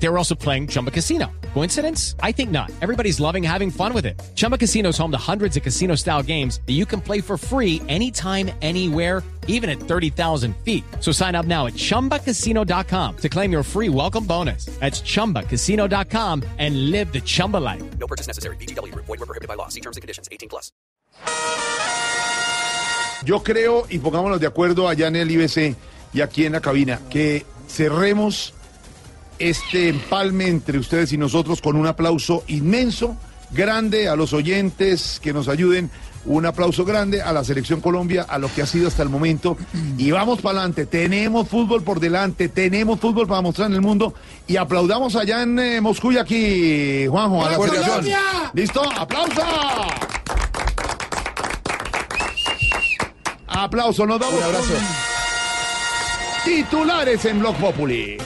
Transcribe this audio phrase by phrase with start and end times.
[0.00, 1.30] They were also playing Chumba Casino.
[1.54, 2.14] Coincidence?
[2.22, 2.70] I think not.
[2.80, 4.20] Everybody's loving having fun with it.
[4.36, 7.36] Chumba Casino is home to hundreds of casino style games that you can play for
[7.36, 10.84] free anytime, anywhere, even at 30,000 feet.
[11.00, 14.66] So sign up now at chumbacasino.com to claim your free welcome bonus.
[14.78, 17.82] That's chumbacasino.com and live the Chumba life.
[17.98, 18.56] No purchase necessary.
[18.56, 18.94] BGW.
[18.94, 19.68] Void were prohibited by law.
[19.68, 20.28] See terms and conditions.
[20.30, 20.70] 18 plus.
[23.24, 25.76] Yo creo, y pongámonos de acuerdo allá en el IBC
[26.14, 28.54] y aquí en la cabina, que cerremos
[29.38, 33.16] este empalme entre ustedes y nosotros con un aplauso inmenso,
[33.50, 35.90] grande a los oyentes que nos ayuden,
[36.24, 39.56] un aplauso grande a la Selección Colombia, a lo que ha sido hasta el momento.
[39.96, 44.12] Y vamos para adelante, tenemos fútbol por delante, tenemos fútbol para mostrar en el mundo.
[44.46, 48.06] Y aplaudamos allá en eh, Moscú y aquí, Juanjo, a la ¡Vamos, selección.
[48.52, 48.82] ¿Listo?
[48.82, 49.42] ¡Aplauso!
[53.46, 54.74] Aplauso, nos damos Un abrazo.
[54.74, 55.08] con
[56.44, 58.16] titulares en Blog Populi.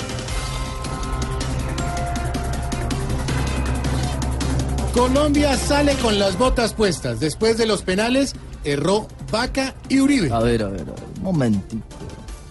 [4.94, 7.18] Colombia sale con las botas puestas.
[7.18, 10.30] Después de los penales, erró Vaca y Uribe.
[10.32, 11.82] A ver, a ver, a ver, un momentito.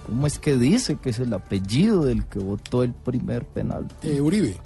[0.08, 3.88] ¿Cómo es que dice que es el apellido del que votó el primer penal?
[4.04, 4.58] Eh, Uribe.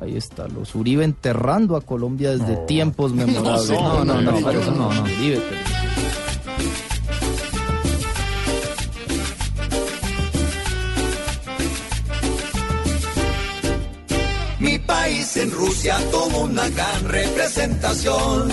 [0.00, 3.70] Ahí está, los Uribe enterrando a Colombia desde tiempos memorables.
[3.70, 5.40] No, no, no, pero eso no, no, Uribe.
[5.48, 5.71] pero-
[14.62, 18.48] Mi país en Rusia tuvo una gran representación.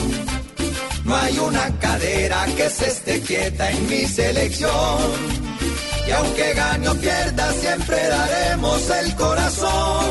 [1.06, 4.98] No hay una cadera que se esté quieta en mi selección.
[6.08, 10.06] Y aunque gane o pierda, siempre daremos el corazón.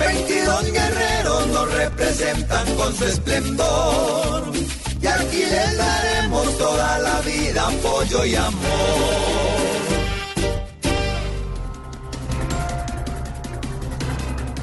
[0.00, 4.52] 22 guerreros nos representan con su esplendor.
[5.00, 9.57] Y aquí les daremos toda la vida apoyo y amor.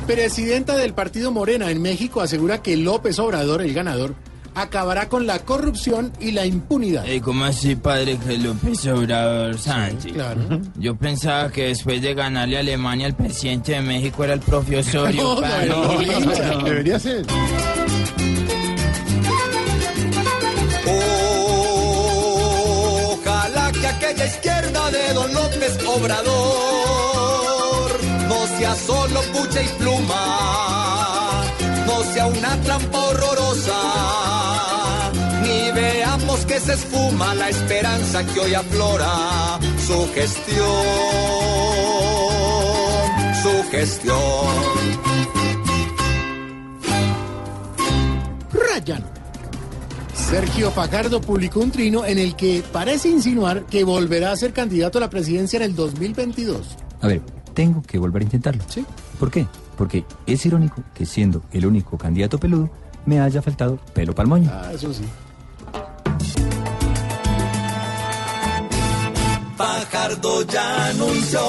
[0.08, 4.14] Presidenta del partido Morena en México asegura que López Obrador, el ganador,
[4.54, 7.06] acabará con la corrupción y la impunidad.
[7.24, 10.14] ¿Cómo así, padre, que López Obrador Sánchez?
[10.14, 10.42] Claro.
[10.78, 14.80] Yo pensaba que después de ganarle a Alemania, el presidente de México era el propio
[14.80, 15.70] Osorio, No, padre.
[15.70, 16.20] no, no,
[16.60, 16.64] no.
[16.64, 17.26] Debería ser.
[22.38, 26.85] Ojalá que aquella izquierda de Don López Obrador
[28.58, 31.44] sea solo pucha y pluma,
[31.86, 33.82] no sea una trampa horrorosa,
[35.44, 40.66] ni veamos que se esfuma la esperanza que hoy aflora su gestión,
[43.44, 44.16] su gestión.
[48.54, 49.04] Rayan.
[50.14, 54.98] Sergio Fajardo publicó un trino en el que parece insinuar que volverá a ser candidato
[54.98, 56.78] a la presidencia en el 2022.
[57.02, 57.22] A ver,
[57.56, 58.64] tengo que volver a intentarlo.
[58.68, 58.86] Sí.
[59.20, 59.48] ¿Por qué?
[59.78, 62.70] Porque es irónico que siendo el único candidato peludo,
[63.06, 64.52] me haya faltado pelo pa'l moño.
[64.54, 65.06] Ah, eso sí.
[69.58, 71.40] Fajardo ya anunció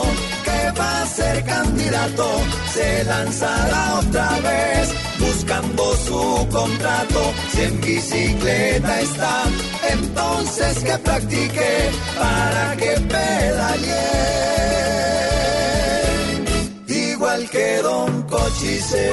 [0.45, 2.27] que va a ser candidato,
[2.73, 7.33] se lanzará otra vez buscando su contrato.
[7.53, 9.43] Si en bicicleta está,
[9.91, 14.56] entonces que practique para que pedalee.
[17.37, 19.11] Igual que Don Cochise.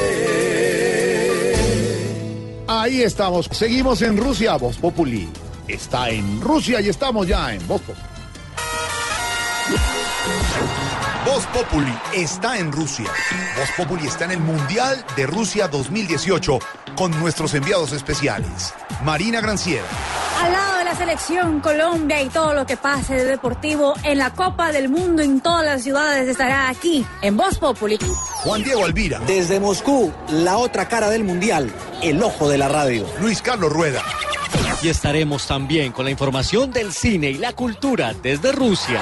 [2.67, 3.50] Ahí estamos.
[3.51, 4.56] Seguimos en Rusia.
[4.56, 5.29] Voz Populi
[5.67, 8.01] está en Rusia y estamos ya en Voz Populi.
[11.25, 13.12] Voz Populi está en Rusia.
[13.57, 16.59] Voz Populi está en el Mundial de Rusia 2018
[16.95, 18.73] con nuestros enviados especiales.
[19.03, 19.83] Marina Granciera,
[20.41, 24.31] Al lado de la selección Colombia y todo lo que pase de deportivo en la
[24.31, 27.98] Copa del Mundo en todas las ciudades estará aquí en Voz Populi.
[28.44, 31.72] Juan Diego Alvira, Desde Moscú, la otra cara del mundial,
[32.04, 33.08] el ojo de la radio.
[33.20, 34.04] Luis Carlos Rueda,
[34.84, 39.01] Y estaremos también con la información del cine y la cultura desde Rusia.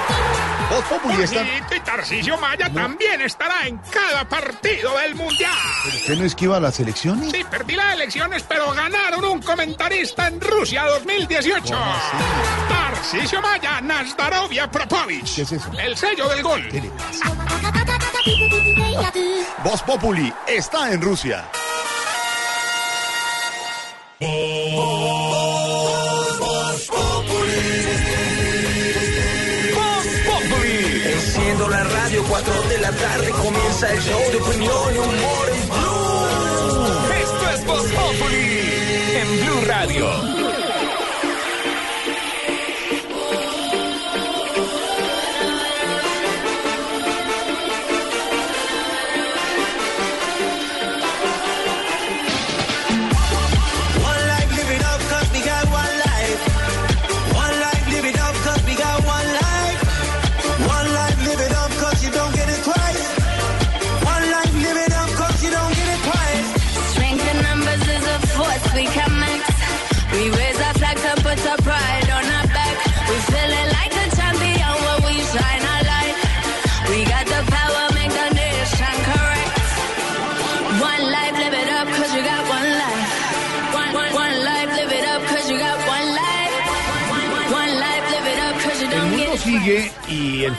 [0.72, 1.44] Voz Populi está...
[1.76, 5.52] y Tarcisio Maya también estará en cada partido del Mundial.
[5.86, 7.30] ¿Usted no esquiva las elecciones?
[7.30, 11.74] Sí, perdí las elecciones, pero ganaron un comentarista en Rusia 2018.
[12.70, 15.36] Tarcisio Maya, Nazdarovia Propovich.
[15.36, 15.70] ¿Qué es eso?
[15.78, 16.66] El sello del gol.
[16.70, 17.26] ¿Qué le pasa?
[19.62, 21.44] Voz Populi está en Rusia.
[24.20, 25.02] Enciendo
[32.22, 37.12] radio, 4 de la tarde comienza el show de opinión y humor en Blue.
[37.22, 37.86] Esto es Voz
[39.14, 40.41] en Blue Radio.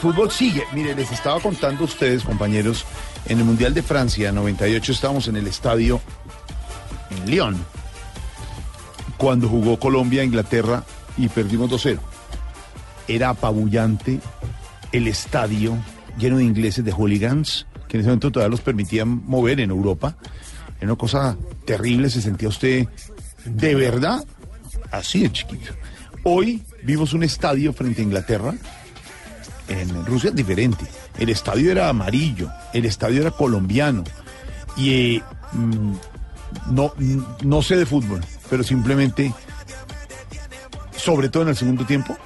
[0.03, 0.65] Fútbol sigue.
[0.73, 2.83] Mire, les estaba contando a ustedes, compañeros,
[3.25, 6.01] en el Mundial de Francia 98 estábamos en el estadio
[7.09, 7.55] en Lyon
[9.15, 10.83] cuando jugó Colombia Inglaterra
[11.15, 12.00] y perdimos 2-0.
[13.07, 14.19] Era apabullante
[14.91, 15.77] el estadio
[16.17, 20.17] lleno de ingleses, de hooligans, que en ese momento todavía los permitían mover en Europa.
[20.81, 22.89] Era una cosa terrible, se sentía usted
[23.45, 24.21] de verdad
[24.91, 25.71] así de chiquito.
[26.23, 28.53] Hoy vimos un estadio frente a Inglaterra,
[29.68, 30.86] en Rusia diferente.
[31.18, 34.04] El estadio era amarillo, el estadio era colombiano.
[34.75, 35.24] Y eh,
[35.54, 35.94] mm,
[36.71, 36.94] no,
[37.44, 39.33] no sé de fútbol, pero simplemente,
[40.95, 42.18] sobre todo en el segundo tiempo,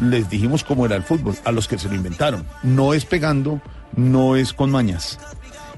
[0.00, 2.46] les dijimos cómo era el fútbol, a los que se lo inventaron.
[2.62, 3.60] No es pegando,
[3.96, 5.18] no es con mañas.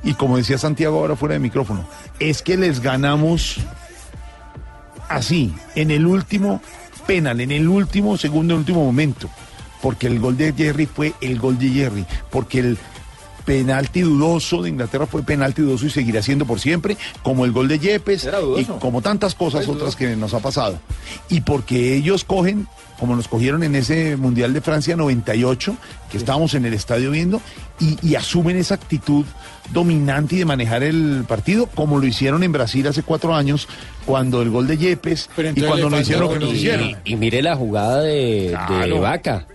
[0.02, 1.86] Y como decía Santiago ahora fuera de micrófono,
[2.20, 3.58] es que les ganamos
[5.08, 6.60] así, en el último
[7.06, 9.30] penal, en el último segundo, en el último momento.
[9.84, 12.06] Porque el gol de Jerry fue el gol de Jerry.
[12.30, 12.78] Porque el
[13.44, 17.68] penalti dudoso de Inglaterra fue penalti dudoso y seguirá siendo por siempre, como el gol
[17.68, 18.26] de Yepes
[18.58, 20.78] y como tantas cosas otras que nos ha pasado.
[21.28, 22.66] Y porque ellos cogen,
[22.98, 25.76] como nos cogieron en ese Mundial de Francia 98,
[26.10, 27.42] que estábamos en el estadio viendo,
[27.78, 29.26] y, y asumen esa actitud
[29.72, 33.68] dominante y de manejar el partido, como lo hicieron en Brasil hace cuatro años,
[34.06, 36.96] cuando el gol de Yepes y cuando nos hicieron lo que nos hicieron.
[37.04, 39.00] y mire la jugada de, de Claro.
[39.00, 39.46] Vaca.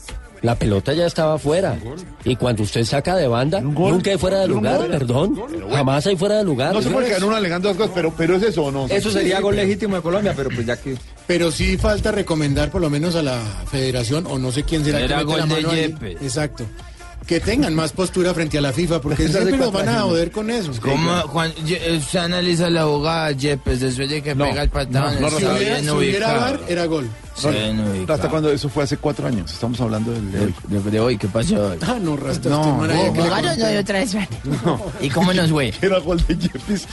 [0.41, 1.77] La pelota ya estaba fuera.
[2.23, 5.39] Y cuando usted saca de banda, nunca hay fuera de lugar, perdón.
[5.71, 6.73] Jamás hay fuera de lugar.
[6.73, 8.87] No se puede quedar uno alegando las cosas, pero, pero es eso o no.
[8.87, 10.95] Eso sería Sí, gol pero- legítimo de Colombia, pero pues ya que...
[11.27, 13.39] Pero sí falta recomendar por lo menos a la
[13.69, 15.95] federación, o no sé quién será que mete la gol de mano ahí.
[16.21, 16.63] Exacto.
[17.29, 20.49] Que tengan más postura frente a la FIFA, porque siempre nos van a joder con
[20.49, 20.71] eso.
[20.81, 25.21] ¿Cómo, Juan, Ye- usted analiza la jugada, Yepes, después de que No, pega el patán,
[25.21, 26.33] no, no, Si hubiera, si hubiera.
[26.33, 27.07] VAR, era gol.
[27.51, 28.13] Bien ubicado.
[28.15, 29.53] Hasta cuando eso fue hace cuatro años.
[29.53, 30.55] Estamos hablando del de hoy.
[30.69, 31.77] De, de hoy, ¿qué pasó hoy?
[31.83, 34.15] Ah, no, Rasta, No, no, otra vez.
[34.99, 35.71] ¿Y cómo nos fue?
[35.83, 36.87] Era gol de Yepes.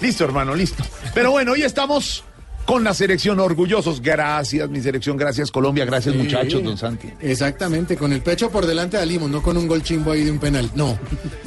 [0.00, 0.82] Listo, hermano, listo.
[1.12, 2.24] Pero bueno, hoy estamos
[2.66, 4.00] con la selección orgullosos.
[4.00, 5.16] Gracias, mi selección.
[5.16, 5.84] Gracias, Colombia.
[5.84, 7.08] Gracias, muchachos, don Santi.
[7.20, 10.30] Exactamente, con el pecho por delante de Alimos, no con un gol chimbo ahí de
[10.30, 10.70] un penal.
[10.74, 10.98] No.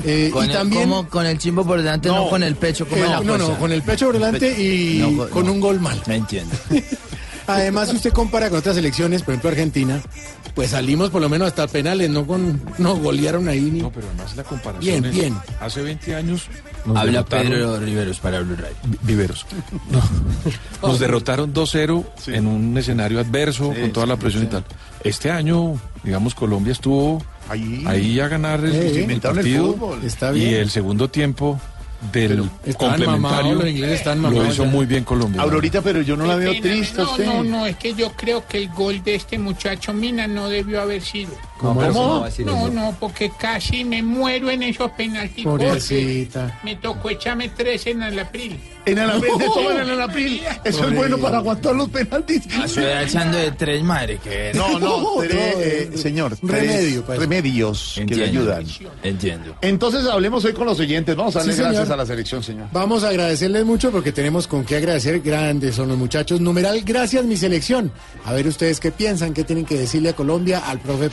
[0.03, 0.83] Eh, Con y el, también.
[0.89, 1.09] ¿cómo?
[1.09, 3.57] con el chimbo por delante, no, No, con el pecho, como eh, la no, no,
[3.57, 5.53] con el pecho por delante y No, con- con no.
[5.53, 6.01] un gol mal.
[6.07, 6.55] Me entiendo.
[7.47, 10.01] Además, si usted compara con otras elecciones, por ejemplo Argentina,
[10.55, 13.81] pues salimos por lo menos hasta penales, no con no golearon ahí ni.
[13.81, 15.37] No, pero además la comparación Bien, es- bien.
[15.59, 16.47] Hace 20 años
[16.85, 18.55] nos Habla derrotaron- Pedro Riveros para Blue.
[18.83, 19.45] Vi- Viveros.
[19.91, 20.01] No,
[20.87, 24.47] nos derrotaron 2-0 en un escenario adverso, Sí, con toda la presión sí.
[24.47, 24.65] y tal.
[25.03, 27.83] Este año, digamos, Colombia estuvo Ahí.
[27.85, 29.73] ahí a ganar el, Eh, el inventaron el partido.
[29.73, 30.03] fútbol.
[30.03, 30.53] Está y bien.
[30.55, 31.59] el segundo tiempo
[32.11, 34.69] del complementario los ingleses estaban lo mamados hizo ya.
[34.69, 35.41] muy bien Colombia.
[35.41, 37.25] Aurorita, pero yo no la veo triste no, usted.
[37.25, 40.81] no, no, es que yo creo que el gol de este muchacho Mina no debió
[40.81, 41.31] haber sido.
[41.57, 41.79] ¿Cómo?
[41.91, 42.25] ¿Cómo?
[42.39, 45.45] No, no, porque casi me muero en esos penaltis.
[45.45, 46.59] Pobrecita.
[46.63, 48.59] Me tocó echarme tres en el april.
[48.85, 50.41] En Alapril, se toman en Alapril.
[50.63, 52.43] Eso es bueno para aguantar los penaltis.
[52.45, 56.37] Estoy echando de tres, madre, que No, no, No, tres, eh, eh, señor.
[56.37, 57.21] tres remedio para eso.
[57.21, 58.53] remedios que le Entiendo.
[58.53, 58.65] ayudan.
[59.01, 59.55] Entiendo.
[59.61, 61.15] Entonces hablemos hoy con los oyentes.
[61.15, 61.73] Vamos a darle Sí, señor.
[61.73, 62.67] gracias a la selección, señor.
[62.71, 65.19] Vamos a agradecerles mucho porque tenemos con qué agradecer.
[65.21, 66.39] Grandes son los muchachos.
[66.41, 67.91] Numeral, gracias mi selección.
[68.25, 71.09] A ver ustedes qué piensan, qué tienen que decirle a Colombia, al profe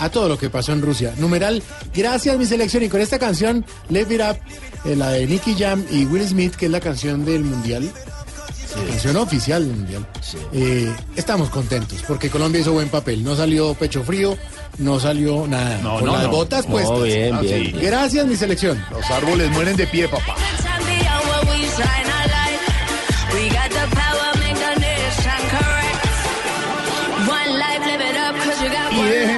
[0.00, 1.12] A todo lo que pasó en Rusia.
[1.18, 1.62] Numeral,
[1.94, 2.82] gracias mi selección.
[2.82, 4.38] Y con esta canción, Live It Up,
[4.90, 7.90] eh, la de Nicky Jam y Will Smith, que es la canción del Mundial.
[8.76, 10.06] La canción oficial del Mundial.
[10.52, 13.22] Eh, estamos contentos porque Colombia hizo buen papel.
[13.22, 14.36] No salió pecho frío,
[14.78, 15.78] no salió nada.
[15.80, 16.30] No, con no, las no.
[16.30, 17.02] botas No, puestas.
[17.04, 17.72] bien, Ah, bien, sí.
[17.72, 17.84] bien.
[17.84, 18.84] Gracias mi selección.
[18.90, 20.34] Los árboles mueren de pie, papá.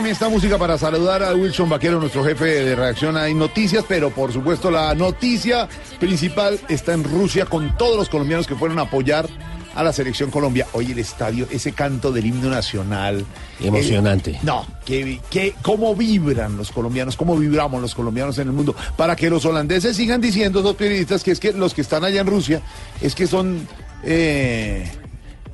[0.06, 4.10] Déjeme esta música para saludar a Wilson Vaquero, nuestro jefe de reacción Hay Noticias, pero
[4.10, 8.82] por supuesto la noticia principal está en Rusia con todos los colombianos que fueron a
[8.82, 9.26] apoyar
[9.75, 10.64] a la selección Colombia.
[10.75, 13.26] Hoy el estadio, ese canto del himno nacional.
[13.58, 14.30] Emocionante.
[14.30, 18.76] Eh, no, que, que, cómo vibran los colombianos, cómo vibramos los colombianos en el mundo,
[18.96, 22.20] para que los holandeses sigan diciendo, esos periodistas, que es que los que están allá
[22.20, 22.62] en Rusia,
[23.00, 23.66] es que son...
[24.04, 24.88] eh,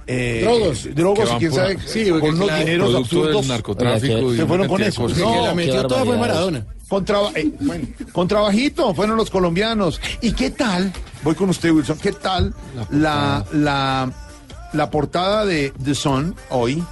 [0.07, 0.95] eh, Drogos.
[0.95, 3.47] drogos Que y quién sabe, Sí, con unos dineros absurdos.
[3.47, 5.09] narcotráfico se fueron con eso.
[5.09, 6.17] No, la metió toda fue.
[6.19, 6.67] Maradona.
[6.89, 10.01] Con, traba- eh, bueno, con trabajito fueron los colombianos.
[10.21, 10.93] ¿Y qué tal?
[11.23, 11.99] Voy con usted, Wilson.
[11.99, 12.55] ¿Qué tal
[12.91, 14.13] la, la,
[14.75, 16.83] la portada de The Sun hoy?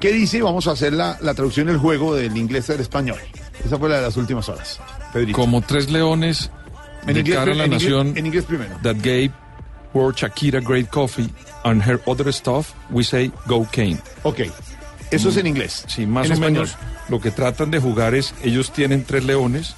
[0.00, 0.42] ¿Qué dice?
[0.42, 3.18] Vamos a hacer la, la traducción del juego del inglés al español.
[3.64, 4.80] Esa fue la de las últimas horas.
[5.12, 5.36] Pedrito.
[5.38, 6.50] Como tres leones
[7.06, 8.76] En de inglés, cara a la en inglés- nación en inglés primero.
[8.82, 9.30] that gave
[9.94, 11.30] poor Shakira great coffee
[11.64, 13.98] and her other stuff, we say go Kane.
[14.24, 14.40] Ok.
[15.10, 15.84] Eso es en inglés.
[15.88, 16.52] Sí, más En o español.
[16.52, 16.76] menos
[17.08, 19.74] lo que tratan de jugar es, ellos tienen tres leones,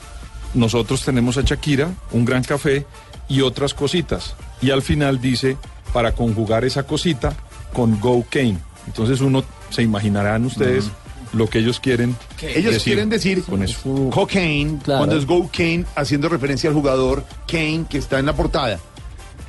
[0.54, 2.86] nosotros tenemos a Shakira, un gran café
[3.28, 4.34] y otras cositas.
[4.62, 5.56] Y al final dice,
[5.92, 7.34] para conjugar esa cosita
[7.74, 8.56] con Go Kane.
[8.86, 10.90] Entonces uno se imaginarán ustedes
[11.32, 14.08] lo que ellos quieren Ellos quieren decir con eso.
[14.10, 15.00] cocaine, Claro.
[15.00, 18.78] cuando es go Kane, haciendo referencia al jugador Kane que está en la portada.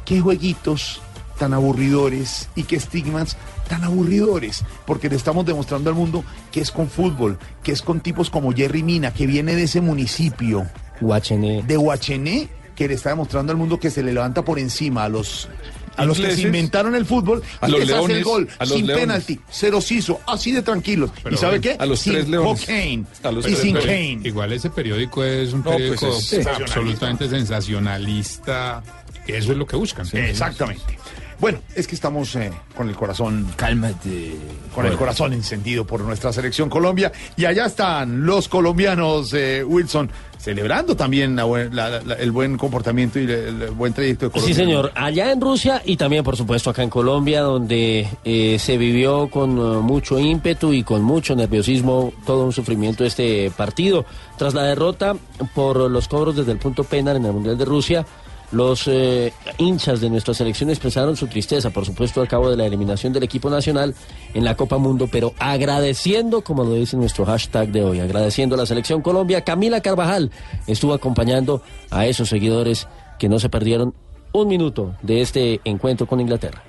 [0.08, 1.02] Qué jueguitos
[1.38, 3.36] tan aburridores y qué estigmas
[3.68, 8.00] tan aburridores, porque le estamos demostrando al mundo que es con fútbol, que es con
[8.00, 10.66] tipos como Jerry Mina, que viene de ese municipio
[11.02, 11.62] Guachené.
[11.64, 15.10] de Huachené, que le está demostrando al mundo que se le levanta por encima a
[15.10, 15.50] los
[15.98, 18.66] a los que se inventaron el fútbol a y los les hace el gol a
[18.66, 19.04] los sin leones.
[19.06, 21.10] penalti, cero siso, así de tranquilos.
[21.30, 21.76] ¿Y sabe qué?
[21.80, 22.62] a los sin tres leones.
[22.62, 23.76] cocaine A los y tres sin.
[23.76, 24.20] Kane.
[24.24, 26.38] Igual ese periódico es un No, pues periódico es- Sí.
[26.48, 28.84] absolutamente sensacionalista.
[29.28, 30.06] Eso es lo que buscan.
[30.14, 30.98] Exactamente.
[31.40, 33.46] Bueno, es que estamos eh, con el corazón.
[33.56, 34.36] Cálmate.
[34.74, 37.12] Con el corazón encendido por nuestra selección Colombia.
[37.36, 40.10] Y allá están los colombianos, eh, Wilson,
[40.40, 43.30] celebrando también la buen- la- la- el buen comportamiento y el,
[43.62, 44.56] el buen trayecto de Colombia.
[44.56, 44.92] Sí, señor.
[44.96, 49.52] Allá en Rusia y también, por supuesto, acá en Colombia, donde eh, se vivió con
[49.60, 54.06] eh, mucho ímpetu y con mucho nerviosismo todo un sufrimiento este partido.
[54.40, 55.16] Tras la derrota
[55.54, 58.06] por los cobros desde el punto penal en el Mundial de Rusia,
[58.52, 62.66] los eh, hinchas de nuestra selección expresaron su tristeza, por supuesto, al cabo de la
[62.66, 63.94] eliminación del equipo nacional
[64.34, 68.60] en la Copa Mundo, pero agradeciendo, como lo dice nuestro hashtag de hoy, agradeciendo a
[68.60, 70.32] la selección Colombia, Camila Carvajal
[70.66, 72.88] estuvo acompañando a esos seguidores
[73.20, 73.94] que no se perdieron
[74.32, 76.64] un minuto de este encuentro con Inglaterra.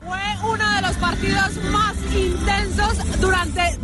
[0.00, 3.78] Fue uno de los partidos más intensos durante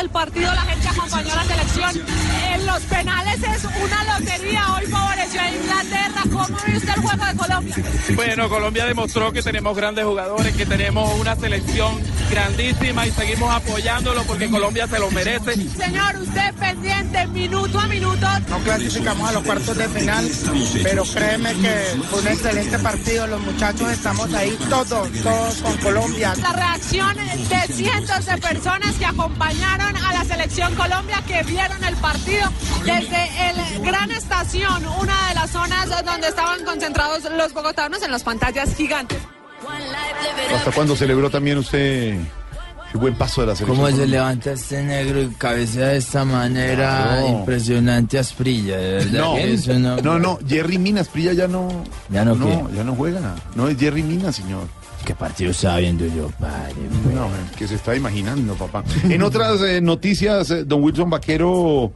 [0.00, 0.52] el partido.
[0.54, 2.06] La gente acompañó a la selección.
[2.52, 4.74] En los penales es una lotería.
[4.74, 6.22] Hoy favoreció a Inglaterra.
[6.24, 7.76] ¿Cómo ve usted el juego de Colombia?
[8.14, 12.00] Bueno, Colombia demostró que tenemos grandes jugadores, que tenemos una selección
[12.34, 15.54] grandísima y seguimos apoyándolo porque Colombia se lo merece.
[15.54, 18.26] Señor, usted pendiente minuto a minuto.
[18.48, 20.28] No clasificamos a los cuartos de final,
[20.82, 23.26] pero créeme que fue un excelente partido.
[23.28, 26.34] Los muchachos estamos ahí todos, todos con Colombia.
[26.42, 31.94] La reacción de cientos de personas que acompañaron a la selección Colombia, que vieron el
[31.96, 32.50] partido
[32.84, 38.24] desde el Gran Estación, una de las zonas donde estaban concentrados los bogotanos en las
[38.24, 39.18] pantallas gigantes.
[40.54, 42.14] ¿Hasta cuándo celebró también usted
[42.94, 43.84] el buen paso de la selección?
[43.84, 48.78] ¿Cómo se levanta este negro y cabecea de esta manera impresionante Asprilla?
[49.10, 49.36] No,
[49.78, 51.84] no, no, no, Jerry Minas, Prilla ya no.
[52.08, 52.76] ¿Ya no no, qué?
[52.76, 53.34] ya no juega.
[53.54, 54.68] No es Jerry Minas, señor.
[55.04, 56.74] ¿Qué partido estaba viendo yo, padre?
[57.12, 58.82] No, que se está imaginando, papá.
[59.02, 61.92] En otras eh, noticias, eh, don Wilson Vaquero,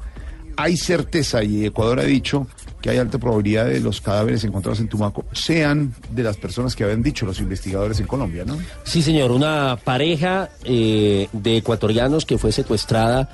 [0.57, 2.47] hay certeza y Ecuador ha dicho
[2.80, 6.85] que hay alta probabilidad de los cadáveres encontrados en Tumaco sean de las personas que
[6.85, 8.56] habían dicho los investigadores en Colombia, ¿no?
[8.85, 13.28] Sí, señor, una pareja eh, de ecuatorianos que fue secuestrada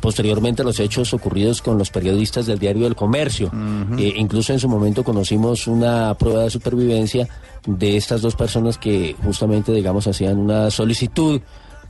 [0.00, 3.50] posteriormente a los hechos ocurridos con los periodistas del diario El Comercio.
[3.98, 7.28] Eh, incluso en su momento conocimos una prueba de supervivencia
[7.66, 11.40] de estas dos personas que justamente, digamos, hacían una solicitud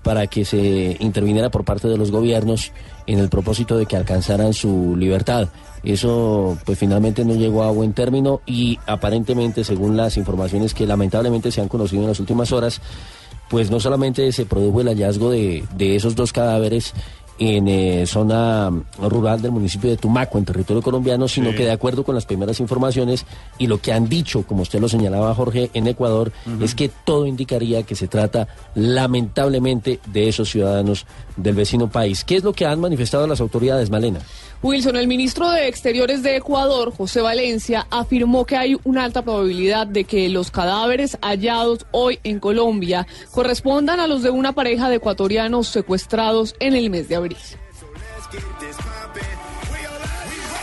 [0.03, 2.73] para que se interviniera por parte de los gobiernos
[3.07, 5.49] en el propósito de que alcanzaran su libertad.
[5.83, 11.53] Eso pues finalmente no llegó a buen término y aparentemente según las informaciones que lamentablemente
[11.53, 12.81] se han conocido en las últimas horas,
[13.49, 16.93] pues no solamente se produjo el hallazgo de, de esos dos cadáveres
[17.39, 21.57] en eh, zona rural del municipio de Tumaco, en territorio colombiano, sino Sí.
[21.57, 23.27] que de acuerdo con las primeras informaciones
[23.59, 27.27] y lo que han dicho, como usted lo señalaba Jorge, en Ecuador, es que todo
[27.27, 32.25] indicaría que se trata lamentablemente de esos ciudadanos del vecino país.
[32.25, 34.21] ¿Qué es lo que han manifestado las autoridades, Malena?
[34.67, 39.87] Wilson, el ministro de Exteriores de Ecuador, José Valencia, afirmó que hay una alta probabilidad
[39.87, 44.97] de que los cadáveres hallados hoy en Colombia correspondan a los de una pareja de
[44.97, 47.39] ecuatorianos secuestrados en el mes de abril.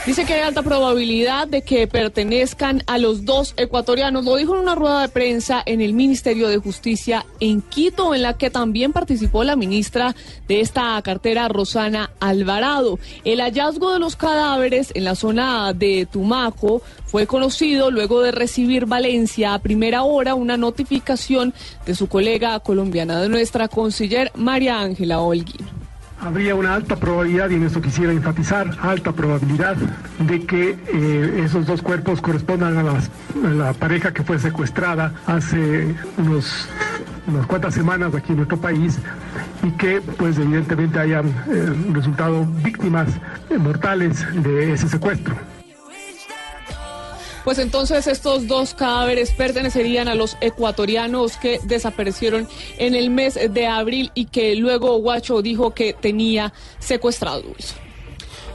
[0.06, 4.26] Dice que hay alta probabilidad de que pertenezcan a los dos ecuatorianos.
[4.26, 8.22] Lo dijo en una rueda de prensa en el Ministerio de Justicia en Quito, en
[8.22, 10.14] la que también participó la ministra
[10.50, 13.00] de esta cartera, Rosana Alvarado.
[13.24, 18.86] El hallazgo de los cadáveres en la zona de Tumaco fue conocido luego de recibir
[18.86, 21.54] Valencia a primera hora una notificación
[21.86, 25.83] de su colega colombiana, de nuestra conciller María Ángela Holguín.
[26.24, 29.76] Habría una alta probabilidad, y en esto quisiera enfatizar, alta probabilidad
[30.20, 36.70] de que eh, esos dos cuerpos correspondan a, la pareja que fue secuestrada hace unos,
[37.28, 39.00] unas cuantas semanas aquí en nuestro país
[39.64, 43.10] y que pues evidentemente hayan eh, resultado víctimas
[43.60, 45.36] mortales de ese secuestro.
[47.44, 52.48] Pues entonces estos dos cadáveres pertenecerían a los ecuatorianos que desaparecieron
[52.78, 57.76] en el mes de abril y que luego Guacho dijo que tenía secuestrados.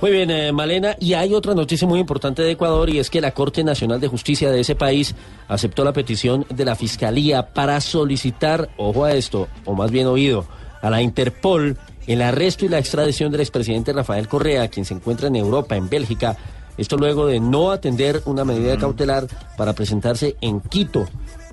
[0.01, 0.97] Muy bien, eh, Malena.
[1.01, 4.07] Y hay otra noticia muy importante de Ecuador y es que la Corte Nacional de
[4.07, 5.15] Justicia de ese país
[5.49, 10.47] aceptó la petición de la Fiscalía para solicitar, ojo a esto, o más bien oído,
[10.83, 11.77] a la Interpol
[12.09, 15.91] el arresto y la extradición del expresidente Rafael Correa, quien se encuentra en Europa, en
[15.91, 16.37] Bélgica.
[16.79, 21.07] Esto luego de no atender una medida cautelar para presentarse en Quito.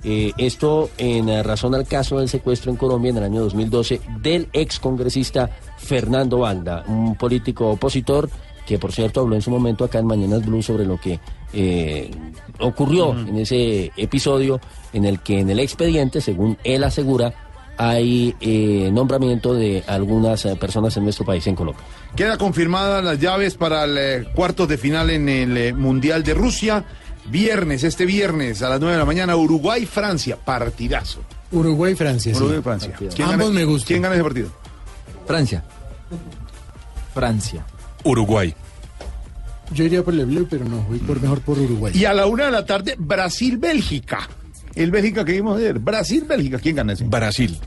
[0.04, 4.48] Eh, esto en razón al caso del secuestro en Colombia en el año 2012 del
[4.52, 8.30] excongresista Fernando Banda, un político opositor
[8.66, 11.20] que por cierto habló en su momento acá en Mañanas Blue sobre lo que
[11.52, 12.10] eh,
[12.60, 14.60] ocurrió en ese episodio
[14.92, 17.45] en el que en el expediente, según él asegura,
[17.78, 21.82] hay eh, nombramiento de algunas eh, personas en nuestro país, en Colombia.
[22.14, 26.34] Queda confirmadas las llaves para el eh, cuartos de final en el eh, Mundial de
[26.34, 26.84] Rusia.
[27.28, 30.36] Viernes, este viernes a las 9 de la mañana, Uruguay-Francia.
[30.44, 31.20] Partidazo.
[31.52, 32.32] Uruguay-Francia.
[32.34, 32.38] sí.
[32.40, 32.92] Uruguay-Francia.
[32.96, 33.86] ¿Quién Ambos gana- me gustan.
[33.88, 34.48] ¿Quién gana ese partido?
[35.26, 35.64] Francia.
[37.14, 37.64] Francia.
[38.04, 38.54] Uruguay.
[39.72, 41.92] Yo iría por el blue, pero no, voy por mejor por Uruguay.
[41.96, 44.28] Y a la una de la tarde, Brasil-Bélgica.
[44.76, 45.78] El Bélgica que vimos ayer.
[45.78, 46.58] Brasil-Bélgica.
[46.58, 47.04] ¿Quién gana ese?
[47.04, 47.58] Brasil.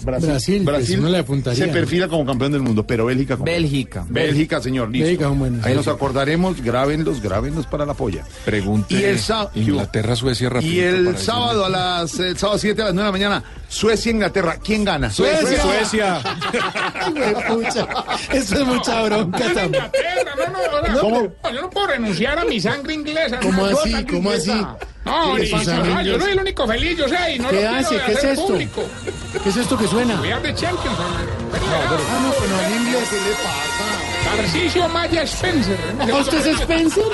[0.00, 1.72] Brasil, pues, uno le apuntaría, se ¿no?
[1.72, 3.34] perfila como campeón del mundo, pero Bélgica.
[3.36, 4.06] como- Bélgica.
[4.08, 4.90] Bélgica, señor.
[4.90, 5.06] Listo.
[5.06, 5.66] Bélgica son buenos.
[5.66, 6.62] Ahí nos acordaremos.
[6.62, 8.24] Grábenlos, grábenlos para la polla.
[8.44, 9.18] Pregunte Y el
[9.54, 10.72] Inglaterra, Suecia, rápido.
[10.72, 14.58] Y el sábado a las el sábado 7 a las 9 de la mañana, Suecia-Inglaterra.
[14.62, 15.10] ¿Quién gana?
[15.10, 15.62] Suecia.
[15.62, 16.20] Suecia.
[18.32, 19.66] Eso es mucha bronca también.
[19.66, 21.10] Inglaterra, no, no,
[21.42, 23.40] no, yo no puedo renunciar a mi sangre inglesa.
[23.40, 23.92] ¿Cómo así?
[24.04, 24.76] ¿Cómo inglesa.
[24.76, 24.86] así?
[25.08, 26.20] No, ¿Qué ni- sangre no, yo inglesa?
[26.20, 27.96] soy el único feliz, yo sé, y no ¿Qué lo quiero hace?
[28.06, 28.46] ¿Qué es esto?
[28.46, 28.82] público.
[29.42, 30.20] ¿Qué es esto que suena?
[30.20, 30.98] We are the champions.
[30.98, 31.24] hombre.
[31.52, 33.34] Ah, no, pero en inglés, ¿qué le
[34.36, 35.76] Tarcisio Maya Spencer.
[36.20, 37.04] ¿Usted es Spencer?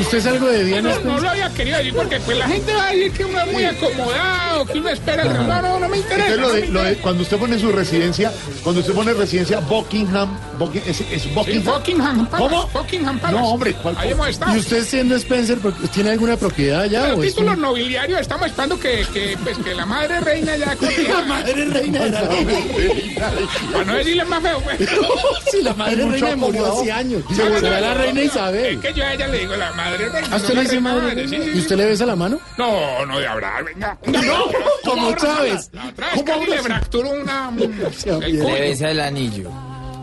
[0.00, 2.72] ¿Usted es algo de Diana No, no lo había querido decir porque pues la gente
[2.72, 5.88] va a decir que uno es muy acomodado, que uno espera el No, no, no
[5.88, 6.28] me interesa.
[6.34, 7.02] Entonces, lo no de, me lo de- interesa.
[7.02, 8.32] cuando usted pone su residencia,
[8.62, 11.64] cuando usted pone residencia Buckingham, Bucking- es, es Sí, Buckingham.
[11.74, 12.48] Buckingham Palace.
[12.56, 12.68] ¿Cómo?
[12.72, 13.40] Buckingham Palace.
[13.42, 14.54] No, hombre, ¿cuál- Ahí hemos estado.
[14.56, 15.58] ¿Y usted siendo Spencer,
[15.92, 17.08] tiene alguna propiedad allá?
[17.08, 20.56] El o es título un- nobiliario estamos esperando que, que, pues, que la madre reina
[20.56, 20.76] ya
[21.08, 22.22] La madre reina de la
[23.72, 24.78] Para no decirle más feo, pues.
[25.50, 27.22] Sí, la madre Mucho reina murió hace años.
[27.34, 28.74] Se volvió la reina Isabel.
[28.76, 30.06] Es que yo a ella le digo la madre.
[30.30, 32.38] ¿A usted le dice madre ¿Y usted le besa la mano?
[32.58, 33.98] No, no de hablar, venga.
[34.06, 34.44] No,
[34.84, 35.70] como ¿cómo Chávez.
[35.72, 37.50] La otra vez casi le fracturó una...
[37.50, 39.50] Le besa el anillo.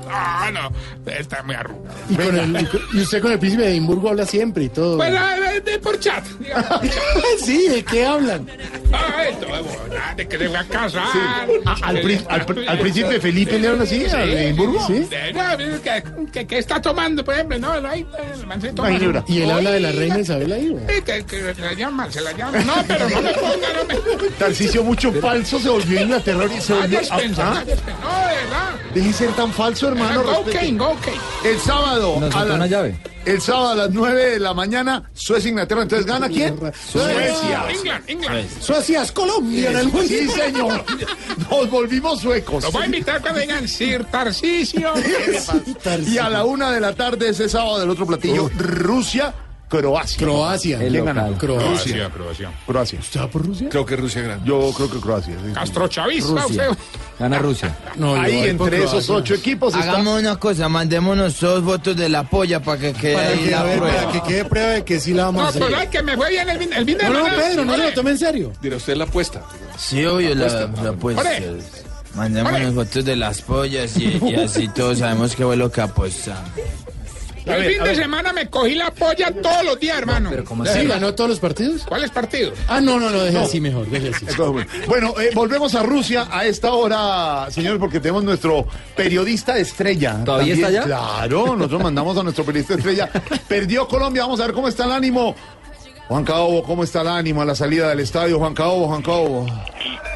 [0.09, 0.71] Ah, no,
[1.11, 1.95] está muy arrugado.
[2.09, 4.69] Y, con el, y con- y usted con el príncipe de Edimburgo habla siempre y
[4.69, 4.97] todo.
[4.97, 6.23] Pues ah, de, de- por chat.
[7.39, 8.47] sí, ¿de qué hablan?
[8.91, 11.03] Ay, todo, bueno, de que se va a casar.
[11.65, 14.85] Ah, al, príncipe Felipe le hablan así, a Edimburgo.
[14.87, 15.07] Sí.
[15.33, 15.57] No,
[16.31, 18.91] que, que está tomando, por ejemplo, no, no, ahí, el man se toma.
[18.91, 19.23] ginebra.
[19.27, 20.69] ¿Y él habla de la reina Isabel ahí?
[20.69, 20.83] güey?
[20.87, 22.59] Sí, que, que se la llama, se la llama.
[22.59, 24.29] No, pero no me ponga, no me.
[24.37, 27.17] Tarcicio mucho falso, se volvió Inglaterra y se volvió ah.
[27.19, 28.71] No, de verdad.
[28.93, 29.98] Deje de ser tan falso, hermano.
[30.15, 30.51] Go respete.
[30.57, 31.17] Kane, go Kane.
[31.51, 32.17] El sábado.
[32.19, 32.99] Nos a faltó la- una llave.
[33.25, 35.81] El sábado a las 9 de la mañana, Suecia Inglaterra.
[35.83, 36.57] Entonces gana quién?
[36.91, 37.65] Suecia.
[37.69, 38.49] England, England.
[38.61, 40.07] Suecia es Colombia en el mundo.
[40.07, 40.83] Sí, señor.
[41.51, 42.63] Nos volvimos suecos.
[42.63, 44.93] Los voy a invitar cuando vengan Sir Tarcisio.
[46.07, 49.33] Y a la una de la tarde ese sábado del otro platillo, Rusia,
[49.69, 50.17] Croacia.
[50.17, 50.79] Croacia.
[50.79, 51.27] ¿Quién gana?
[51.37, 52.09] Croacia.
[52.09, 52.51] Croacia.
[52.65, 52.99] Croacia.
[52.99, 53.69] ¿Usted va por Rusia?
[53.69, 54.47] Creo que Rusia grande.
[54.49, 55.35] Yo creo que Croacia.
[55.45, 55.53] sí.
[55.53, 56.71] Castrochavista, Rusia.
[56.71, 56.83] usted.
[57.19, 57.77] Gana Rusia.
[57.95, 59.91] No, Ahí entre esos ocho equipos está.
[59.91, 63.53] Hagamos una cosa, mandémonos dos votos de la polla para que quede Para ahí que,
[63.55, 63.95] a la ver, prueba.
[63.97, 65.61] para que quede prueba de que sí la vamos a No, hacer.
[65.63, 67.35] pero ay, que me fue bien el el de No, no.
[67.35, 68.51] Pedro, no se lo tome en serio.
[68.61, 69.43] Dirá usted la apuesta.
[69.77, 70.47] Sí, obvio, la,
[70.81, 71.21] la apuesta.
[71.21, 71.57] Ore.
[72.15, 72.71] Mandémonos Ore.
[72.71, 75.81] fotos de las pollas y, y así todos sabemos qué fue lo que
[77.49, 80.31] El fin de semana me cogí la polla todos los días, hermano.
[80.73, 81.83] ¿Sí ganó todos los partidos?
[81.83, 82.57] ¿Cuáles partidos?
[82.67, 84.25] Ah, no, no, no, deje así mejor, deje así.
[84.87, 90.23] Bueno, eh, volvemos a Rusia a esta hora, señores, porque tenemos nuestro periodista estrella.
[90.23, 90.83] ¿Todavía está allá?
[90.83, 93.09] Claro, nosotros mandamos a nuestro periodista estrella.
[93.47, 95.35] Perdió Colombia, vamos a ver cómo está el ánimo.
[96.09, 98.39] Juan Caobo, ¿cómo está el ánimo a la salida del estadio?
[98.39, 99.45] Juan Caobo, Juan Caobo.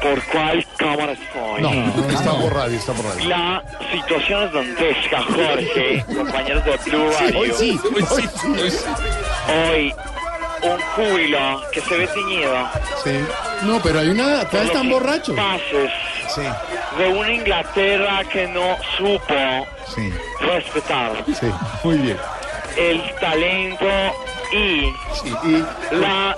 [0.02, 1.62] ¿Por cuál cámara estoy?
[1.62, 1.70] No,
[2.10, 3.28] está por radio, está por radio.
[3.28, 7.38] La situación es dantesca, Jorge, compañeros de Blue Radio.
[7.38, 7.80] hoy sí,
[8.10, 8.28] hoy
[8.70, 8.76] sí.
[9.70, 9.94] Hoy,
[10.62, 12.54] un júbilo que se ve teñido
[13.62, 15.36] No, pero hay una, todos están borrachos.
[15.36, 15.90] pases
[16.98, 21.46] de una Inglaterra que no supo Sí, respetar sí,
[21.84, 22.16] muy bien.
[22.76, 23.86] el talento
[24.54, 24.94] y
[25.48, 26.36] Y las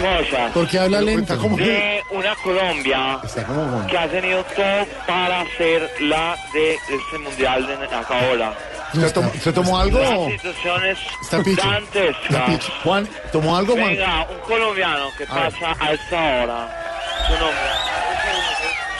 [0.00, 1.26] cosas ¿Por qué habla lento?
[1.26, 6.74] cuenta cómo de una Colombia está como que ha tenido todo para ser la de
[6.74, 8.52] este mundial de acá ahora.
[8.94, 9.98] ¿Usted tomó, ¿usted tomó algo?
[9.98, 11.62] Las situaciones Está picho.
[11.68, 12.60] dantescas.
[12.84, 13.88] Juan, ¿tomó algo, Juan?
[13.88, 15.52] Venga, un colombiano que A ver.
[15.52, 16.82] pasa a esta hora.
[17.26, 17.70] Su nombre.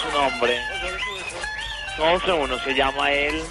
[0.02, 0.60] Su nombre.
[1.98, 3.42] 11-1 se llama él.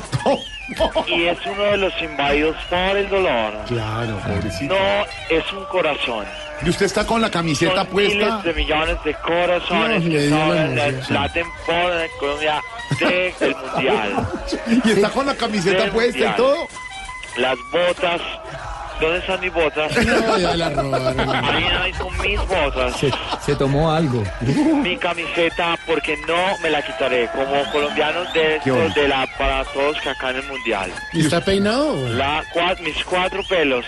[1.07, 3.53] Y es uno de los invadidos por el dolor.
[3.67, 4.73] Claro, pobrecito.
[4.73, 6.25] No es un corazón.
[6.65, 8.13] ¿Y usted está con la camiseta Son puesta?
[8.15, 12.09] miles de millones de corazones No, le que dio son la en la, temporada de
[12.19, 12.61] Colombia
[12.99, 14.27] del Mundial.
[14.85, 16.35] ¿Y está con la camiseta puesta y Mundial.
[16.35, 16.67] todo?
[17.37, 18.21] Las botas.
[18.99, 19.91] ¿Dónde están mis botas?
[20.05, 21.19] No, ya la robaron.
[21.45, 22.95] Ahí son mis botas.
[22.97, 23.11] Se,
[23.45, 24.23] se tomó algo.
[24.81, 27.29] Mi camiseta, porque no me la quitaré.
[27.35, 28.59] Como colombianos de,
[28.95, 30.91] de la para todos que acá en el mundial.
[31.13, 31.95] ¿Y está peinado?
[32.09, 33.85] La, cua- mis cuatro pelos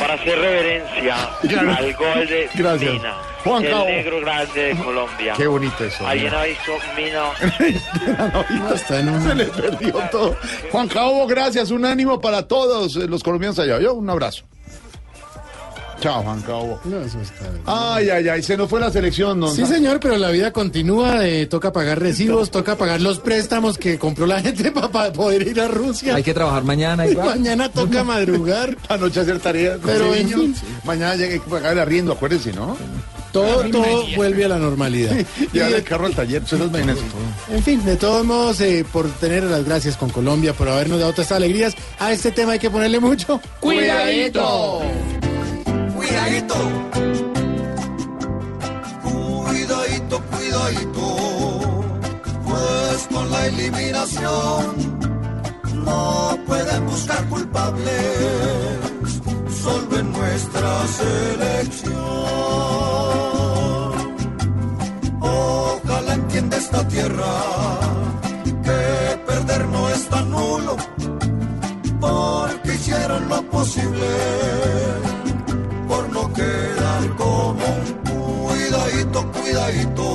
[0.00, 1.16] para hacer reverencia
[1.48, 1.70] Claro.
[1.76, 2.92] al gol de Gracias.
[2.92, 3.14] Mina,
[3.44, 3.84] Juan el Cabo.
[3.86, 5.34] negro grande de Colombia.
[5.36, 6.06] Qué bonito eso.
[6.06, 7.22] ¿Alguien ha visto Mina?
[8.50, 9.22] No, está en un...
[9.22, 10.36] Se le perdió todo.
[10.70, 11.70] Juan Cabo, gracias.
[11.70, 13.78] Un ánimo para todos eh, los colombianos allá.
[13.78, 14.44] Yo, un abrazo.
[16.00, 16.80] Chao, Juan Cabo.
[16.84, 17.62] No, eso está bien.
[17.66, 18.42] Ay, ay, ay.
[18.42, 19.48] Se nos fue la selección, ¿no?
[19.48, 21.26] Sí, señor, pero la vida continúa.
[21.26, 25.60] eh, toca pagar recibos, toca pagar los préstamos que compró la gente para poder ir
[25.60, 26.14] a Rusia.
[26.14, 27.28] Hay que trabajar mañana igual.
[27.38, 28.78] mañana toca madrugar.
[28.88, 29.76] Anoche hacer tareas.
[29.78, 30.40] con Pero, niños.
[30.40, 30.54] fin.
[30.84, 32.78] Mañana llega que pagar el arriendo, acuérdense, ¿no?
[33.32, 35.16] Todo, todo vuelve a la normalidad.
[35.40, 36.42] Y Llevar el carro al taller.
[36.42, 37.02] Eso es imagínense.
[37.50, 41.12] En fin, de todos modos, eh, por tener las gracias con Colombia, por habernos dado
[41.12, 44.82] todas estas alegrías, a este tema hay que ponerle mucho Cuidadito.
[45.96, 46.54] Cuidadito.
[49.02, 51.16] Cuidadito, cuidadito.
[52.44, 55.00] Pues con la eliminación
[55.84, 57.94] no pueden buscar culpables.
[59.62, 59.99] Solo en
[60.30, 61.94] nuestra selección.
[65.20, 67.32] Ojalá entienda esta tierra
[68.66, 68.80] que
[69.26, 70.76] perder no es tan nulo.
[72.00, 74.10] Porque hicieron lo posible
[75.88, 80.06] por no quedar como un cuidadito, cuidadito.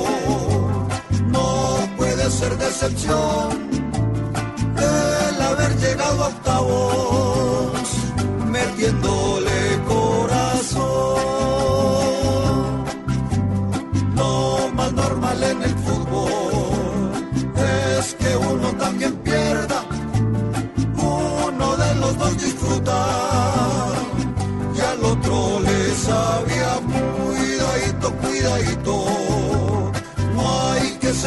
[1.34, 1.46] No
[1.98, 3.48] puede ser decepción
[4.78, 7.88] el haber llegado a octavos,
[8.46, 9.55] metiéndole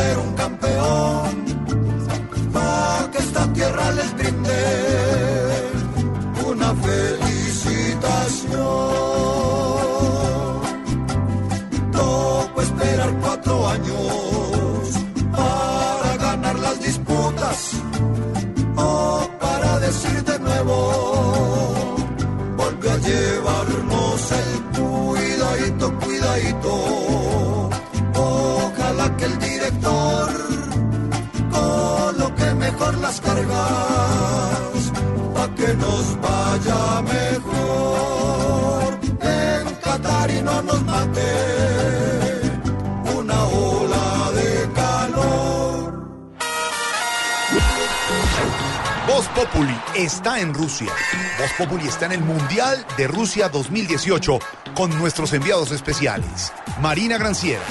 [0.10, 1.34] ser un campeón.
[2.54, 4.38] Para que esta tierra les brinde
[49.39, 50.91] Populi está en Rusia.
[51.39, 54.38] Voz Populi está en el Mundial de Rusia 2018
[54.75, 56.52] con nuestros enviados especiales.
[56.82, 57.62] Marina Granciera,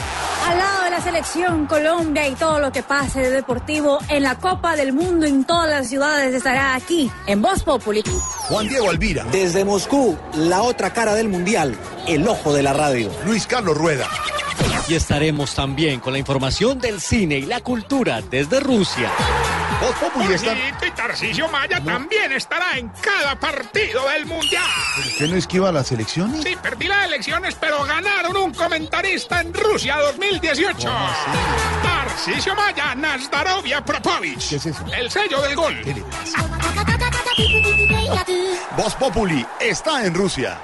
[0.48, 4.36] Al lado de la selección Colombia y todo lo que pase de deportivo en la
[4.36, 8.02] Copa del Mundo en todas las ciudades estará aquí en Voz Populi.
[8.48, 11.76] Juan Diego Alvira, Desde Moscú, la otra cara del mundial,
[12.06, 13.10] el ojo de la radio.
[13.26, 14.08] Luis Carlos Rueda.
[14.88, 19.10] Y estaremos también con la información del cine y la cultura desde Rusia.
[19.80, 20.54] Voz Populi está...
[20.54, 24.64] Y Tarcisio Maya también estará en cada partido del Mundial.
[24.98, 26.42] ¿Usted no esquiva las elecciones?
[26.42, 30.88] Sí, perdí las elecciones, pero ganaron un comentarista en Rusia 2018.
[31.82, 34.48] Tarcisio Maya, Nazdarovia Propovich.
[34.48, 34.84] ¿Qué es eso?
[34.92, 35.80] El sello del gol.
[38.76, 40.60] Voz Populi está en Rusia.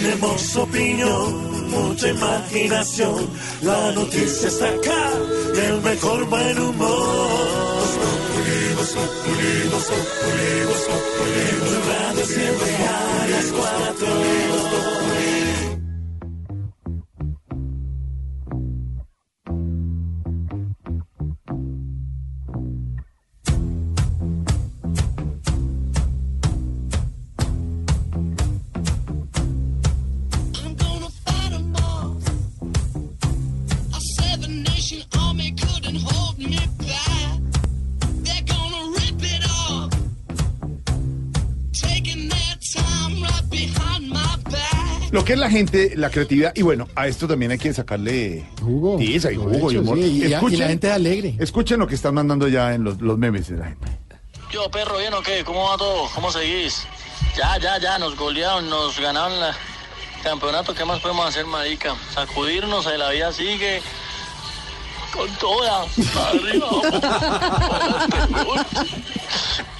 [0.00, 3.28] Tenemos opinión, mucha imaginación.
[3.62, 5.12] La noticia está acá,
[5.54, 7.60] el mejor buen humor.
[11.40, 14.08] En tu radio siempre a las cuatro.
[45.40, 48.96] La gente, la creatividad, y bueno, a esto también hay que sacarle Jugo.
[48.98, 49.98] tiza y jugo y Hecho, humor.
[49.98, 51.34] sí, y, y Escuchen- la gente es alegre.
[51.38, 53.86] Escuchen lo que están mandando ya en los, los memes de la gente.
[54.52, 55.42] Yo, perro, ¿bien o qué?
[55.44, 56.08] ¿Cómo va todo?
[56.14, 56.86] ¿Cómo seguís?
[57.36, 59.56] Ya, ya, ya, nos golearon, nos ganaron la
[60.22, 60.74] campeonato.
[60.74, 61.94] ¿Qué más podemos hacer, marica?
[62.14, 63.80] Sacudirnos, ahí la vida sigue
[65.14, 65.82] con toda.
[65.84, 66.68] Arriba.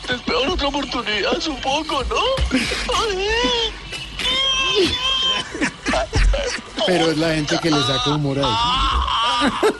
[0.06, 2.16] Te espero otra oportunidad, supongo, ¿no?
[6.86, 9.70] Pero es la gente que le saca humor a eso.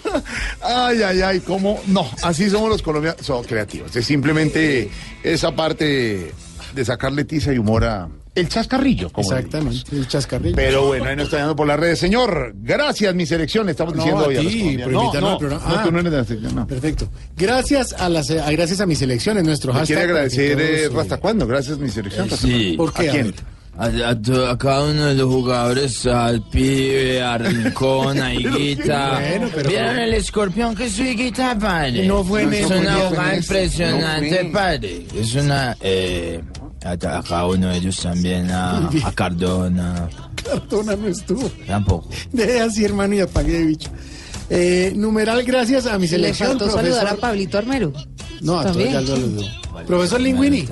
[0.62, 1.81] Ay, ay, ay, cómo.
[1.87, 3.94] No, así somos los colombianos, son creativos.
[3.96, 4.90] Es simplemente
[5.23, 6.33] esa parte
[6.75, 8.09] de sacarle tiza y humor a.
[8.33, 10.55] El chascarrillo, como Exactamente, el chascarrillo.
[10.55, 11.99] Pero bueno, ahí nos está yendo por las redes.
[11.99, 13.66] Señor, gracias, mi selección.
[13.66, 14.85] le Estamos No, diciendo a hoy a los ti, colombianos.
[14.85, 15.64] por No, invitarnos no, al programa.
[15.68, 15.83] no, Ah.
[15.85, 16.66] tú no eres de la selección, no.
[16.68, 17.09] Perfecto.
[17.37, 19.96] Gracias a, las, a gracias a mi selección en nuestro ¿Me hashtag.
[19.99, 21.44] quiere agradecer eh, todos, hasta cuándo?
[21.49, 22.25] Gracias, mi selección.
[22.25, 22.75] ¿Hasta Sí.
[22.77, 23.09] ¿Por qué?
[23.09, 23.35] ¿A A quién?
[23.79, 29.21] A, a a cada uno de los jugadores, al pibe, a Rincón, a Higuita.
[29.21, 32.07] Bueno, pero- ¿Vieron el escorpión que es su Higuita, padre?
[32.07, 35.07] No fue en Es una no jugada impresionante, No padre.
[35.17, 35.77] Es una...
[35.81, 36.43] Eh,
[36.85, 40.09] a, a cada uno de ellos también, a, a Cardona.
[40.45, 41.49] Cartona no estuvo.
[41.67, 42.09] Tampoco.
[42.33, 43.91] Deje así, hermano, y apague de bicho.
[44.51, 46.49] Eh, numeral, gracias a mi Le selección.
[46.59, 47.21] faltó saludar a profesor.
[47.21, 47.93] Pablito Armero.
[48.43, 49.43] No, a todos ya lo saludó.
[49.87, 50.67] Profesor Linguini.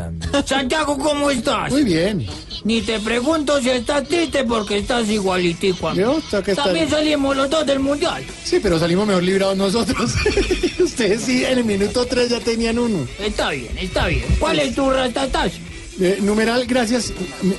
[0.44, 1.70] Santiago, ¿cómo estás?
[1.70, 2.26] Muy bien.
[2.64, 6.02] Ni te pregunto si estás triste porque estás igualitico a mí.
[6.44, 8.24] Que está- También salimos los dos del mundial.
[8.44, 10.12] Sí, pero salimos mejor librados nosotros.
[10.80, 13.06] Ustedes sí, en el minuto 3 ya tenían uno.
[13.20, 14.24] Está bien, está bien.
[14.38, 15.56] ¿Cuál es tu ratatazo?
[16.00, 17.12] Eh, numeral, gracias.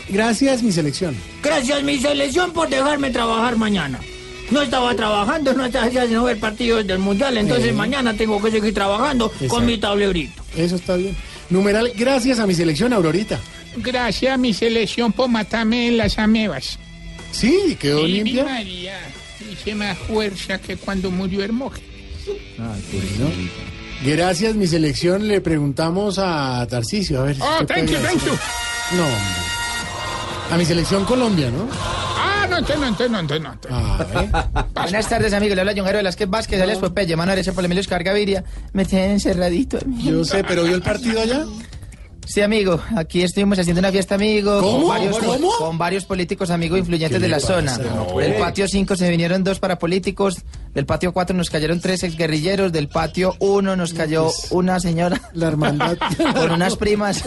[0.10, 1.16] Gracias, mi selección.
[1.44, 4.00] Gracias, mi selección, por dejarme trabajar mañana.
[4.52, 7.74] No estaba trabajando, no estaba haciendo ver partidos del mundial, entonces Eh.
[7.74, 9.48] mañana tengo que seguir trabajando Exacto.
[9.50, 10.42] con mi tablerito.
[10.58, 11.16] Eso está bien.
[11.50, 13.40] Numeral, gracias a mi selección, Aurorita.
[13.78, 16.80] Gracias a mi selección por matarme en las amebas.
[17.32, 18.44] Sí, quedó Y mi limpia.
[18.44, 19.00] María
[19.52, 21.90] hice más fuerza que cuando murió Hermógenes.
[22.58, 23.32] Bueno.
[24.04, 25.28] Gracias, mi selección.
[25.28, 27.22] Le preguntamos a Tarcisio.
[27.22, 27.38] A ver.
[27.40, 28.32] Oh, ¿qué thank you, thank you.
[28.96, 29.50] No, hombre.
[30.52, 31.68] A mi selección Colombia, ¿no?
[31.72, 33.58] Ah, no, no, no, no, no, no.
[33.70, 35.56] Ah, Buenas tardes, amigos.
[35.56, 38.44] Le habla John Jairo Velázquez Vázquez, alias Popeye, mano derecha por Emilio Escar Gaviria.
[38.74, 39.78] Me tienen encerradito.
[40.04, 41.46] Yo sé, pero ¿vio el partido allá?
[42.30, 42.80] Sí, amigo.
[42.96, 44.62] Aquí estuvimos haciendo una fiesta, amigo.
[44.62, 44.82] ¿Cómo?
[44.82, 45.52] Con varios, ¿Cómo?
[45.58, 47.56] con varios políticos, amigos, influyentes ¿Qué de la pasa?
[47.56, 47.78] zona.
[47.80, 48.36] No, eh.
[48.40, 50.38] patio 5 se vinieron dos parapolíticos.
[50.74, 52.72] Del patio 4 nos cayeron tres exguerrilleros.
[52.72, 55.98] Del patio 1 nos cayó una señora La hermandad.
[56.36, 57.24] con unas primas.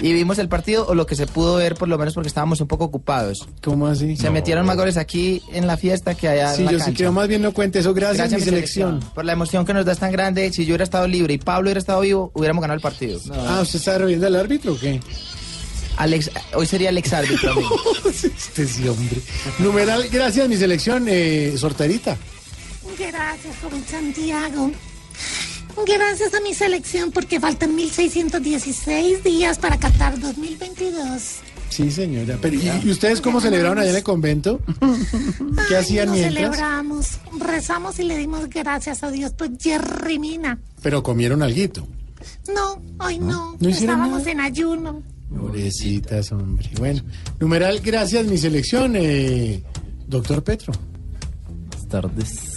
[0.00, 2.60] Y vimos el partido, o lo que se pudo ver, por lo menos porque estábamos
[2.60, 3.46] un poco ocupados.
[3.62, 4.16] ¿Cómo así?
[4.16, 6.84] Se metieron más goles aquí en la fiesta que allá Sí, en la yo sí
[6.86, 6.98] cancha.
[6.98, 7.92] creo más bien no cuente eso.
[7.94, 9.00] Gracias, Gracias, mi selección.
[9.14, 10.52] Por la emoción que nos da es tan grande.
[10.52, 13.18] Si yo hubiera estado libre y Pablo hubiera estado vivo, hubiéramos ganado el partido.
[13.48, 15.00] Ah, ¿usted está reviendo al árbitro o qué?
[15.96, 17.54] Alex, hoy sería Alex árbitro.
[18.06, 19.20] Este sí, hombre.
[19.58, 21.06] Numeral, gracias, mi selección.
[21.08, 22.16] Eh, sorterita.
[22.98, 24.70] Gracias, joven Santiago.
[25.86, 31.22] Gracias a mi selección porque faltan 1616 días para Qatar 2022.
[31.70, 32.38] Sí, señora.
[32.40, 34.60] Pero, ¿y, y ustedes cómo celebraron allá en el convento?
[35.68, 36.34] ¿Qué hacían Nos mientras?
[36.44, 37.06] celebramos,
[37.40, 40.58] rezamos y le dimos gracias a Dios por Jerry Mina.
[40.82, 41.86] Pero comieron alguito.
[42.54, 43.56] No, hoy no.
[43.58, 45.02] ¿No hicieron Estábamos en ayuno.
[45.38, 46.68] Pobrecitas, hombre.
[46.78, 47.00] Bueno,
[47.40, 48.94] numeral, gracias, mi selección.
[48.96, 49.62] Eh,
[50.06, 50.72] doctor Petro.
[51.48, 52.54] Buenas tardes.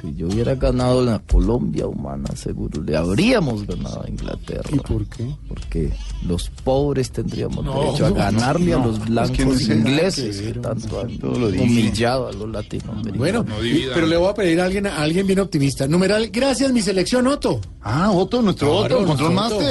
[0.00, 4.68] Si yo hubiera ganado la Colombia humana, seguro le habríamos ganado a Inglaterra.
[4.72, 5.32] ¿Y por qué?
[5.46, 5.92] Porque
[6.26, 10.36] los pobres tendríamos No, derecho a ganarle no, a los es blancos que nada ingleses
[10.36, 13.18] que que, ver, tanto han humillado a los latinoamericanos.
[13.18, 13.46] Bueno,
[13.94, 15.86] pero le voy a pedir a alguien, a alguien bien optimista.
[15.86, 17.60] Numeral, gracias, mi selección, Otto.
[17.82, 19.62] Ah, Otto, nuestro Claro, Otto, Control nuestro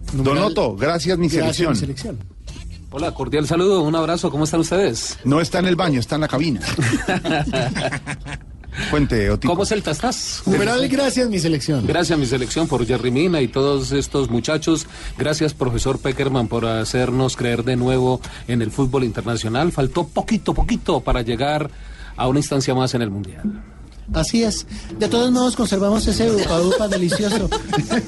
[0.00, 0.02] Otto.
[0.12, 0.16] Master.
[0.16, 1.70] Don Numeral, Otto, gracias, mi Gracias, selección.
[1.72, 2.18] mi selección.
[2.92, 5.18] Hola, cordial saludo, un abrazo, ¿cómo están ustedes?
[5.24, 6.60] No está en el baño, está en la cabina.
[8.90, 9.52] Cuente, Otico.
[9.52, 10.42] ¿Cómo es el Tastás?
[10.46, 11.86] Numeral, gracias, mi selección.
[11.86, 14.86] Gracias mi selección por Jerry Mina y todos estos muchachos.
[15.18, 19.72] Gracias profesor Peckerman por hacernos creer de nuevo en el fútbol internacional.
[19.72, 21.70] Faltó poquito, poquito para llegar
[22.16, 23.62] a una instancia más en el Mundial.
[24.12, 24.66] Así es.
[24.98, 27.48] De todos modos, conservamos ese upa upa delicioso.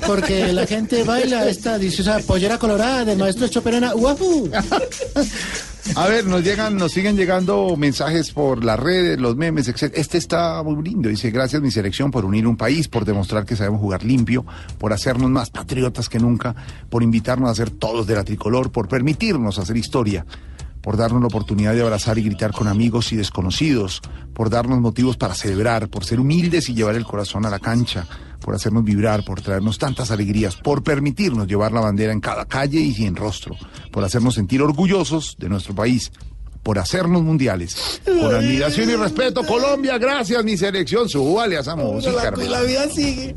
[0.06, 3.92] Porque la gente baila esta deliciosa pollera colorada del maestro Choperena.
[3.92, 4.50] ¡Guapu!
[5.96, 9.92] A ver, nos llegan, nos siguen llegando mensajes por las redes, los memes, etc.
[9.94, 11.08] Este está muy lindo.
[11.08, 14.46] Dice, gracias mi selección por unir un país, por demostrar que sabemos jugar limpio,
[14.78, 16.54] por hacernos más patriotas que nunca,
[16.88, 20.24] por invitarnos a ser todos de la tricolor, por permitirnos hacer historia,
[20.82, 24.02] por darnos la oportunidad de abrazar y gritar con amigos y desconocidos,
[24.34, 28.06] por darnos motivos para celebrar, por ser humildes y llevar el corazón a la cancha,
[28.40, 32.80] por hacernos vibrar, por traernos tantas alegrías, por permitirnos llevar la bandera en cada calle
[32.80, 33.56] y en rostro,
[33.90, 36.10] por hacernos sentir orgullosos de nuestro país,
[36.62, 38.00] por hacernos mundiales.
[38.04, 41.08] Con admiración y respeto, Colombia, gracias, mi selección.
[41.08, 42.50] Súbale a esa música, hermano.
[42.50, 43.36] La vida sigue.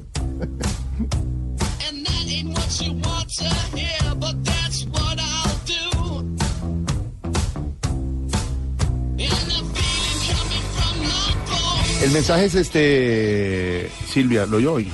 [12.05, 14.93] El mensaje es este, Silvia, lo yo hoy.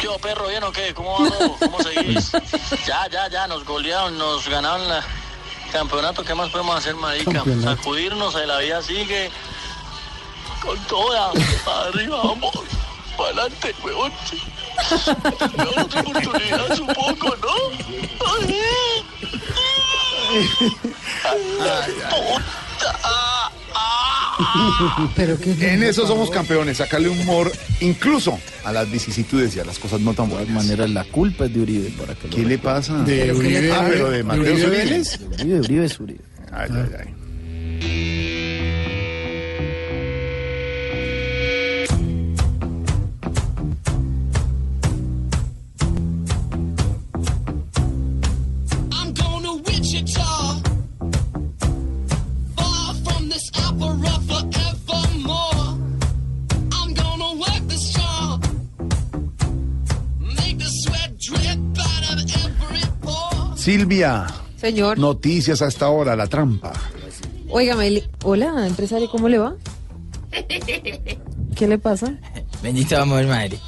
[0.00, 0.94] Yo, perro, ¿bien o qué?
[0.94, 1.56] ¿Cómo va todo?
[1.58, 2.30] ¿Cómo seguís?
[2.86, 5.04] ya, ya, ya, nos golearon, nos ganaron la
[5.72, 6.22] campeonato.
[6.22, 7.32] ¿Qué más podemos hacer, marica?
[7.32, 7.76] Campeonato.
[7.76, 9.32] Sacudirnos, ahí la vida sigue.
[10.62, 11.32] Con toda,
[11.64, 12.52] para arriba, vamos.
[13.16, 14.12] Para adelante, weón.
[15.76, 17.54] Otra oportunidad, supongo, ¿no?
[18.38, 18.60] Ay.
[21.24, 23.37] Ay, puta.
[25.16, 30.00] Pero en eso somos campeones, sacarle humor incluso a las vicisitudes y a las cosas
[30.00, 30.48] no tan buenas.
[30.48, 31.90] De manera, la culpa es de Uribe.
[31.98, 33.02] Para que lo ¿Qué le pasa?
[33.02, 33.72] De ¿Pero qué Uribe-?
[33.72, 36.20] Ah, pero de Mateo Uribe Uribe, Uribe es Uribe.
[36.52, 38.17] Ay, ay, ay.
[63.68, 64.26] Silvia,
[64.56, 66.72] Señor, noticias a esta hora, la trampa.
[67.50, 69.56] óigame, hola, empresario, ¿cómo le va?
[71.54, 72.14] ¿Qué le pasa?
[72.62, 73.58] Bendito amor, madre.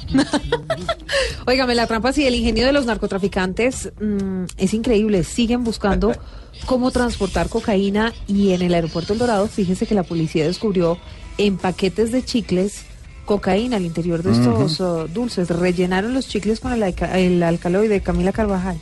[1.45, 5.23] Óigame, la trampa sí, el ingenio de los narcotraficantes mm, es increíble.
[5.23, 6.15] Siguen buscando
[6.65, 10.97] cómo transportar cocaína y en el aeropuerto El Dorado, fíjese que la policía descubrió
[11.37, 12.85] en paquetes de chicles
[13.25, 15.47] cocaína al interior de estos uh, dulces.
[15.49, 18.81] Rellenaron los chicles con el, el alcaloide Camila Carvajal.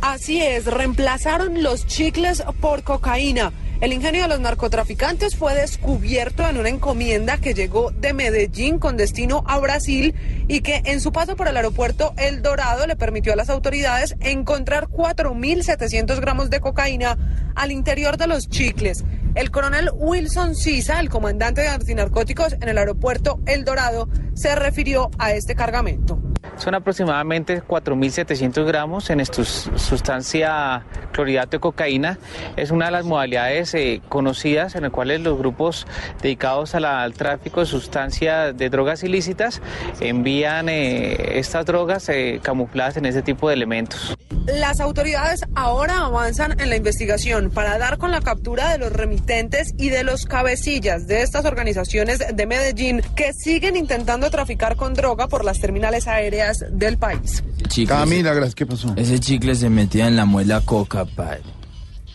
[0.00, 3.52] Así es, reemplazaron los chicles por cocaína.
[3.80, 8.96] El ingenio de los narcotraficantes fue descubierto en una encomienda que llegó de Medellín con
[8.96, 10.16] destino a Brasil
[10.48, 14.16] y que en su paso por el aeropuerto El Dorado le permitió a las autoridades
[14.18, 17.16] encontrar 4.700 gramos de cocaína
[17.54, 19.04] al interior de los chicles.
[19.36, 25.08] El coronel Wilson Sisa, el comandante de antinarcóticos en el aeropuerto El Dorado, se refirió
[25.18, 26.18] a este cargamento.
[26.56, 32.18] Son aproximadamente 4.700 gramos en esta sustancia clorhidrato de cocaína.
[32.56, 35.86] Es una de las modalidades eh, conocidas en las cuales los grupos
[36.22, 39.60] dedicados a la- al tráfico de sustancias de drogas ilícitas
[40.00, 44.16] envían eh, estas drogas eh, camufladas en ese tipo de elementos.
[44.46, 49.74] Las autoridades ahora avanzan en la investigación para dar con la captura de los remitentes
[49.76, 55.28] y de los cabecillas de estas organizaciones de Medellín que siguen intentando traficar con droga
[55.28, 57.42] por las terminales aéreas del país.
[57.68, 57.88] Chicles.
[57.98, 58.92] Camila, gracias, ¿qué pasó?
[58.96, 61.42] Ese chicle se metía en la muela coca, padre.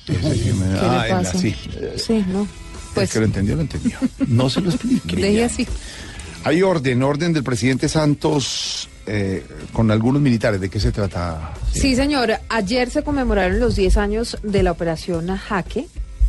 [0.06, 0.30] ¿Qué me-
[0.80, 1.38] ¿Qué ah, le pasa?
[1.38, 1.56] sí.
[1.98, 2.42] Sí, no.
[2.42, 2.48] El
[2.96, 3.98] Pues que lo entendió, lo entendió.
[4.28, 5.16] No se lo explique.
[5.22, 5.68] deje así.
[6.44, 10.60] Hay orden, orden del presidente Santos eh, con algunos militares.
[10.62, 11.54] ¿De qué se trata?
[11.72, 12.34] Sí, señor.
[12.50, 15.88] Ayer se conmemoraron los 10 años de la operación Jaque,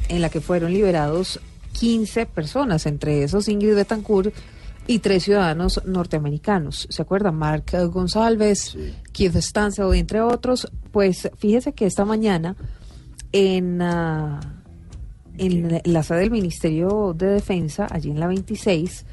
[0.08, 1.40] en la que fueron liberados
[1.72, 4.32] 15 personas, entre esos Ingrid Betancourt
[4.86, 6.86] y tres ciudadanos norteamericanos.
[6.90, 7.34] ¿Se acuerdan?
[7.34, 8.76] Mark González,
[9.12, 10.68] Keith Stansel, entre otros.
[10.92, 12.54] Pues fíjese que esta mañana
[13.34, 14.40] en, ah,
[15.38, 19.04] en la sede del Ministerio de Defensa, allí en la 26,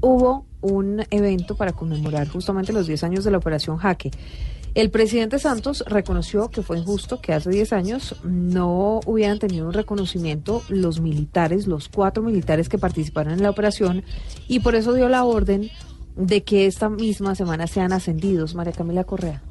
[0.00, 4.10] hubo un evento para conmemorar justamente los 10 años de la Operación Jaque.
[4.74, 9.72] El presidente Santos reconoció que fue injusto que hace 10 años no hubieran tenido un
[9.72, 14.02] reconocimiento los militares, los cuatro militares que participaron en la operación,
[14.48, 15.70] y por eso dio la orden
[16.16, 18.56] de que esta misma semana sean ascendidos.
[18.56, 19.42] María Camila Correa.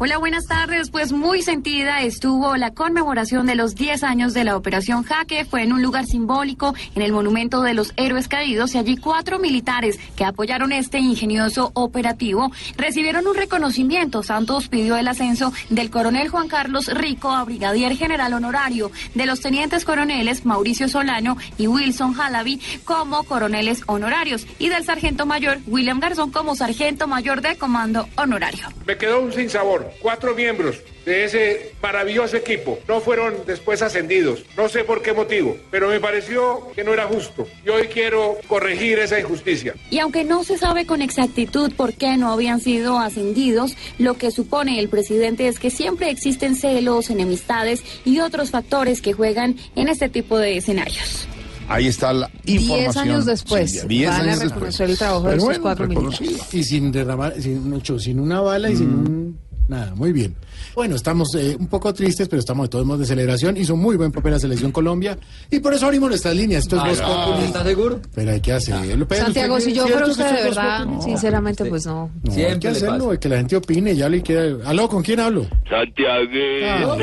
[0.00, 0.90] Hola, buenas tardes.
[0.90, 5.44] Pues muy sentida estuvo la conmemoración de los 10 años de la Operación Jaque.
[5.44, 9.40] Fue en un lugar simbólico, en el Monumento de los Héroes Caídos, y allí cuatro
[9.40, 14.22] militares que apoyaron este ingenioso operativo recibieron un reconocimiento.
[14.22, 19.40] Santos pidió el ascenso del coronel Juan Carlos Rico a brigadier general honorario, de los
[19.40, 25.98] tenientes coroneles Mauricio Solano y Wilson Halaby como coroneles honorarios, y del sargento mayor William
[25.98, 28.68] Garzón como sargento mayor de comando honorario.
[28.86, 29.87] Me quedó un sinsabor.
[30.00, 34.44] Cuatro miembros de ese maravilloso equipo no fueron después ascendidos.
[34.56, 37.46] No sé por qué motivo, pero me pareció que no era justo.
[37.64, 39.74] Y hoy quiero corregir esa injusticia.
[39.90, 44.30] Y aunque no se sabe con exactitud por qué no habían sido ascendidos, lo que
[44.30, 49.88] supone el presidente es que siempre existen celos, enemistades y otros factores que juegan en
[49.88, 51.26] este tipo de escenarios.
[51.70, 52.78] Ahí está la información.
[52.78, 54.90] Diez años después Silvia, diez van a años reconocer después.
[54.90, 56.54] el trabajo de Pero estos bueno, cuatro militares.
[56.54, 59.06] Y sin derramar, sin, mucho, sin una bala y sin Mm.
[59.06, 59.38] un...
[59.68, 60.34] Nada, muy bien.
[60.74, 63.56] Bueno, estamos eh, un poco tristes, pero estamos de todos modos de celebración.
[63.56, 65.18] Hizo muy buen papel la selección Colombia.
[65.50, 66.62] Y por eso abrimos nuestras líneas.
[66.64, 67.42] Esto es Voz.
[67.44, 68.00] ¿Estás seguro?
[68.14, 69.06] Pero hay que hacerlo.
[69.08, 72.10] Pero Santiago, ¿usted si yo fuera usted de verdad, sinceramente, pues no.
[72.22, 74.56] No, hay que hacerlo, que la gente opine, ya le quiera...
[74.64, 75.46] ¿Aló, con quién hablo?
[75.68, 76.98] Santiaguito.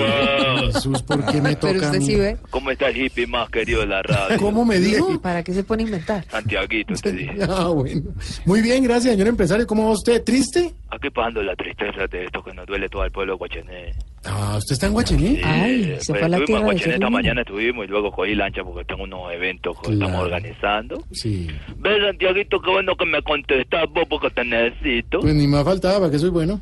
[0.73, 2.05] Jesús, ¿por qué me toca a usted mí?
[2.05, 2.37] sí ve.
[2.49, 4.37] ¿Cómo está el hippie más querido de la radio?
[4.39, 5.19] ¿Cómo me dijo?
[5.21, 6.25] ¿Para qué se pone a inventar?
[6.29, 7.37] Santiaguito, te dije.
[7.49, 8.11] Ah, bueno.
[8.45, 9.65] Muy bien, gracias, señor empresario.
[9.67, 10.23] ¿Cómo va usted?
[10.23, 10.73] ¿Triste?
[10.89, 13.93] Aquí pasando la tristeza de esto que nos duele todo al pueblo Guachené.
[14.25, 15.33] Ah, ¿usted está en Guachené?
[15.33, 19.31] Eh, pues, estuvimos en Guachené esta mañana, estuvimos y luego cogí lancha porque tengo unos
[19.31, 21.03] eventos que estamos organizando.
[21.11, 21.47] Sí.
[21.77, 25.19] ¿Ves, Santiaguito, qué bueno que me contestas vos porque te necesito?
[25.19, 26.59] Pues ni me faltaba, ¿para qué soy bueno?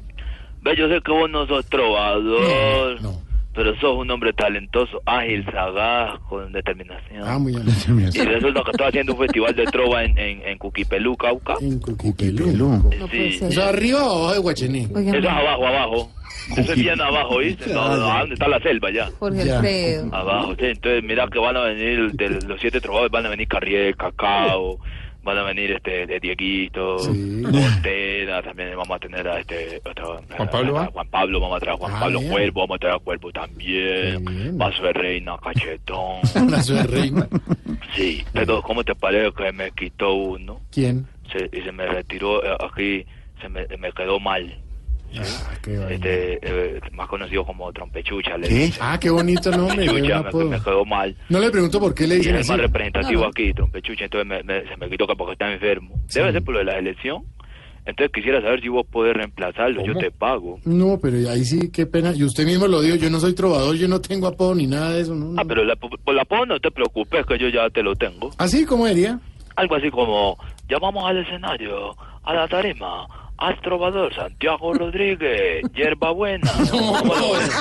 [0.61, 2.99] Ves, yo sé que vos no sos trovador,
[3.53, 7.23] pero sos un hombre talentoso, ágil, sagaz, con determinación.
[7.23, 7.65] Ah, muy bien.
[8.13, 11.55] Y resulta que estoy haciendo un festival de trova en, en, en Cuquipelú, Cauca.
[11.61, 12.89] En Cuquipelú.
[13.11, 13.39] Sí.
[13.41, 14.81] ¿Eso arriba o abajo de Guachené?
[14.83, 16.11] Eso es abajo, abajo.
[16.57, 17.73] Eso es bien abajo, ¿viste?
[17.73, 19.09] No, no, ¿dónde está la selva ya?
[19.19, 20.09] Jorge Alfredo.
[20.13, 20.65] Abajo, sí.
[20.65, 24.79] Entonces, mira que van a venir, de los siete trovadores van a venir Carriel, Cacao,
[25.23, 29.81] van a venir este de Dieguito, Montera, también vamos a tener a este...
[29.85, 30.85] otro- Juan Pablo, a.
[30.87, 32.31] Juan Pablo, vamos a traer a Juan Ah, Pablo bien.
[32.31, 36.21] Cuervo, vamos a traer a Cuervo también, Vaso de Reina, Cachetón.
[36.51, 37.27] Vaso de reina.
[37.95, 40.59] Sí, pero ¿cómo te parece que me quitó uno?
[40.71, 41.07] ¿Quién?
[41.31, 43.05] Se, y se me retiró eh, aquí,
[43.41, 44.59] se me, me quedó mal.
[45.21, 45.93] Ah, qué.
[45.93, 48.37] Este, eh, más conocido como trompechucha.
[48.37, 48.73] Le ¿Qué?
[48.79, 49.85] Ah, qué bonito nombre.
[49.85, 51.15] Trompechucha, me, me quedó mal.
[51.29, 53.29] No le pregunto por qué le dicen es más representativo No, no.
[53.29, 55.95] aquí, trompechucha, entonces me- me- se me quitó que porque está enfermo.
[56.13, 57.23] Debe ser por lo de la elección.
[57.85, 60.57] Entonces quisiera saber si vos podés reemplazarlo, yo te pago.
[60.63, 62.13] No, pero ahí sí, qué pena.
[62.15, 64.91] Y usted mismo lo dijo, yo no soy trovador, yo no tengo apodo ni nada
[64.91, 65.13] de eso.
[65.13, 65.41] No, no.
[65.41, 68.29] Ah, pero la, por la apodo no te preocupes, que yo ya te lo tengo.
[68.37, 69.19] ¿Así cómo diría?
[69.57, 70.37] Algo así como,
[70.69, 71.93] llamamos al escenario,
[72.23, 73.05] a la tarima,
[73.47, 76.49] al trovador Santiago Rodríguez, hierba buena.
[76.71, 77.51] ¿Cómo lo ves?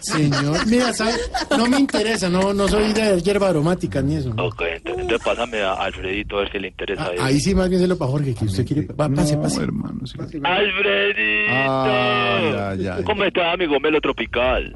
[0.00, 1.12] Señor, mira, ¿sabe?
[1.56, 4.30] no me interesa, no, no soy de hierba aromática ni eso.
[4.38, 7.18] Ok, ent- entonces pásame a Alfredito a ver si le interesa a él.
[7.20, 8.86] Ahí sí más bien se lo para Jorge, que usted quiere.
[8.92, 9.62] Va, pase, pase.
[9.62, 10.14] hermano, sí.
[10.42, 11.52] Alfredito.
[11.52, 13.04] Ah, ya, ya.
[13.04, 14.74] ¿Cómo está mi gomelo tropical?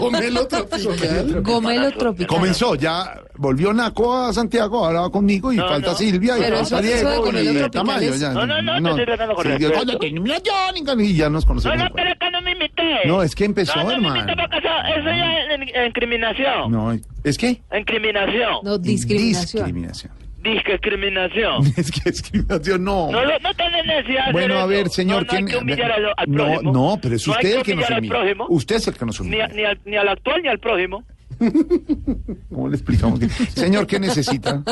[0.00, 1.42] Gomelo tropical.
[1.42, 2.26] Gomelo tropical.
[2.26, 5.96] Comenzó, ya volvió Naco a Santiago, ahora va conmigo y No, falta no.
[5.96, 7.30] Silvia y falta Diego
[7.66, 8.14] y Tamayo.
[8.14, 11.76] Ya, No, no, no, no me la llamen, y ya nos conocemos.
[11.76, 12.98] No, no, pero es que no me imité.
[13.06, 14.16] No, es que empezó, no, no me hermano.
[14.20, 16.70] imité porque eso, ya es incriminación.
[16.72, 16.92] No,
[17.24, 17.60] ¿es que?
[17.76, 18.56] Incriminación.
[18.62, 19.64] No, discriminación.
[19.66, 20.12] Discriminación.
[20.42, 21.66] Discriminación.
[21.76, 23.10] Es que discriminación no.
[23.12, 25.56] No, lo- no tenés necesidad de Bueno, a ver, señor, no, no hay ¿quién- que
[25.62, 26.72] humillar al, al No, prójimo.
[26.72, 28.34] no, pero es No usted el que nos humilla.
[28.48, 29.44] Usted es el que nos Ni, humilla.
[29.44, 31.04] a- ni, al, ni al actual ni al prójimo.
[32.50, 33.18] ¿Cómo le explicamos?
[33.18, 34.62] que- Señor, ¿qué necesita?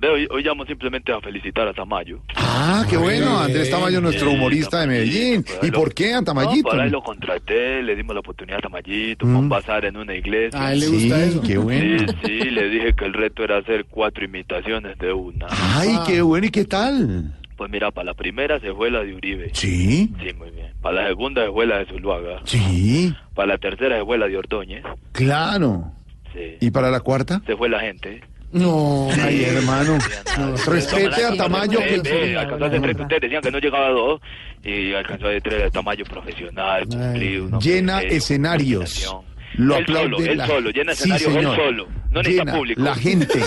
[0.00, 2.20] Veo, hoy, hoy llamo simplemente a felicitar a Tamayo.
[2.36, 5.44] Ah, qué bueno, Andrés Tamayo, nuestro humorista de Medellín.
[5.62, 6.68] ¿Y por qué a No, Tamayito?
[6.68, 10.14] por ahí lo contraté, le dimos la oportunidad a Tamayito, a un bazar en una
[10.14, 10.58] iglesia.
[10.58, 10.62] Mm.
[10.62, 11.42] A él le gusta Sí, eso.
[11.42, 11.98] qué bueno.
[11.98, 15.46] Sí, sí, le dije que el reto era hacer cuatro imitaciones de una.
[15.50, 17.34] Ay, qué bueno, ¿y qué tal?
[17.56, 19.50] Pues mira, para la primera se fue la de Uribe.
[19.54, 20.12] Sí.
[20.22, 20.72] Sí, muy bien.
[20.82, 22.40] Para la segunda se fue la de Zuluaga.
[22.44, 24.82] Sí, Para la tercera se fue la de Ordóñez.
[25.12, 25.92] claro.
[26.36, 26.56] Sí.
[26.60, 27.40] ¿Y para la cuarta?
[27.46, 28.20] Se fue la gente.
[28.52, 29.98] No, Ay, hermano.
[30.38, 31.78] No, respete a Tamayo.
[31.80, 34.20] que- ve, alcanzó a hacer tres, ustedes decían que no llegaba a dos
[34.62, 37.58] y alcanzó a hacer tres de Tamayo profesional, cumplido.
[37.58, 39.12] Llena escenarios.
[39.58, 41.86] Lo Él solo, él la- solo, llena Sí, él solo.
[42.10, 42.80] No necesita público.
[42.82, 43.40] La gente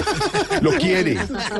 [0.61, 1.15] lo quiere,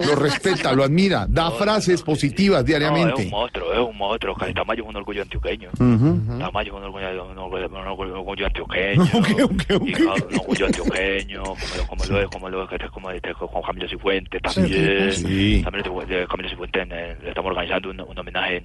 [0.06, 3.24] lo respeta, lo admira, da frases positivas No, es diariamente.
[3.24, 4.36] un monstruo, es un monstruo.
[4.54, 5.70] Tamayo es un orgullo antioqueño.
[5.80, 6.39] Ujú.
[6.39, 9.04] Tamayo es un orgullo, un orgullo, un orgullo- un orgullo antioqueño.
[9.86, 13.34] Y claro, un orgullo antioqueño, como lo, como lo es, como lo es, como este,
[13.34, 15.14] con Camilo Cifuentes también.
[15.14, 15.62] Sí.
[15.64, 15.84] También
[16.28, 18.64] Camilo Cifuentes eh, le estamos organizando un, un homenaje en,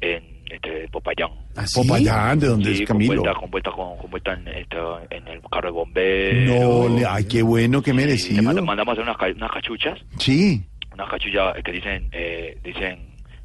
[0.00, 1.30] en este, Popayán.
[1.74, 3.22] Popayán, ¿de dónde Sí, es Camilo?
[3.34, 4.76] Con vuelta, con con, con vuelta en, este,
[5.10, 6.60] en el carro de bomberos.
[6.90, 8.42] No, le- ay, qué bueno, qué Le merecido.
[8.42, 10.62] mand- mandamos hacer unas, unas cachuchas, Sí.
[10.92, 12.98] unas cachuchas que dicen, eh, dicen,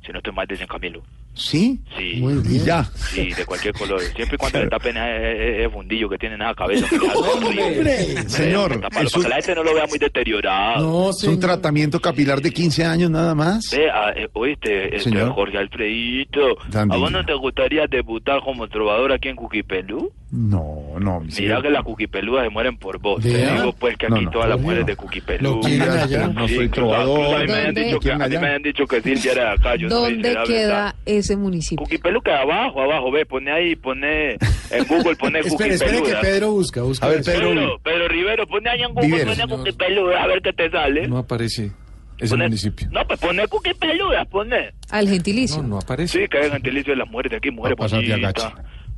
[0.06, 1.02] si no estoy mal, dicen Camilo.
[1.36, 1.80] ¿Sí?
[1.98, 2.24] Sí.
[2.50, 2.84] Y ya.
[2.96, 4.00] Sí, de cualquier color.
[4.02, 6.88] Siempre y cuando le tapen ese fundillo que tiene en la cabeza.
[7.16, 8.30] horrible.
[8.30, 11.10] Señor, para que la gente no lo vea muy deteriorado.
[11.10, 13.72] es un tratamiento capilar de 15 años nada más.
[13.72, 15.32] Ve, ah, eh, oíste, este, Señor.
[15.34, 16.92] Jorge Alfredito, También.
[17.00, 20.12] ¿a vos no te gustaría debutar como trovador aquí en Cuquipelú?
[20.36, 21.22] No, no.
[21.40, 23.22] Mira que las cuquipeludas se mueren por vos.
[23.24, 24.32] Te digo pues que No, aquí no.
[24.32, 24.96] todas las mujeres de.
[25.40, 26.28] Lo allá.
[26.28, 27.36] No soy trovador.
[27.36, 27.84] A mí me han ¿Dónde?
[27.86, 29.76] dicho que, dicho que Silvia era de acá.
[29.78, 31.84] Yo no ¿Dónde será queda ese municipio?
[31.86, 36.22] Cuquipelú queda abajo, abajo, ve, pone ahí, pone en Google, pone Espere, espere que Cuquipeluda.
[36.22, 37.06] Pedro busca, busca.
[37.06, 37.24] A ver.
[37.24, 37.50] Pedro.
[37.50, 41.08] Pedro, Pedro Rivero, pone ahí en Google, pone Cuquipeluda, a ver qué te sale.
[41.08, 41.72] No aparece
[42.18, 42.88] ese Pone- municipio.
[42.92, 44.72] No, pues pone Cuquipeluda, pone.
[44.90, 45.62] Al gentilicio.
[45.62, 46.20] No, no aparece.
[46.22, 47.78] Sí, que hay gentilicio de las mujeres de aquí, mujeres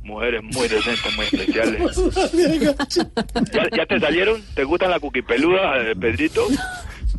[0.08, 1.96] Mujeres muy decentes, muy especiales.
[3.52, 4.42] ¿Ya, ya te salieron?
[4.54, 6.46] ¿Te gustan las cuquipeludas, eh, Pedrito?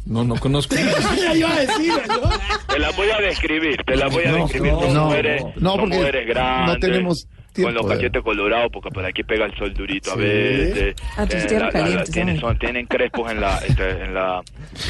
[0.08, 0.76] No, no conozco.
[0.76, 2.30] Ya iba a decir, ¿no?
[2.68, 4.72] Te las voy a describir, te las voy a No, describir.
[4.72, 6.74] Son no, mujeres, no, son porque mujeres grandes.
[6.74, 10.16] no tenemos Con los de- cachetes colorados, porque por aquí pega el sol durito a
[10.16, 10.20] Sí.
[10.22, 10.96] veces.
[11.18, 14.14] Ah, tú Eh, tierra la- la- caliente, tienen, son, tienen crespos en la, este, en
[14.14, 14.42] la,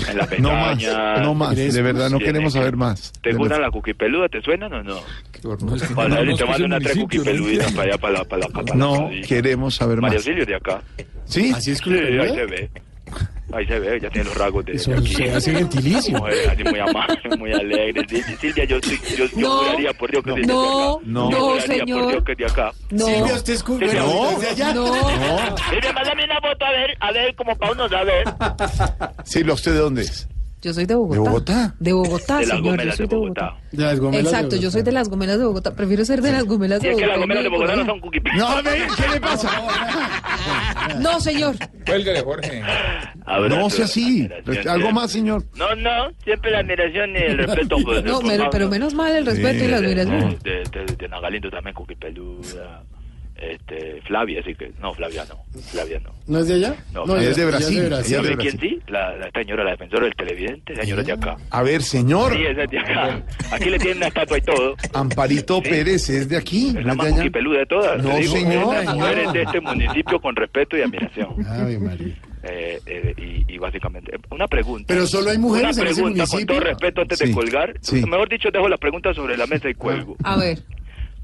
[0.10, 0.78] en las No más,
[1.22, 1.56] no más.
[1.56, 3.12] De verdad, no Tienen queremos que- saber más.
[3.22, 4.30] ¿Te gustan las cuquipeludas?
[4.30, 4.96] ¿Te suenan o no?
[5.44, 5.58] No,
[5.96, 7.78] Para no te mando unas tres cuquipeluditas ¿no?
[7.78, 9.28] para allá, para la, para la, para la No, casita.
[9.28, 10.24] queremos saber Mario más.
[10.26, 10.82] Silvio de acá.
[11.26, 11.52] ¿Sí?
[11.56, 12.70] Así es Sí, que lo ahí se ve.
[13.52, 15.16] Ahí se ve, ya tiene los rasgos de, Eso aquí.
[15.16, 18.06] se hace así muy amable, muy alegre.
[18.08, 19.58] Sí, Silvia, yo, yo, yo No.
[19.64, 21.02] juraría por Dios que es de No, acá.
[21.06, 22.02] no, Yo juraría señor.
[22.04, 22.72] por Dios que es de acá.
[22.92, 23.06] No.
[23.06, 24.50] Silvia, usted es cu- Silvia, bueno, no.
[24.50, 24.74] allá.
[24.74, 24.86] No.
[24.86, 25.58] No.
[25.70, 28.24] Silvia, mándame una foto a ver, a ver, como para uno saber.
[29.24, 30.28] Silvia, ¿usted de dónde es?
[30.62, 31.16] Yo soy de Bogotá.
[31.18, 31.76] ¿De Bogotá?
[31.80, 32.64] De Bogotá, De las señor.
[32.66, 33.58] Yo gomelas soy de Bogotá.
[33.72, 34.72] De las gomelas de Exacto, yo Bogotá.
[34.72, 35.76] soy de las gomelas de Bogotá.
[35.76, 37.12] Prefiero ser de las gomelas Y de es que Bogotá.
[37.18, 38.50] las gomeras de Bogotá no son cuquipeludas.
[38.56, 39.50] No, ve, ¿qué le pasa?
[41.00, 41.56] No, señor.
[41.86, 42.62] Cuélgale, Jorge.
[43.50, 44.28] No sea así.
[44.68, 45.44] ¿Algo más, señor?
[45.56, 47.78] No, no, siempre la admiración y el respeto.
[47.84, 50.38] Pues, No, pero, pero menos mal el respeto y la admiración.
[50.44, 52.84] De, de, de Nagalindo también, cuquipeluda.
[53.42, 56.12] Este, Flavia, así que, no, Flavia no, Flavia no.
[56.28, 56.76] ¿No es de allá?
[56.94, 58.60] No, es de Brasil, ella es de ¿Sabe Brasil.
[58.60, 58.80] quién sí?
[58.90, 61.38] La, la señora, la defensora del televidente, la señora de acá.
[61.50, 62.34] A ver, señor.
[62.34, 63.22] Sí, es de acá.
[63.52, 64.76] Aquí le tienen una estatua y todo.
[64.94, 66.68] Amparito Pérez es de aquí.
[66.68, 68.04] Es ¿no la es más de todas.
[68.04, 68.76] No, digo, señor.
[68.76, 71.46] es las de este municipio con respeto y admiración.
[71.48, 72.16] Ave María.
[72.44, 73.14] Eh, eh,
[73.48, 74.86] y, y básicamente, una pregunta.
[74.88, 76.56] Pero solo hay mujeres Una en ese pregunta, con municipio.
[76.56, 77.74] todo respeto, antes Sí, de colgar.
[77.82, 77.96] sí.
[78.06, 80.16] Mejor dicho, dejo la pregunta sobre la mesa y cuelgo.
[80.24, 80.60] A ver.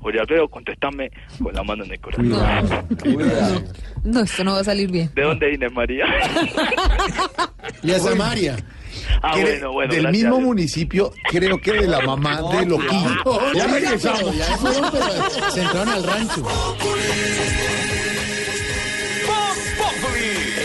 [0.06, 1.10] Jorge Alfredo, contestame
[1.42, 2.30] con la mano en el corazón.
[2.30, 2.38] No.
[4.04, 5.10] No, esto no va a salir bien.
[5.16, 6.06] ¿De dónde Inés María?
[7.82, 8.56] Y a Samaria.
[9.24, 9.92] ah, bueno, bueno.
[9.92, 10.24] del gracias.
[10.24, 13.54] mismo municipio, creo que de la mamá de Loquillo.
[13.56, 14.38] Ya regresamos.
[14.38, 16.44] Ya fueron, pero se entraron al rancho.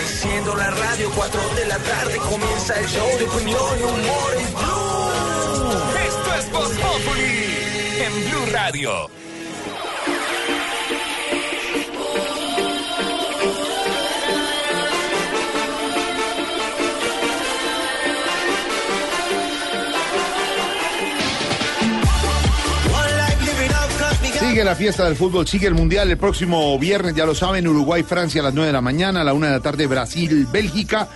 [0.02, 4.54] Enciendo la radio, 4 de la tarde comienza el show de opinión y humor en
[4.54, 5.72] Blue.
[6.06, 9.19] Esto es Voz Populi en Blue Radio.
[24.50, 28.02] Sigue la fiesta del fútbol, sigue el mundial el próximo viernes, ya lo saben, Uruguay,
[28.02, 31.08] Francia a las 9 de la mañana, a la 1 de la tarde Brasil, Bélgica,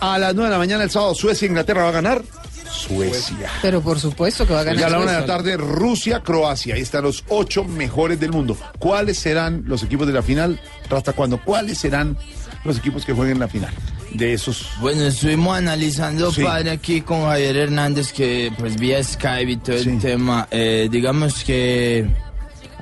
[0.00, 2.22] a las 9 de la mañana el sábado Suecia, Inglaterra va a ganar.
[2.68, 3.48] Suecia.
[3.62, 4.84] Pero por supuesto que va a Y ganar.
[4.86, 6.74] a la 1 de la tarde Rusia, Croacia.
[6.74, 8.56] Ahí están los ocho mejores del mundo.
[8.80, 10.60] ¿Cuáles serán los equipos de la final?
[10.90, 11.38] ¿Hasta cuándo?
[11.40, 12.16] ¿Cuáles serán
[12.64, 13.72] los equipos que jueguen la final?
[14.12, 14.66] De esos.
[14.80, 16.42] Bueno, estuvimos analizando, Sí.
[16.42, 20.48] padre, aquí con Javier Hernández, que pues vía Skype y todo el tema.
[20.50, 22.06] Eh, digamos que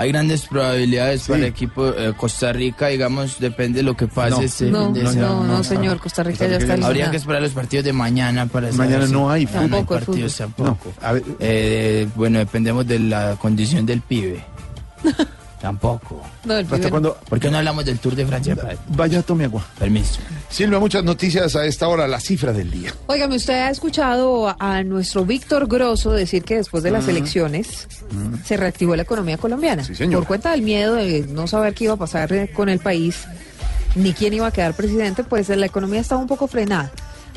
[0.01, 4.31] hay grandes probabilidades para el equipo eh, Costa Rica, digamos, depende de lo que pase.
[4.35, 4.41] No.
[4.41, 7.93] este No, no, no, señor, Costa Rica ya está Habría que esperar los partidos de
[7.93, 9.61] mañana para saber Mañana si- no hay No, fútbol.
[9.71, 10.49] no hay Tampoco hay partidos fútbol.
[10.67, 10.93] tampoco.
[11.03, 14.43] A ver, Eh, bueno, dependemos de la condición del pibe.
[15.61, 16.23] tampoco.
[16.45, 17.17] No, el ¿Hasta cuándo?
[17.29, 18.57] ¿Por qué no hablamos del Tour de Francia?
[18.89, 19.65] Vaya, tome agua.
[19.79, 20.21] Permiso.
[20.49, 22.93] Silvia, muchas noticias a esta hora, la cifra del día.
[23.07, 27.87] Óigame, usted ha escuchado a- nuestro Víctor Grosso decir que después de las elecciones
[28.45, 29.85] se reactivó la economía colombiana.
[29.85, 30.21] señor.
[30.21, 33.25] Por cuenta del miedo de no saber qué iba a pasar eh, con el país,
[33.95, 36.91] ni quién iba a quedar presidente, pues la economía estaba un poco frenada.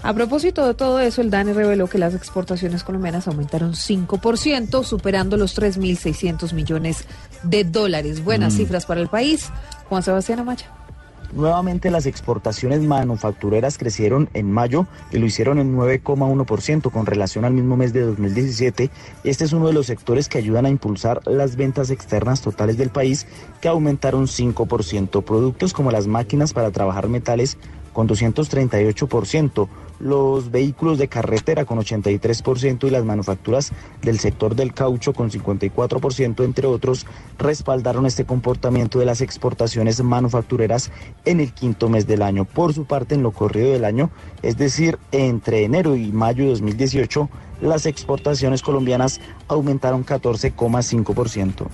[0.06, 5.38] A propósito de todo eso, el DANE reveló que las exportaciones colombianas aumentaron 5%, superando
[5.38, 7.06] los 3.600 millones
[7.44, 8.22] de dólares.
[8.22, 8.58] Buenas Mm.
[8.58, 9.50] cifras para el país.
[9.88, 10.66] Juan Sebastián Amaya.
[11.32, 17.54] Nuevamente las exportaciones manufactureras crecieron en mayo y lo hicieron en 9,1% con relación al
[17.54, 18.92] mismo mes de 2017.
[19.24, 22.90] Este es uno de los sectores que ayudan a impulsar las ventas externas totales del
[22.92, 23.26] país
[23.62, 25.24] que aumentaron 5%.
[25.24, 27.58] Productos como las máquinas para trabajar metales
[27.94, 29.68] con 238%,
[30.00, 33.72] los vehículos de carretera con 83% y las manufacturas
[34.02, 37.06] del sector del caucho con 54%, entre otros,
[37.38, 40.92] respaldaron este comportamiento de las exportaciones manufactureras
[41.26, 42.46] en el quinto mes del año.
[42.46, 44.10] Por su parte, en lo corrido del año,
[44.42, 47.30] es decir, entre enero y mayo de 2018,
[47.62, 51.68] las exportaciones colombianas aumentaron 14,5%.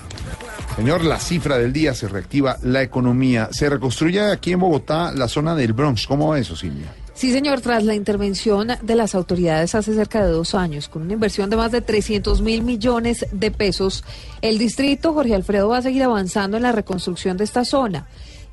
[0.76, 3.50] Señor, la cifra del día se reactiva la economía.
[3.52, 6.08] Se reconstruye aquí en Bogotá la zona del Bronx.
[6.08, 6.94] ¿Cómo va eso, Silvia?
[7.20, 11.12] Sí, señor, tras la intervención de las autoridades hace cerca de dos años, con una
[11.12, 14.06] inversión de más de 300 mil millones de pesos,
[14.42, 18.08] el distrito Jorge Alfredo va a seguir avanzando en la reconstrucción de esta zona.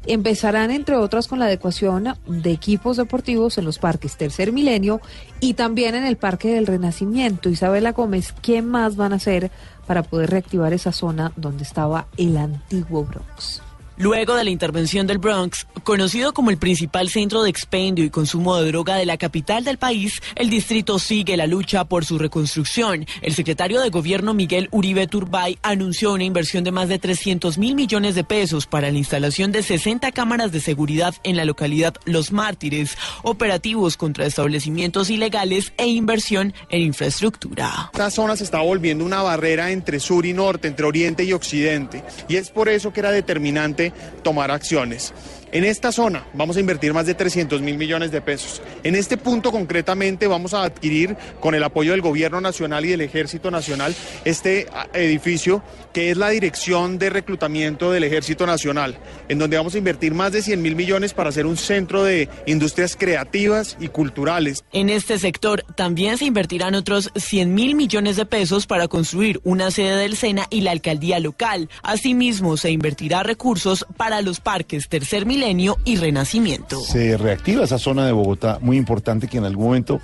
[0.05, 5.01] Empezarán, entre otras, con la adecuación de equipos deportivos en los parques Tercer Milenio
[5.39, 7.49] y también en el Parque del Renacimiento.
[7.49, 9.51] Isabela Gómez, ¿qué más van a hacer
[9.87, 13.62] para poder reactivar esa zona donde estaba el antiguo Bronx?
[13.99, 18.59] Luego de la intervención del Bronx, conocido como el principal centro de expendio y consumo
[18.59, 23.07] de droga de la capital del país, el distrito sigue la lucha por su reconstrucción.
[23.22, 27.74] El secretario de Gobierno Miguel Uribe Turbay anunció una inversión de más de 300 mil
[27.74, 32.32] millones de pesos para la instalación de 60 cámaras de seguridad en la localidad Los
[32.32, 37.88] Mártires, operativos contra establecimientos ilegales e inversión en infraestructura.
[37.94, 42.05] Esta zona se está volviendo una barrera entre sur y norte, entre oriente y occidente,
[42.28, 43.86] y es por eso que era determinante
[44.22, 45.12] tomar acciones.
[45.53, 48.61] En esta zona vamos a invertir más de 300 mil millones de pesos.
[48.82, 53.01] En este punto concretamente vamos a adquirir con el apoyo del Gobierno Nacional y del
[53.01, 53.94] Ejército Nacional
[54.24, 59.74] este ah, edificio que es la Dirección de Reclutamiento del Ejército Nacional, en donde vamos
[59.74, 63.88] a invertir más de 100 mil millones para hacer un centro de industrias creativas y
[63.88, 64.64] culturales.
[64.72, 69.70] En este sector también se invertirán otros 100 mil millones de pesos para construir una
[69.70, 71.70] sede del SENA y la alcaldía local.
[71.82, 76.80] Asimismo, se invertirá recursos para los parques Tercer Milenio y Renacimiento.
[76.80, 80.01] Se reactiva esa zona de Bogotá muy importante que en algún momento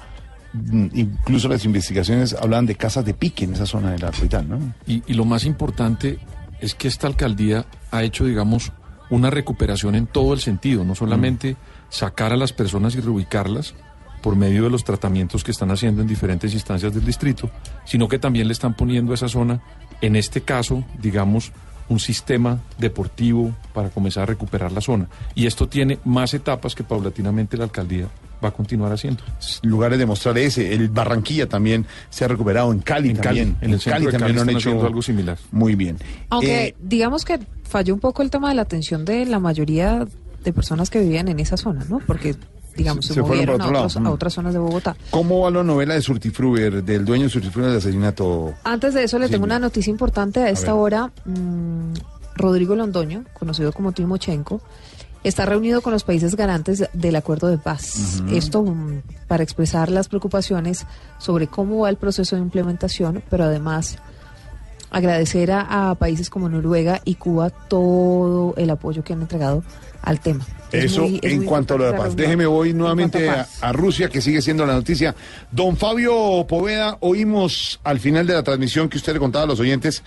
[0.53, 4.47] mm, incluso las investigaciones hablan de casas de pique en esa zona de la capital,
[4.47, 4.75] ¿no?
[4.87, 6.19] Y, y lo más importante
[6.61, 8.73] es que esta alcaldía ha hecho, digamos,
[9.09, 11.57] una recuperación en todo el sentido, no solamente
[11.89, 13.75] sacar a las personas y reubicarlas
[14.21, 17.51] por medio de los tratamientos que están haciendo en diferentes instancias del distrito,
[17.87, 19.63] sino que también le están poniendo a esa zona,
[20.03, 21.53] en este caso, digamos,
[21.93, 25.09] un sistema deportivo para comenzar a recuperar la zona.
[25.35, 28.09] Y esto tiene más etapas que paulatinamente la alcaldía
[28.45, 29.23] va a continuar haciendo.
[29.63, 30.75] Lugares de mostrar ese.
[30.75, 32.73] El Barranquilla también se ha recuperado.
[32.73, 33.57] En Cali En Cali, también.
[33.61, 35.39] en el centro de Cali lo han están hecho algo similar.
[35.53, 35.99] Muy bien.
[36.31, 40.05] Aunque Eh, digamos que falló un poco el tema de la atención de la mayoría
[40.43, 42.01] de personas que vivían en esa zona, ¿no?
[42.05, 42.35] Porque,
[42.77, 44.07] digamos, se, Se movieron a, otro otros- a Mm.
[44.09, 44.97] otras zonas de Bogotá.
[45.11, 48.55] ¿Cómo va la novela de Surtifruber, del dueño de Surtifruber del asesinato?
[48.65, 50.41] Antes de eso, le Sí, tengo una noticia importante.
[50.43, 51.93] A esta hora, mm,
[52.37, 54.61] Rodrigo Londoño, conocido como Timochenko,
[55.25, 58.23] está reunido con los países garantes del acuerdo de paz.
[58.31, 60.87] Esto mm, para expresar las preocupaciones
[61.19, 63.99] sobre cómo va el proceso de implementación, pero además
[64.91, 69.63] agradecer a, a países como Noruega y Cuba todo el apoyo que han entregado
[70.03, 70.45] al tema.
[70.73, 72.17] Es Eso muy- en cuanto a lo de paz.
[72.17, 73.59] Déjeme voy En nuevamente a a, paz.
[73.61, 75.15] a Rusia, que sigue siendo la noticia.
[75.51, 79.61] Don Fabio Poveda, oímos al final de la transmisión que usted le contaba a los
[79.61, 80.03] oyentes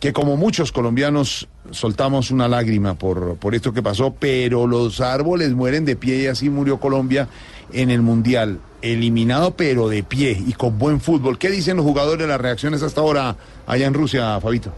[0.00, 5.52] que como muchos colombianos soltamos una lágrima por, por esto que pasó, pero los árboles
[5.52, 7.28] mueren de pie y así murió Colombia
[7.72, 11.38] en el Mundial, eliminado pero de pie y con buen fútbol.
[11.38, 13.36] ¿Qué dicen los jugadores, las reacciones hasta ahora
[13.66, 14.72] allá en Rusia, Fabito?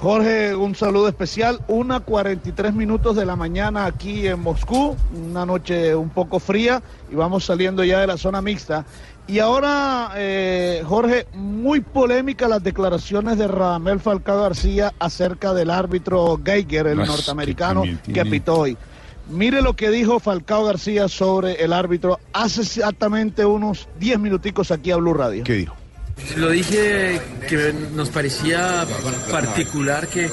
[0.00, 1.60] Jorge, un saludo especial.
[1.68, 7.14] Una 43 minutos de la mañana aquí en Moscú, una noche un poco fría y
[7.14, 8.84] vamos saliendo ya de la zona mixta.
[9.26, 16.38] Y ahora, eh, Jorge, muy polémica las declaraciones de Ramel Falcao García acerca del árbitro
[16.44, 18.76] Geiger, el norteamericano que pitó hoy.
[19.30, 24.92] Mire lo que dijo Falcao García sobre el árbitro hace exactamente unos 10 minuticos aquí
[24.92, 25.42] a Blue Radio.
[25.42, 25.74] ¿Qué dijo?
[26.36, 28.86] Lo dije que nos parecía
[29.30, 30.30] particular que,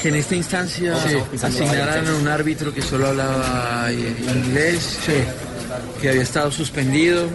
[0.00, 0.94] que en esta instancia
[1.42, 4.98] asignaran a un árbitro que solo hablaba inglés,
[6.00, 7.28] que había estado suspendido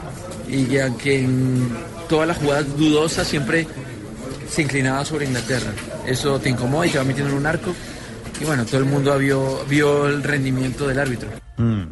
[0.47, 1.69] y que aunque en
[2.07, 3.67] todas las jugadas dudosas siempre
[4.49, 5.71] se inclinaba sobre Inglaterra.
[6.05, 7.73] Eso te incomoda y te va metiendo en un arco.
[8.39, 11.29] Y bueno, todo el mundo vio, vio el rendimiento del árbitro.
[11.57, 11.83] Mm.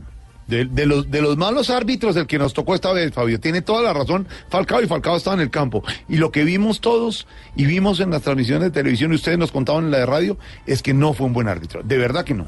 [0.47, 3.81] De, los, de los malos árbitros del que nos tocó esta vez, Fabio, tiene toda
[3.81, 5.83] la razón Falcao y Falcao estaba en el campo.
[6.09, 9.51] Y lo que vimos todos y vimos en las transmisiones de televisión y ustedes nos
[9.51, 11.81] contaban en la de radio es que no fue un buen árbitro.
[11.83, 12.47] De verdad que no.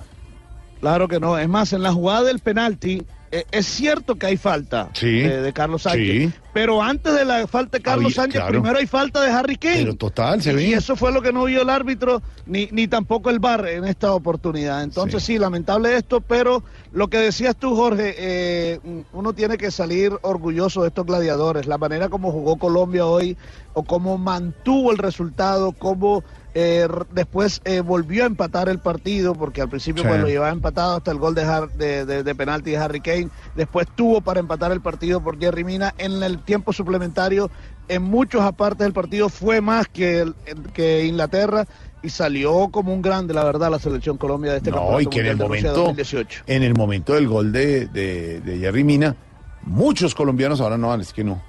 [0.81, 1.37] Claro que no.
[1.37, 3.03] Es más, en la jugada del penalti,
[3.51, 5.19] es cierto que hay falta Sí.
[5.21, 6.39] de, de Carlos Sánchez, Sí.
[6.53, 8.51] Pero antes de la falta de Carlos Había- Sánchez, claro.
[8.61, 9.75] primero hay falta de Harry Kane.
[9.79, 10.63] Pero total, se y, ve.
[10.67, 13.83] y eso fue lo que no vio el árbitro, ni, ni tampoco el VAR en
[13.83, 14.81] esta oportunidad.
[14.83, 16.63] Entonces sí, lamentable esto, pero
[16.93, 18.79] lo que decías tú, Jorge, eh,
[19.11, 21.65] uno tiene que salir orgulloso de estos gladiadores.
[21.67, 23.35] La manera como jugó Colombia hoy,
[23.73, 26.23] o cómo mantuvo el resultado, cómo
[26.57, 30.09] eh, después eh, volvió a empatar el partido, porque al principio Sí.
[30.09, 33.01] pues, lo llevaba empatado hasta el gol de, Har- de, de- de penalti de Harry
[33.01, 33.27] Kane.
[33.55, 37.51] Después tuvo para empatar el partido por Jerry Mina en el tiempo suplementario.
[37.89, 40.35] En muchos apartes del partido fue más que, el-
[40.73, 41.65] que Inglaterra
[42.01, 45.05] y salió como un grande, la verdad, la selección Colombia de este No, campeonato y
[45.07, 46.43] que en el momento, 2018.
[46.47, 49.15] en el momento del gol de, de, de Jerry Mina,
[49.63, 51.41] muchos colombianos, ahora no, es que no,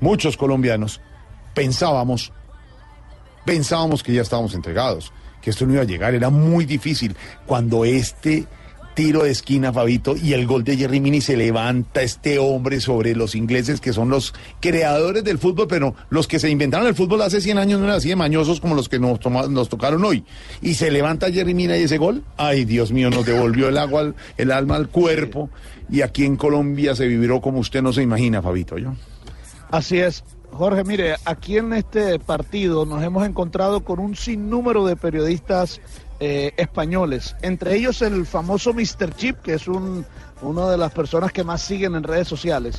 [0.00, 1.00] muchos colombianos
[1.52, 2.32] pensábamos,
[3.44, 7.14] pensábamos que ya estábamos entregados, que esto no iba a llegar, era muy difícil.
[7.46, 8.46] Cuando este
[8.94, 12.80] tiro de esquina, Fabito, y el gol de Jerry Mina y se levanta este hombre
[12.80, 16.94] sobre los ingleses que son los creadores del fútbol, pero los que se inventaron el
[16.94, 19.68] fútbol hace 100 años no eran así de mañosos como los que nos, toma- nos
[19.68, 20.24] tocaron hoy.
[20.62, 24.00] Y se levanta Jerry Mina y ese gol, ay Dios mío, nos devolvió el agua,
[24.02, 25.50] al- el alma al cuerpo.
[25.90, 28.94] Y aquí en Colombia se vivió como usted no se imagina, Fabito, ¿yo?
[29.72, 30.22] Así es.
[30.54, 35.80] Jorge, mire, aquí en este partido nos hemos encontrado con un sinnúmero de periodistas
[36.20, 39.12] eh, españoles, entre ellos el famoso Mr.
[39.16, 40.06] Chip, que es un,
[40.46, 42.76] una de las personas que más siguen en redes sociales.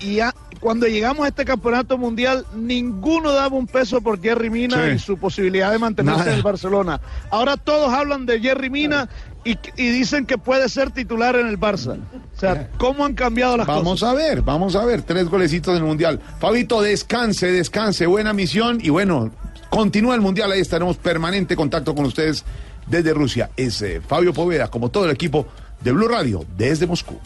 [0.00, 4.84] Y a- cuando llegamos a este campeonato mundial, ninguno daba un peso por Jerry Mina
[4.86, 4.92] Sí.
[4.94, 6.30] y su posibilidad de mantenerse Nada.
[6.32, 7.00] en el Barcelona.
[7.30, 9.08] Ahora todos hablan de Jerry Mina
[9.44, 11.98] y, y dicen que puede ser titular en el Barça.
[11.98, 14.10] O sea, ¿cómo han cambiado las Vamos cosas?
[14.10, 16.20] a ver, vamos a ver, tres golecitos en el Mundial.
[16.40, 19.30] Fabito, descanse, descanse, buena misión y bueno,
[19.70, 22.44] continúa el Mundial, ahí estaremos permanente contacto con ustedes
[22.86, 23.50] desde Rusia.
[23.56, 25.46] Es eh, Fabio Poveda, como todo el equipo
[25.86, 27.16] de Blue Radio, desde Moscú.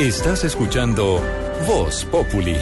[0.00, 1.22] Estás escuchando
[1.64, 2.56] Voz Populi.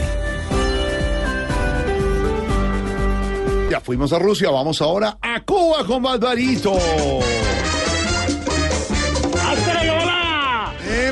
[3.70, 6.74] Ya fuimos a Rusia, vamos ahora a Cuba con Barbarito.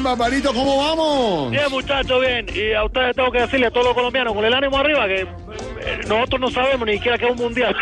[0.02, 1.50] Barbarito, ¿cómo vamos?
[1.50, 2.46] Bien, muchachos, bien.
[2.54, 5.20] Y a ustedes tengo que decirle a todos los colombianos con el ánimo arriba que
[5.20, 7.76] eh, nosotros no sabemos ni siquiera que es un mundial.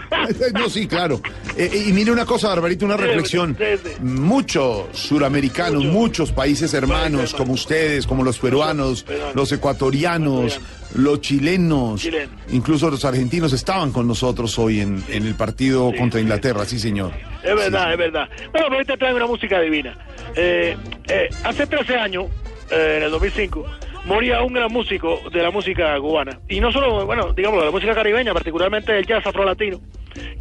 [0.54, 1.20] no, sí, claro.
[1.56, 3.56] Eh, eh, y mire una cosa, Barbarito, una reflexión.
[3.58, 3.90] sí, sí.
[4.00, 10.60] Muchos suramericanos, muchos países hermanos, como ustedes, como los peruanos, los ecuatorianos,
[10.94, 12.30] los chilenos, Chilenos.
[12.52, 17.12] incluso los argentinos estaban con nosotros hoy en, en el partido contra Inglaterra, sí, señor.
[17.42, 18.28] Es verdad, es verdad.
[18.52, 19.96] Bueno, pero te traigo una música divina.
[20.36, 20.76] Eh,
[21.08, 22.26] eh, hace 13 años,
[22.70, 23.66] eh, en el 2005,
[24.04, 26.38] moría un gran músico de la música cubana.
[26.48, 29.80] Y no solo, bueno, digamos, de la música caribeña, particularmente del jazz afrolatino.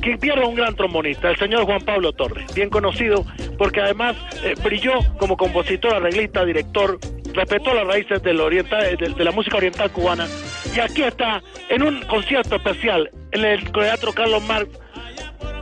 [0.01, 3.25] Que pierde un gran trombonista, el señor Juan Pablo Torres, bien conocido
[3.57, 6.99] porque además eh, brilló como compositor, arreglista, director,
[7.33, 10.27] respetó las raíces del oriental, de, de la música oriental cubana.
[10.75, 14.69] Y aquí está, en un concierto especial en el Teatro Carlos Marx,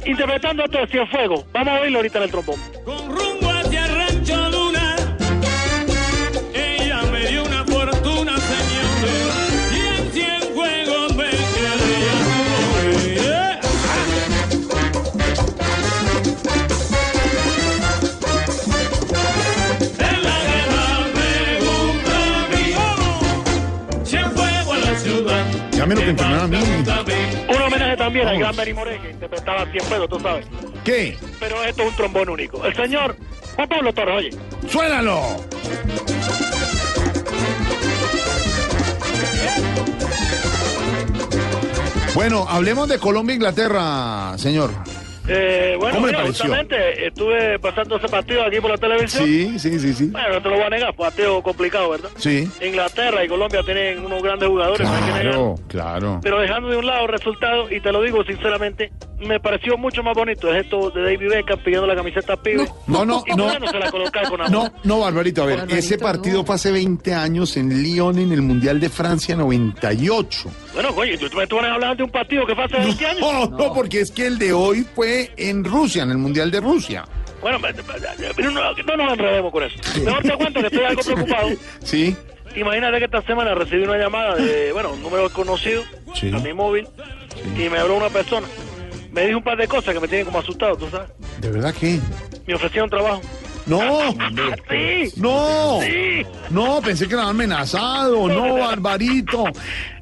[0.05, 1.45] interpretando de Cienfuegos.
[1.51, 2.59] Vamos a oírlo ahorita en el trombón.
[28.11, 30.45] También al gran Benny Moré, que interpretaba Cienfuegos, tú sabes.
[30.83, 31.17] ¿Qué?
[31.39, 32.65] Pero esto es un trombón único.
[32.65, 33.15] El señor
[33.55, 34.29] Juan Pablo Torres, oye.
[34.67, 35.21] ¡Suénalo!
[42.13, 44.71] Bueno, hablemos de Colombia-Inglaterra, señor.
[45.27, 46.45] Eh, bueno, ¿Cómo le mira, pareció?
[46.45, 49.25] justamente estuve pasando ese partido aquí por la televisión.
[49.25, 50.05] Sí, sí, sí, sí.
[50.07, 52.09] Bueno, no te lo voy a negar, partido complicado, ¿verdad?
[52.17, 52.49] Sí.
[52.61, 55.21] Inglaterra y Colombia tienen unos grandes jugadores, no hay que negar.
[55.31, 56.19] Claro, claro.
[56.23, 60.01] Pero dejando de un lado el resultado, y te lo digo sinceramente, me pareció mucho
[60.03, 62.67] más bonito el gesto de David Beckham pidiendo la camiseta a Pibe.
[62.87, 63.47] No, no, y no.
[64.29, 64.51] con amor.
[64.51, 68.31] No, no, Barbarito, a ver, Barbarito, ese partido fue hace 20 años en Lyon, en
[68.31, 70.49] el Mundial de Francia 98.
[70.73, 73.21] Bueno, coño, tú me vas a hablar de un partido que fue hace 20 años.
[73.31, 76.61] No, no, porque es que el de hoy fue en Rusia, en el Mundial de
[76.61, 77.03] Rusia.
[77.41, 79.75] Bueno, me- pero no, no nos enredemos con eso.
[80.03, 81.49] Mejor te cuento que estoy algo preocupado.
[81.83, 82.15] Sí.
[82.55, 86.31] Imagínate que esta semana recibí una llamada de, bueno, un número desconocido Sí.
[86.33, 86.87] a mi móvil
[87.57, 88.45] y me habló una persona.
[89.11, 91.09] Me dijo un par de cosas que me tienen como asustado, ¿tú sabes?
[91.39, 91.99] ¿De verdad qué?
[92.47, 93.21] Me ofrecieron trabajo.
[93.65, 94.11] No.
[94.69, 95.13] Sí.
[95.17, 95.79] No.
[95.81, 96.25] Sí.
[96.49, 98.27] No, pensé que era amenazado.
[98.27, 99.45] No, Barbarito.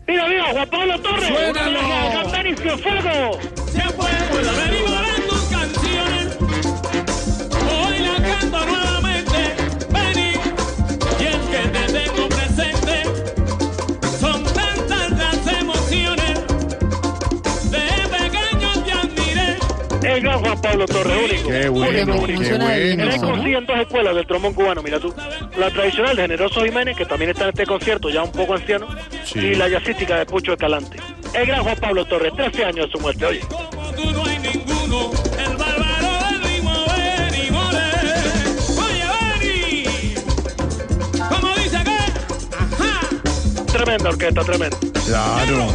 [0.09, 1.27] Mira, mira, Juan Pablo Torres.
[1.27, 2.29] Suénalo.
[2.31, 2.55] Benny
[20.27, 21.49] Juan Pablo Torres, único.
[21.49, 22.57] Qué bueno, único, qué único.
[22.57, 22.69] bueno.
[22.71, 25.13] Él es conocido en dos escuelas del trombón cubano, mira tú.
[25.57, 28.87] La tradicional de Generoso Jiménez, que también está en este concierto, ya un poco anciano,
[29.23, 29.39] Sí.
[29.39, 30.97] y la jazzística de Pucho Escalante.
[31.33, 33.41] El gran Juan Pablo Torres, 13 años de su muerte, oye.
[33.95, 37.83] tú no hay ninguno, el bárbaro del ritmo, ven y mole.
[38.81, 39.03] Oye,
[39.39, 40.15] Benny,
[41.29, 43.71] ¿cómo dice que?
[43.71, 44.77] Tremenda orquesta, tremenda.
[45.05, 45.67] Claro.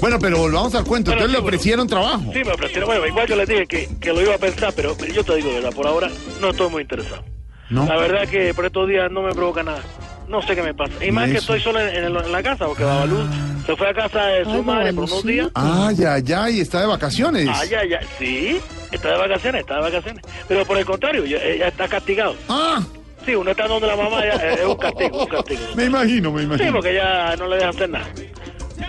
[0.00, 1.10] Bueno, pero volvamos al cuento.
[1.10, 2.30] Bueno, Entonces le sí, ofrecieron trabajo.
[2.32, 4.96] Sí, me ofrecieron, bueno, igual yo les dije que, que lo iba a pensar, pero
[4.98, 6.08] yo te digo, verdad, por ahora
[6.40, 7.24] no estoy muy interesado.
[7.70, 7.84] ¿No?
[7.86, 9.82] La verdad que por estos días no me provoca nada.
[10.28, 10.92] No sé qué me pasa.
[11.04, 13.18] Y más ¿Y que estoy solo en, en el- en la casa, porque Babalú
[13.66, 15.28] se fue a casa de su Ay, madre por unos sí.
[15.28, 15.48] días.
[15.54, 17.48] Ah, ya, ya, y está de vacaciones.
[17.50, 18.00] Ah, ya, ya.
[18.18, 18.58] Sí,
[18.92, 20.22] está de vacaciones, está de vacaciones.
[20.46, 22.34] Pero por el contrario, ya, ella está castigado.
[22.48, 22.82] Ah,
[23.26, 25.60] Sí, uno está donde la mamá ya, es un castigo, un castigo.
[25.76, 26.72] me imagino, me Sí, imagino.
[26.72, 28.06] porque ya no le deja hacer nada.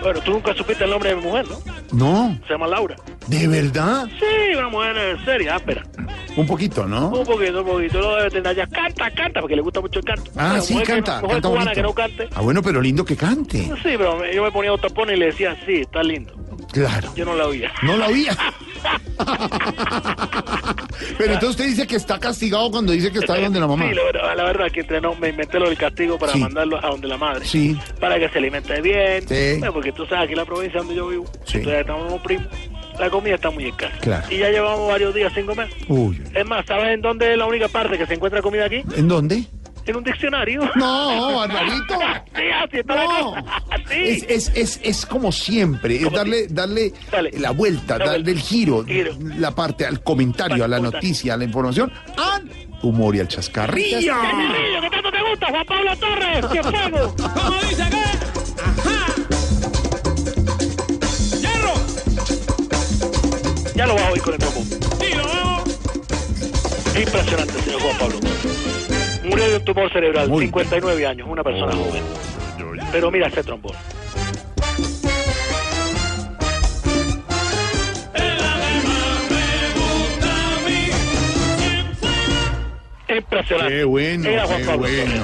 [0.02, 1.58] Bueno, tú nunca supiste el nombre de mi mujer, ¿no?
[1.92, 2.96] No, Se llama Laura.
[3.26, 4.06] ¿de verdad?
[4.18, 5.82] Sí, una mujer seria, áspera.
[6.36, 7.08] Un poquito, ¿no?
[7.10, 8.16] Un poquito, un poquito.
[8.16, 8.66] Debe tener ya.
[8.66, 10.30] Canta, canta, porque le gusta mucho el canto.
[10.36, 11.74] Ah, Bueno, sí, mujer que canta, no- mujer canta cubana bonito.
[11.74, 12.28] que no cante.
[12.34, 13.58] Ah, bueno, pero lindo que cante.
[13.58, 16.32] Sí, pero yo me ponía otro tapones y le decía, sí, está lindo.
[16.72, 17.12] Claro.
[17.16, 17.72] Yo no la oía.
[17.82, 18.36] No la oía.
[21.18, 23.88] Pero entonces usted dice que está castigado cuando dice que está donde la mamá.
[23.88, 26.38] Sí, la verdad, la verdad que entrenó, me inventé lo del castigo para Sí.
[26.38, 27.44] mandarlo a donde la madre.
[27.44, 27.76] Sí.
[27.98, 29.26] Para que se alimente bien.
[29.28, 29.56] Sí.
[29.58, 31.58] Bueno, porque tú sabes, aquí en la provincia donde yo vivo, Sí.
[31.58, 32.46] entonces estamos como primos,
[32.98, 33.96] la comida está muy escasa.
[33.98, 34.26] Claro.
[34.30, 35.68] Y ya llevamos varios días sin comer.
[35.88, 36.22] Uy.
[36.34, 38.82] Es más, ¿sabes en dónde es la única parte que se encuentra comida aquí?
[38.96, 39.44] ¿En dónde?
[39.86, 40.70] En un diccionario.
[40.76, 41.94] No, Barbarito.
[42.36, 43.34] sí, así está No.
[43.34, 43.62] la cosa.
[43.88, 43.94] Sí.
[44.02, 47.30] Es, es, es, es como siempre, es darle, darle Dale.
[47.38, 48.30] la vuelta, La darle vuelta.
[48.30, 49.12] el giro, Giro.
[49.38, 52.48] la parte al comentario, a la noticia, a la información, al
[52.82, 54.00] humor y al chascarrillo.
[54.00, 55.46] Chascarrillo, ¿qué tanto te gusta?
[55.48, 57.14] Juan Pablo Torres, ¡Qué fuego!
[57.16, 58.60] ¿Cómo dice que?
[58.62, 59.06] Ajá.
[61.40, 61.74] Hierro.
[63.74, 64.64] Ya lo a oír con el trombón.
[64.64, 65.64] Sí, lo veo.
[67.02, 68.20] Impresionante, señor Juan Pablo.
[69.30, 72.02] Murió de un tumor cerebral, Muy 59 años, una persona joven.
[72.90, 73.76] Pero mira ese trombón.
[83.08, 83.74] Impresionante.
[83.74, 85.22] Qué bueno, Era Juan qué Pablo bueno.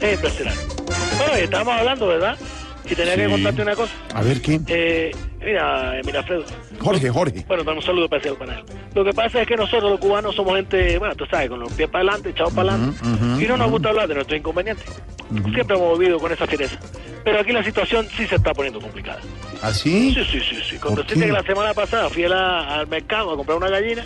[0.00, 0.60] Es impresionante.
[1.18, 2.38] Bueno, y estábamos hablando, ¿verdad?
[2.84, 3.92] Y tenía que contarte una cosa.
[4.14, 4.60] A ver qué.
[4.66, 5.10] Eh,
[5.44, 6.44] mira, eh, mira, Alfredo.
[6.80, 7.44] Jorge, Jorge.
[7.46, 8.64] Bueno, dame un saludo especial para él.
[8.94, 11.72] Lo que pasa es que nosotros los cubanos somos gente, bueno, tú sabes, con los
[11.72, 12.98] pies para adelante, echados para adelante.
[13.44, 14.86] y no nos gusta hablar de nuestros inconvenientes.
[15.54, 16.76] Siempre hemos vivido con esa fireza.
[17.22, 19.20] Pero aquí la situación sí se está poniendo complicada.
[19.62, 20.12] ¿Así?
[20.14, 20.56] Sí, sí, sí.
[20.70, 20.76] sí.
[20.78, 21.26] Con ¿Por decirte qué?
[21.26, 24.04] que la semana pasada fui a la- al mercado a comprar una gallina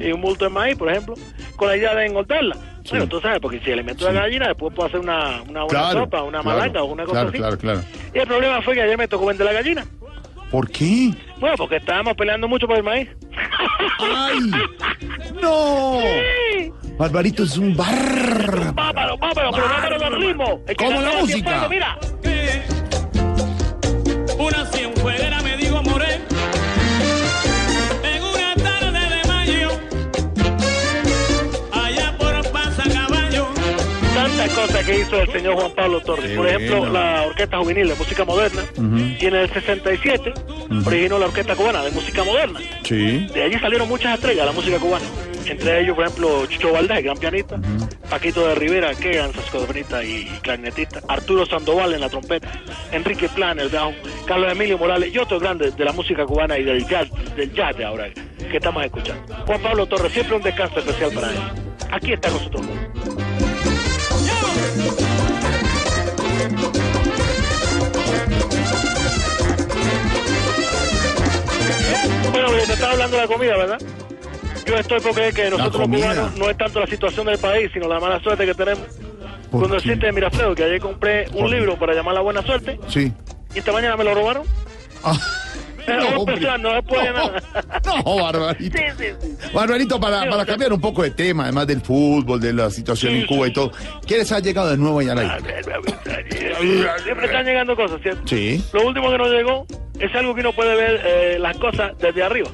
[0.00, 1.14] y un bulto de maíz, por ejemplo,
[1.56, 2.56] con la idea de engordarla.
[2.90, 5.68] Bueno, tú sabes, porque si alimento a la gallina, después puedo hacer una, una buena
[5.68, 7.38] Claro, sopa, una claro, malanga o una cosa claro, así.
[7.38, 7.82] Claro, claro.
[8.14, 9.86] Y el problema fue que ayer me tocó vender la gallina.
[10.50, 11.12] ¿Por qué?
[11.38, 13.08] Bueno, porque estábamos peleando mucho por el maíz.
[13.98, 14.38] ¡Ay!
[15.42, 16.00] ¡No!
[16.00, 16.72] Sí.
[16.98, 18.74] Barbarito es un bar.
[18.74, 20.60] Bárbaro, bárbaro, pero bárbaro del ritmo.
[20.66, 21.68] El que Como la música.
[21.68, 21.98] Mira.
[24.38, 25.42] Una cienfueguera
[34.88, 36.30] que hizo el señor Juan Pablo Torres.
[36.30, 36.92] Qué Por ejemplo, bueno.
[36.94, 38.62] la Orquesta Juvenil de Música Moderna.
[39.20, 40.32] Y en el 67
[40.86, 42.58] originó la Orquesta Cubana de Música Moderna.
[42.84, 43.26] Sí.
[43.34, 45.04] De allí salieron muchas estrellas de la música cubana.
[45.44, 47.60] Entre ellos, por ejemplo, Chucho Valdés, el gran pianista.
[48.08, 51.00] Paquito de Rivera, que es saxofonista y clarinetista.
[51.06, 52.50] Arturo Sandoval en la trompeta.
[52.90, 53.92] Enrique Plan, el bajo.
[54.26, 57.76] Carlos Emilio Morales y otros grandes de la música cubana y del jazz, del jazz
[57.76, 59.34] de ahora que estamos escuchando.
[59.44, 61.38] Juan Pablo Torres, siempre un descanso especial para él.
[61.90, 63.47] Aquí está con su trombón.
[72.32, 73.78] Bueno, te estaba hablando de la comida, ¿verdad?
[74.66, 77.70] Yo estoy por creer que nosotros los cubanos no es tanto la situación del país,
[77.72, 78.82] sino la mala suerte que tenemos.
[79.50, 79.88] ¿Por Cuando qué?
[79.92, 83.12] existe, mira, Fredo, que ayer compré un libro para llamar la buena suerte Sí.
[83.54, 84.42] y esta mañana me lo robaron.
[85.02, 85.16] Ah,
[85.96, 86.40] no, no, hombre.
[86.58, 87.42] no de nada.
[88.04, 88.78] No, Barbarito.
[88.78, 89.48] Sí, sí, sí.
[89.52, 93.26] Barbarito, para, para cambiar un poco de tema, además del fútbol, de la situación en
[93.26, 93.72] Cuba y todo,
[94.06, 95.62] ¿quiénes han llegado de nuevo allá al A aire?
[95.62, 98.22] ver, a ver, Siempre están llegando cosas, ¿cierto?
[98.26, 98.62] Sí.
[98.72, 99.66] Lo último que nos llegó
[99.98, 102.48] es algo que uno puede ver eh, las cosas desde arriba.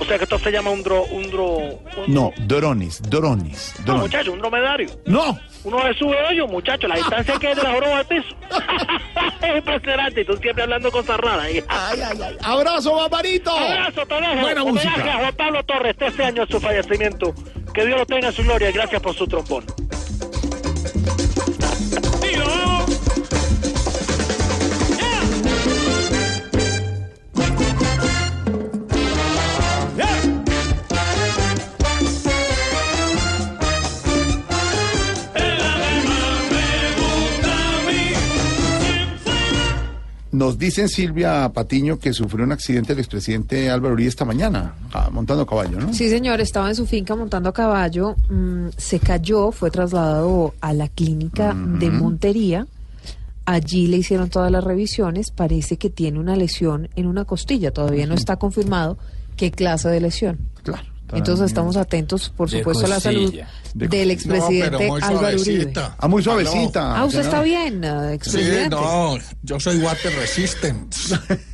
[0.00, 1.04] O sea que esto se llama un dro...
[1.04, 1.78] Un dro un-
[2.08, 4.02] No, drones, drones, No, drones.
[4.02, 4.88] muchacho, un dromedario.
[5.06, 8.36] No, Uno se sube ellos, muchacho, la distancia que es de la joroba al piso.
[9.42, 11.44] es impresionante, y tú siempre hablando cosas raras.
[11.46, 11.64] ahí.
[12.42, 13.50] abrazo, Barbarito.
[13.50, 14.40] Abrazo, Toledo.
[14.40, 15.14] Buena Homenaje música.
[15.14, 17.34] a Juan Pablo Torres, 13 años de su fallecimiento.
[17.72, 19.64] Que Dios lo tenga en su gloria y gracias por su trombón.
[40.34, 45.08] Nos dicen Silvia Patiño que sufrió un accidente el expresidente Álvaro Uribe esta mañana, ah,
[45.12, 45.94] montando a caballo, ¿no?
[45.94, 50.72] Sí, señor, estaba en su finca montando a caballo, mm, se cayó, fue trasladado a
[50.72, 52.66] la clínica de Montería.
[53.44, 58.08] Allí le hicieron todas las revisiones, parece que tiene una lesión en una costilla, todavía
[58.08, 58.98] no está confirmado
[59.36, 60.38] qué clase de lesión.
[60.64, 60.93] Claro.
[61.12, 63.34] Entonces estamos atentos, por supuesto, a la salud
[63.74, 65.38] del expresidente No, Álvaro Uribe.
[65.44, 65.96] suavecita.
[65.98, 66.96] Ah, muy suavecita.
[66.98, 68.70] Ah, usted está bien, eh, Sí, expresidente.
[68.70, 70.94] no, yo soy water resistant.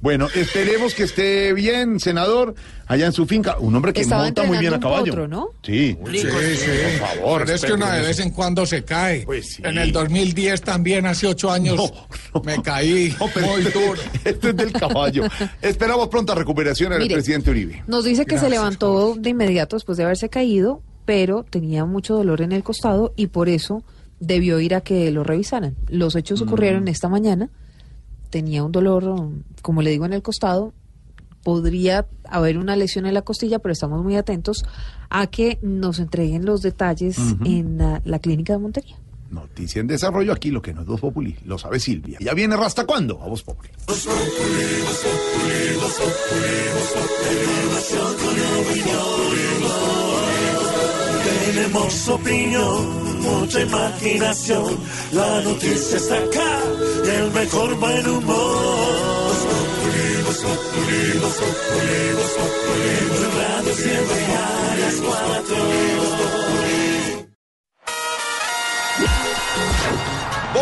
[0.00, 2.54] Bueno, esperemos que esté bien, senador,
[2.86, 3.56] allá en su finca.
[3.58, 5.06] Un hombre que Estaba monta muy bien a caballo.
[5.06, 5.48] potro, ¿no?
[5.62, 6.26] Sí, Sí, sí.
[6.26, 7.42] por favor.
[7.44, 9.22] Pero es que una de vez en cuando se cae.
[9.24, 9.62] Pues sí.
[9.64, 11.92] En el 2010 también, hace ocho años,
[12.44, 14.00] me caí pero muy este- duro.
[14.24, 15.24] Este es del caballo.
[15.60, 17.82] Esperamos pronta recuperación al presidente Uribe.
[17.86, 22.40] Nos dice que se levantó de inmediato después de haberse caído, pero tenía mucho dolor
[22.42, 23.82] en el costado y por eso
[24.20, 25.74] debió ir a que lo revisaran.
[25.88, 26.44] Los hechos Mm.
[26.46, 27.50] ocurrieron esta mañana.
[28.32, 30.72] Tenía un dolor, um, como le digo, en el costado.
[31.44, 34.64] Podría haber una lesión en la costilla, pero estamos muy atentos
[35.10, 37.44] a que nos entreguen los detalles Ujú.
[37.44, 38.96] en ah, la clínica de Montería.
[39.30, 42.16] Noticia en desarrollo aquí, lo que no es Voz Populi, lo sabe Silvia.
[42.22, 43.20] ¿Ya viene Rasta cuándo?
[43.20, 43.68] A Voz Populi.
[51.44, 54.78] Tenemos opinión, mucha imaginación.
[55.12, 56.60] La noticia está acá
[57.04, 59.12] y el mejor buen humor.
[63.38, 66.91] Radio siempre a las cuatro.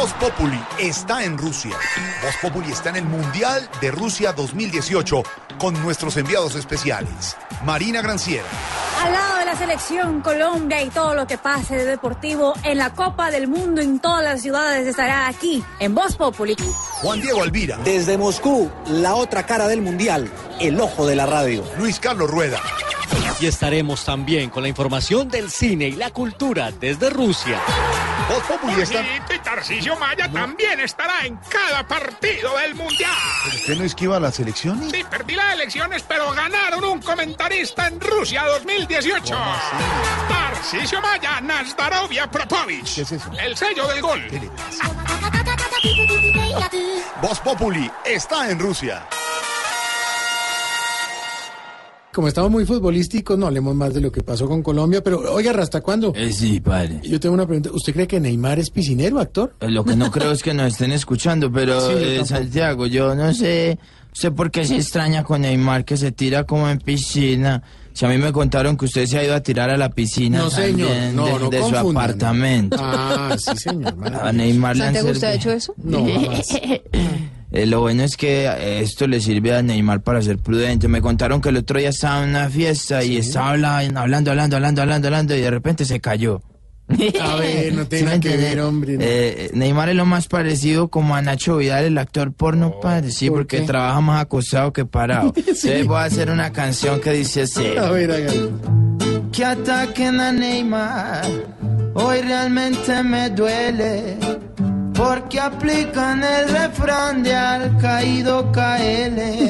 [0.00, 1.76] Voz Populi está en Rusia.
[2.22, 5.22] Voz Populi está en el Mundial de Rusia 2018
[5.58, 7.36] con nuestros enviados especiales.
[7.66, 8.46] Marina Granciera,
[9.04, 12.94] Al lado de la selección Colombia y todo lo que pase de deportivo en la
[12.94, 16.56] Copa del Mundo en todas las ciudades estará aquí en Voz Populi.
[17.02, 17.76] Juan Diego Alvira.
[17.84, 20.30] Desde Moscú, la otra cara del mundial,
[20.60, 21.62] el ojo de la radio.
[21.76, 22.58] Luis Carlos Rueda.
[23.38, 27.60] Y estaremos también con la información del cine y la cultura desde Rusia.
[28.28, 29.02] Voz Populi está...
[29.02, 33.10] Y Tarcisio Maya también estará en cada partido del Mundial.
[33.46, 34.90] ¿Usted no esquiva las elecciones?
[34.90, 39.36] Sí, perdí las elecciones, pero ganaron un comentarista en Rusia 2018.
[40.28, 42.94] Tarcisio Maya, Nazdarovia Propovich.
[42.94, 43.30] ¿Qué es eso?
[43.38, 44.22] El sello del gol.
[47.22, 49.06] Voz Populi está en Rusia.
[52.20, 55.52] Como estamos muy futbolísticos, no hablemos más de lo que pasó con Colombia, pero oiga,
[55.52, 56.12] ¿hasta cuándo?
[56.14, 57.00] Eh, sí, padre.
[57.02, 57.70] Yo tengo una pregunta.
[57.72, 59.54] ¿Usted cree que Neymar es piscinero, actor?
[59.58, 62.22] Eh, Lo que no creo es que nos estén escuchando, pero Sí, eh.
[62.26, 63.78] Santiago, yo no sé,
[64.12, 67.62] sé por qué se extraña con Neymar que se tira como en piscina.
[67.94, 70.40] Si a mí me contaron que usted se ha ido a tirar a la piscina
[70.40, 70.88] No, señor.
[70.90, 72.76] también No, de, no de su apartamento.
[72.78, 73.94] Ah, sí, señor.
[74.22, 75.72] A Neymar le han ¿Santiago, usted ha hecho eso?
[75.78, 76.48] No, jamás.
[77.52, 80.86] Eh, lo bueno es que eh, esto le sirve a Neymar para ser prudente.
[80.88, 84.56] Me contaron que el otro día estaba en una fiesta y estaba habla- hablando, hablando,
[84.56, 86.42] hablando, hablando, hablando y de repente se cayó.
[87.22, 88.94] A ver, no tiene ¿Sí que ver, hombre.
[88.94, 89.04] no.
[89.04, 93.10] Eh, Neymar es lo más parecido como a Nacho Vidal, el actor porno, padre.
[93.12, 93.62] Sí, ¿por porque qué?
[93.66, 95.32] trabaja más acostado que parado.
[95.36, 95.40] Sí.
[95.46, 97.64] Entonces voy a hacer una canción que dice así.
[97.78, 98.26] A ver.
[99.32, 101.22] Que ataquen a Neymar,
[101.94, 104.16] hoy realmente me duele.
[105.00, 109.48] Porque aplican el refrán de al caído caele.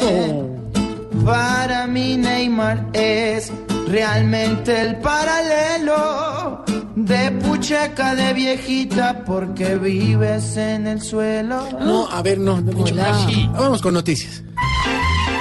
[1.24, 3.52] Para mí Neymar es
[3.88, 11.68] realmente el paralelo de pucheca de viejita porque vives en el suelo.
[11.80, 12.60] No, a ver, no.
[12.60, 13.52] no, no.
[13.52, 14.44] Vamos con noticias.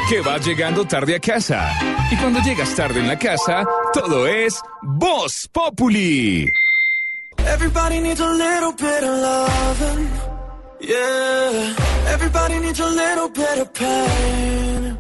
[0.10, 1.72] Que vas llegando tarde a casa.
[2.12, 6.47] Y cuando llegas tarde en la casa, todo es Voz Populi.
[7.48, 10.10] Everybody needs a little bit of loving.
[10.80, 11.76] Yeah.
[12.08, 14.98] Everybody needs a little bit of pain.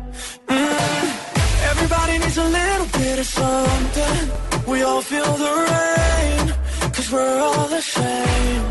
[0.47, 1.69] Mm.
[1.71, 4.31] Everybody needs a little bit of something.
[4.67, 6.53] We all feel the rain.
[6.93, 8.63] Cause we're all the same.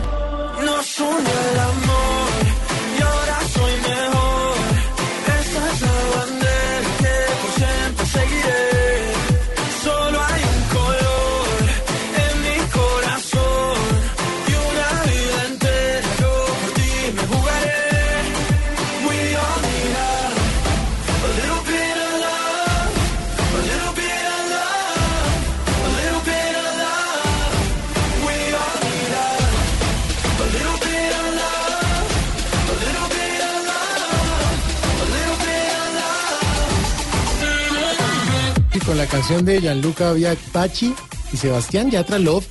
[0.66, 2.47] Nos une el amor.
[38.88, 40.14] Con la canción de Gianluca
[40.50, 40.94] Pachi
[41.30, 42.46] y Sebastián Yatra Love,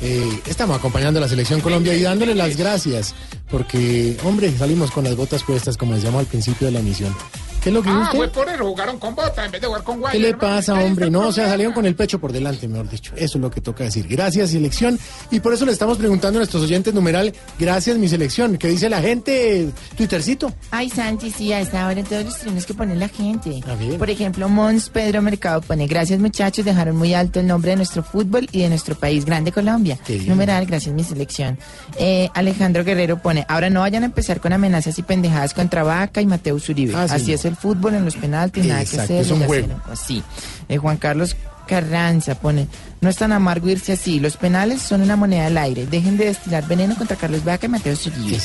[0.00, 3.14] eh, estamos acompañando a la selección Colombia y dándole las gracias
[3.50, 7.14] porque, hombre, salimos con las botas puestas, como decíamos al principio de la emisión.
[7.62, 8.18] ¿Qué es lo que Ah, usted?
[8.18, 10.12] fue por eso, jugaron con bota en vez de jugar con guay.
[10.12, 11.10] ¿Qué le pasa, hombre?
[11.10, 13.12] No, o sea, salieron con el pecho por delante, mejor dicho.
[13.16, 14.06] Eso es lo que toca decir.
[14.08, 14.98] Gracias, selección.
[15.30, 18.56] Y por eso le estamos preguntando a nuestros oyentes numeral, gracias, mi selección.
[18.58, 19.68] ¿Qué dice la gente?
[19.96, 20.52] Twittercito.
[20.70, 23.60] Ay, Santi, sí, a esta hora todos los trinos que pone la gente.
[23.66, 23.96] Ah, bien.
[23.98, 28.02] Por ejemplo, Mons Pedro Mercado pone, gracias muchachos, dejaron muy alto el nombre de nuestro
[28.02, 29.98] fútbol y de nuestro país grande Colombia.
[30.04, 30.28] Qué bien.
[30.28, 31.58] Numeral, gracias mi selección.
[31.98, 36.20] Eh, Alejandro Guerrero pone, ahora no vayan a empezar con amenazas y pendejadas contra Vaca
[36.20, 36.94] y Mateus Uribe.
[36.96, 37.34] Ah, sí, Así no.
[37.34, 39.22] es el fútbol en los penaltis, nada que hacer.
[39.22, 39.80] es un juego.
[39.90, 40.22] Así.
[40.68, 41.36] Eh, Juan Carlos
[41.66, 42.66] Carranza pone,
[43.00, 46.26] no es tan amargo irse así, los penales son una moneda al aire, dejen de
[46.26, 48.38] destilar veneno contra Carlos Vaca y Mateus Uribe.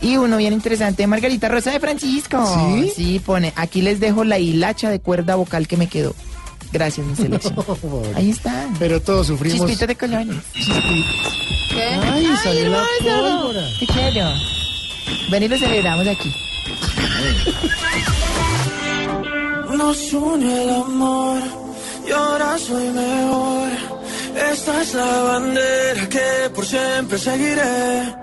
[0.00, 2.44] Y uno bien interesante, Margarita Rosa de Francisco.
[2.74, 2.92] ¿Sí?
[2.94, 6.14] Sí, pone, aquí les dejo la hilacha de cuerda vocal que me quedó.
[6.72, 7.54] Gracias, mi selección.
[8.16, 8.68] Ahí está.
[8.80, 9.60] Pero todos sufrimos.
[9.60, 10.36] Chispito de colores.
[12.02, 13.42] Ay, salió la hermoso!
[13.42, 13.66] pólvora.
[13.78, 14.32] Te quiero.
[15.30, 16.34] Ven y lo celebramos aquí.
[19.76, 21.40] Nos une el amor
[22.06, 23.68] y ahora soy mejor.
[24.52, 28.14] Esta es la bandera que por siempre seguiré.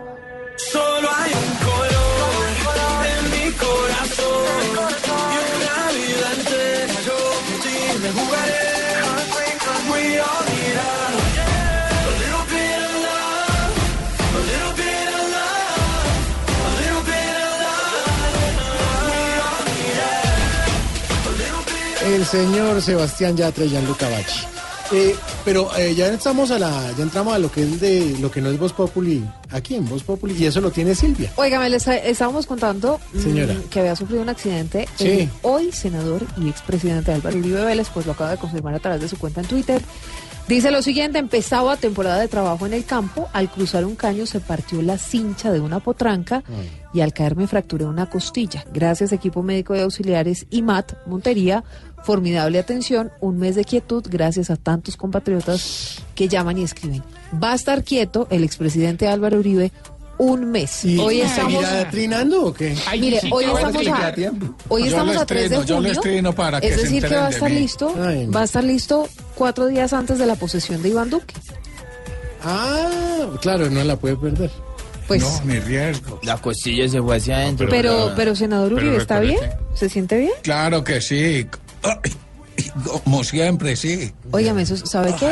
[0.55, 4.61] Solo hay un color en mi corazón
[5.33, 8.71] y una vida entera yo por ti me jugaré.
[9.91, 11.20] We all
[22.05, 24.39] El señor Sebastián Yatra y Gianluca Bacci.
[24.91, 28.29] Eh, pero eh, ya estamos a la, ya entramos a lo que es de lo
[28.29, 31.31] que no es Voz Populi aquí en Voz Populi y eso lo tiene Silvia.
[31.37, 33.55] Óigame, les eh, estábamos contando mm, Señora.
[33.69, 34.89] que había sufrido un accidente.
[34.95, 35.07] Sí.
[35.07, 38.99] El hoy senador y expresidente Álvaro Uribe Vélez, pues lo acaba de confirmar a través
[38.99, 39.81] de su cuenta en Twitter.
[40.47, 44.41] Dice lo siguiente, empezaba temporada de trabajo en el campo, al cruzar un caño se
[44.41, 46.43] partió la cincha de una potranca
[46.93, 48.65] y al caer me fracturé una costilla.
[48.73, 51.63] Gracias equipo médico de auxiliares y MAT, Montería,
[52.03, 57.03] formidable atención, un mes de quietud gracias a tantos compatriotas que llaman y escriben.
[57.41, 59.71] Va a estar quieto el expresidente Álvaro Uribe
[60.17, 60.85] un mes.
[60.85, 61.53] ¿Y hoy estamos...
[61.63, 62.75] seguirá trinando o qué?
[62.99, 64.13] Mire, hoy estamos a,
[64.67, 65.91] hoy Yo estamos a 3 de estreno, yo lo junio.
[65.93, 67.59] estreno para es decir, que va a estar mí.
[67.59, 68.31] listo, Ay, no.
[68.31, 71.33] va a estar listo cuatro días antes de la posesión de Iván Duque.
[72.43, 74.51] Ah, claro, no la puede perder.
[75.07, 76.19] Pues, No, ni riesgo.
[76.23, 77.67] La costilla se fue hacia adentro.
[77.69, 79.39] pero, pero senador pero Uribe, ¿está bien?
[79.73, 80.31] ¿Se siente bien?
[80.43, 81.47] Claro que sí.
[83.03, 84.11] Como siempre, sí.
[84.31, 85.31] Óigame, ¿sabe qué?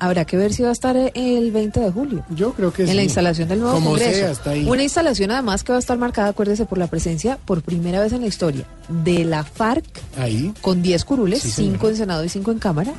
[0.00, 2.24] Habrá que ver si va a estar el 20 de julio.
[2.30, 2.94] Yo creo que en sí.
[2.94, 4.12] la instalación del nuevo Como Congreso.
[4.18, 4.66] sea, está ahí.
[4.66, 8.12] Una instalación además que va a estar marcada, acuérdese, por la presencia por primera vez
[8.12, 9.84] en la historia de la FARC
[10.18, 10.52] Ahí.
[10.60, 11.90] con 10 curules, Sí, 5 señor.
[11.92, 12.92] en Senado y 5 en Cámara,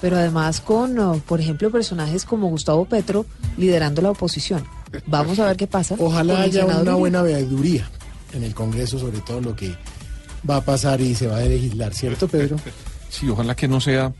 [0.00, 3.24] pero además con, oh, por ejemplo, personajes como Gustavo Petro
[3.56, 4.62] liderando la oposición.
[5.06, 5.96] Vamos a ver qué pasa.
[5.98, 7.90] Ojalá haya una buena veeduría
[8.34, 9.74] en el Congreso sobre todo lo que
[10.48, 12.56] va a pasar y se va a legislar, ¿cierto, Pedro?
[13.10, 14.10] Sí, ojalá que no sea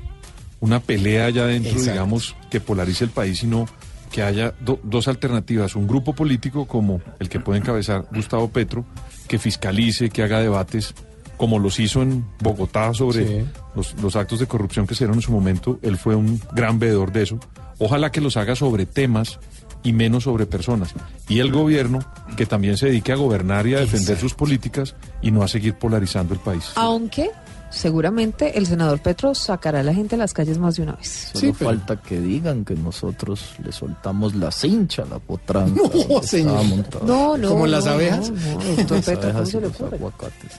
[0.61, 1.93] una pelea allá adentro, Exacto.
[1.93, 3.67] digamos, que polarice el país, sino
[4.11, 5.75] que haya do- dos alternativas.
[5.77, 8.85] Un grupo político como el que puede encabezar Gustavo Petro,
[9.29, 10.93] que fiscalice, que haga debates,
[11.39, 13.45] como los hizo en Bogotá sobre Sí.
[13.75, 15.79] los, los actos de corrupción que se dieron en su momento.
[15.81, 17.41] Él fue un gran veedor de eso.
[17.79, 19.41] Ojalá que los haga sobre temas
[19.83, 20.95] y menos sobre personas.
[21.29, 22.01] Y el gobierno
[22.37, 25.75] que también se dedique a gobernar y a defender sus políticas y no a seguir
[25.75, 26.73] polarizando el país.
[26.77, 27.31] Aunque
[27.73, 31.31] seguramente el senador Petro sacará a la gente a las calles más de una vez.
[31.33, 35.81] Solo falta que digan que nosotros le soltamos la cincha, la potranca.
[36.09, 36.65] No, señor.
[37.07, 37.49] No, no.
[37.49, 38.31] ¿Como las abejas?
[38.31, 39.97] No, no, doctor Las Petro, ¿cómo abejas y se le los ocurre?
[39.97, 40.53] aguacates.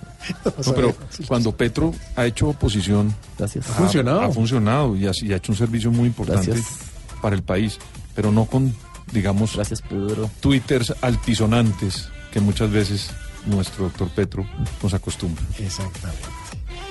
[0.45, 0.95] No, pero
[1.27, 3.69] cuando Petro ha hecho oposición, Gracias.
[3.69, 4.21] ha, funcionado.
[4.21, 6.67] ha funcionado y ha, y ha hecho un servicio muy importante Gracias.
[7.21, 7.77] para el país,
[8.15, 8.73] pero no con,
[9.13, 10.29] digamos, Gracias, Pedro.
[10.39, 13.09] twitters altisonantes que muchas veces
[13.45, 14.45] nuestro doctor Petro
[14.81, 15.43] nos acostumbra.
[15.59, 16.23] Exactamente.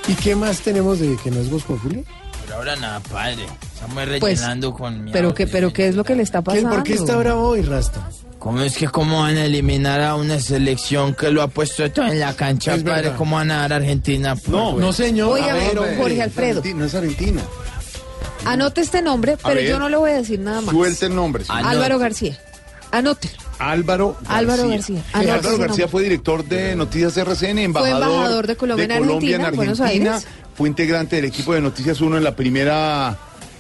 [0.09, 2.05] ¿Y qué más tenemos de que no es Voz Populi?
[2.45, 3.45] Pero ahora nada, padre.
[3.75, 4.09] Estamos Pues,
[4.41, 5.53] rellenando con mi Pero qué, audio.
[5.53, 6.71] pero qué es lo que le está ¿Qué- pasando.
[6.71, 8.09] ¿Por qué está bravo hoy, Rasta?
[8.39, 12.07] ¿Cómo es que cómo van a eliminar a una selección que lo ha puesto todo
[12.07, 13.03] en la cancha, Es padre?
[13.03, 13.17] verdad.
[13.17, 14.35] ¿Cómo van a dar a Argentina?
[14.49, 15.29] No, No, señor.
[15.35, 16.61] Oiga, A ver, Jorge Alfredo.
[16.75, 17.41] No es Argentina.
[18.45, 19.69] Anote este nombre, pero ver.
[19.69, 20.75] yo no le voy a decir nada más.
[20.75, 21.45] Suelte el nombre.
[21.49, 22.39] Álvaro García.
[22.91, 23.35] Anótelo.
[23.59, 24.37] Álvaro García.
[24.37, 25.03] Álvaro García.
[25.13, 29.81] Álvaro García fue director de Noticias RCN, embajador, embajador de Colombia en Argentina, en Buenos
[29.81, 30.27] Aires.
[30.57, 33.17] Fue integrante del equipo de Noticias 1 en la primera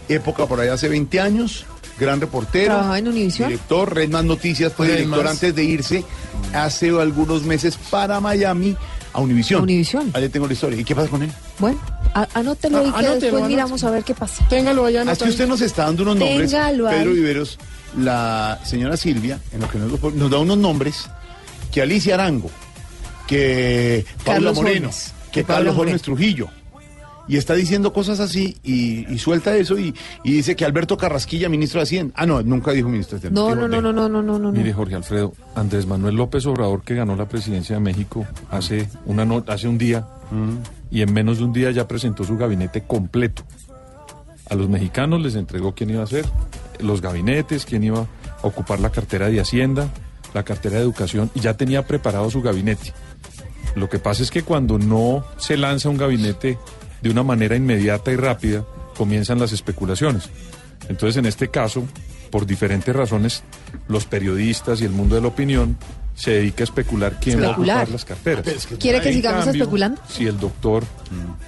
[0.09, 1.65] época, por allá hace 20 años.
[1.99, 2.67] Gran reportero.
[2.67, 3.49] Trabajaba en Univisión.
[3.49, 5.33] Director, Red Más Noticias, fue director Más.
[5.33, 6.05] antes de irse
[6.53, 8.77] hace algunos meses para Miami
[9.13, 9.61] a Univisión.
[9.61, 10.11] A Univisión.
[10.15, 10.81] Ahí tengo la historia.
[10.81, 11.31] ¿Y qué pasa con él?
[11.59, 11.79] Bueno,
[12.15, 13.49] a- anótelo Ah, y que anótelo, después anótelo.
[13.49, 14.47] miramos a ver qué pasa.
[14.49, 15.05] Téngalo allá.
[15.07, 16.51] Ah, es que usted nos está dando unos nombres.
[16.51, 16.99] Téngalo ahí.
[16.99, 17.59] Pedro Viveros,
[17.99, 21.09] la señora Silvia, en lo que nos, nos da unos nombres
[21.71, 22.51] que Alicia Arango,
[23.27, 25.91] que Paula Carlos Moreno, Holmes, que que Carlos Moreno.
[25.93, 26.49] Holmes Trujillo.
[27.28, 29.94] Y está diciendo cosas así y, y suelta eso y,
[30.24, 32.12] y dice que Alberto Carrasquilla, ministro de Hacienda.
[32.16, 33.40] Ah, no, nunca dijo ministro de Hacienda.
[33.40, 34.53] No, no, no, no, no, no, no, no.
[34.53, 39.24] Mire, Jorge Alfredo, Andrés Manuel López Obrador, que ganó la presidencia de México hace, una
[39.24, 40.07] no- hace un día,
[40.90, 43.44] y en menos de un día ya presentó su gabinete completo.
[44.51, 46.27] A los mexicanos les entregó quién iba a ser,
[46.81, 48.07] los gabinetes, quién iba a
[48.47, 49.89] ocupar la cartera de Hacienda,
[50.35, 52.93] la cartera de Educación, y ya tenía preparado su gabinete.
[53.77, 56.59] Lo que pasa es que cuando no se lanza un gabinete
[57.03, 58.65] de una manera inmediata y rápida,
[58.97, 60.31] comienzan las especulaciones.
[60.89, 61.85] Entonces, en este caso,
[62.31, 63.43] por diferentes razones,
[63.89, 65.77] los periodistas y el mundo de la opinión
[66.15, 68.45] se dedica a especular quién va a ocupar las carteras.
[68.79, 70.01] ¿Quiere que sigamos cambio, especulando?
[70.09, 70.85] Si el doctor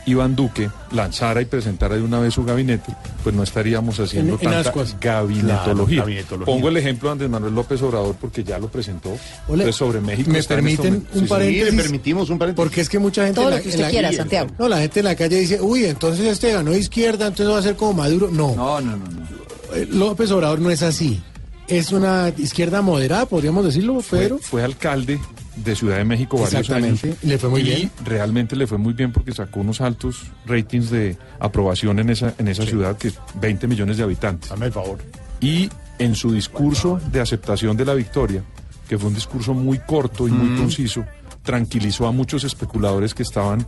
[0.06, 4.50] Iván Duque lanzara y presentara de una vez su gabinete, pues no estaríamos haciendo En-
[4.50, 5.40] tanta gabinetología.
[5.40, 6.46] Claro, gabinetología.
[6.54, 9.10] Pongo el ejemplo de Andrés Manuel López Obrador porque ya lo presentó.
[9.10, 9.18] Ole,
[9.64, 10.30] Entonces, sobre México.
[10.30, 11.26] ¿Me este permiten un Sí, sí.
[11.26, 11.74] paréntesis?
[11.74, 12.64] le permitimos un paréntesis.
[12.64, 13.36] Porque es que mucha gente...
[13.36, 14.50] Todo en lo la- que en usted la- quiera, Santiago.
[14.58, 17.58] No, la gente en la calle dice, uy, entonces este ganó de izquierda, entonces va
[17.58, 18.28] a ser como Maduro.
[18.30, 19.06] No, No, no, no.
[19.06, 19.74] no.
[19.74, 21.22] eh, López Obrador no es así.
[21.68, 24.38] Es una izquierda moderada, podríamos decirlo, Pedro.
[24.38, 25.18] fue alcalde
[25.56, 27.02] de Ciudad de México varios años.
[27.02, 27.90] Exactamente, y le fue muy y bien.
[28.04, 32.48] realmente le fue muy bien porque sacó unos altos ratings de aprobación en esa, en
[32.48, 34.50] esa ciudad, que es 20 millones de habitantes.
[34.50, 34.98] Dame el favor.
[35.40, 38.42] Y en su discurso de aceptación de la victoria,
[38.88, 41.04] que fue un discurso muy corto y muy conciso,
[41.42, 43.66] tranquilizó a muchos especuladores que estaban,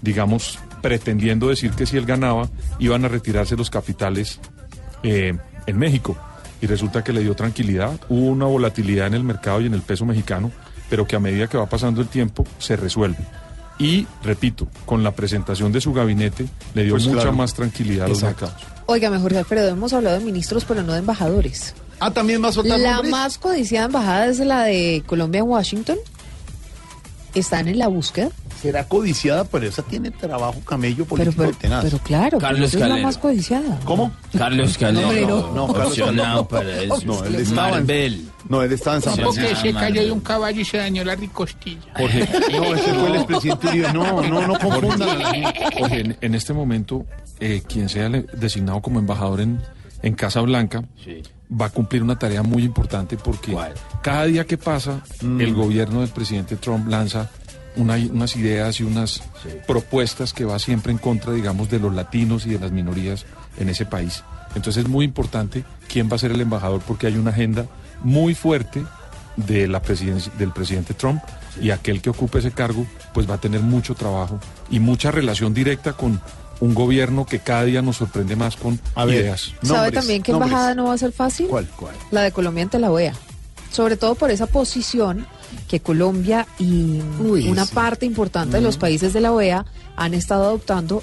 [0.00, 2.48] digamos, pretendiendo decir que si él ganaba,
[2.78, 4.40] iban a retirarse los capitales
[5.02, 5.36] eh,
[5.66, 6.16] en México.
[6.60, 9.82] Y resulta que le dio tranquilidad, hubo una volatilidad en el mercado y en el
[9.82, 10.50] peso mexicano,
[10.88, 13.18] pero que a medida que va pasando el tiempo se resuelve.
[13.78, 17.36] Y, repito, con la presentación de su gabinete le dio Pues mucha claro.
[17.36, 18.46] más tranquilidad a los Exacto.
[18.46, 18.72] mercados.
[18.86, 21.74] Oiga, mejor Alfredo, hemos hablado de ministros, pero no de embajadores.
[22.00, 23.10] Ah, también va a soltar La nombres?
[23.10, 25.96] más codiciada embajada es la de Colombia en Washington.
[27.36, 28.30] Están en la búsqueda.
[28.62, 31.84] Será codiciada, pero esa tiene trabajo camello Pero, político pero, tenaz.
[31.84, 33.78] pero claro, Carlos pero es la más codiciada.
[33.84, 34.10] ¿Cómo?
[34.36, 35.50] Carlos Calero.
[35.54, 36.48] no, no, Carlos Calero.
[36.48, 36.96] para eso.
[37.04, 38.28] No, él estaba en- Marvel.
[38.48, 39.62] No, él estaba en San Porque Francisco.
[39.66, 41.80] se cayó de un caballo y se dañó la ricostilla.
[41.96, 43.92] Jorge, No, ese fue el expresidente Uribe.
[43.92, 45.08] No, no, no confundan.
[45.78, 47.04] Jorge, en, en este momento,
[47.40, 49.60] eh, quien sea designado como embajador en,
[50.02, 50.84] en Casa Blanca
[51.50, 53.52] va a cumplir una tarea muy importante porque
[54.02, 55.00] cada día que pasa,
[55.40, 57.30] el gobierno del presidente Trump lanza
[57.76, 59.22] una- unas ideas y unas
[59.66, 63.26] propuestas que va siempre en contra, digamos, de los latinos y de las minorías
[63.58, 64.22] en ese país.
[64.54, 67.66] Entonces es muy importante quién va a ser el embajador porque hay una agenda
[68.02, 68.84] muy fuerte
[69.36, 71.22] de la presidencia, del presidente Trump
[71.60, 74.38] y aquel que ocupe ese cargo pues va a tener mucho trabajo
[74.70, 76.20] y mucha relación directa con
[76.60, 79.52] un gobierno que cada día nos sorprende más con A ver, ideas.
[79.62, 80.50] ¿Sabe Nombres, también que nombres.
[80.50, 81.46] embajada no va a ser fácil?
[81.48, 81.66] ¿Cuál?
[81.76, 81.94] ¿Cuál?
[82.10, 83.14] La de Colombia ante la OEA.
[83.70, 85.26] Sobre todo por esa posición
[85.68, 87.74] que Colombia y Uy, una sí.
[87.74, 89.66] parte importante de los países de la OEA
[89.96, 91.02] han estado adoptando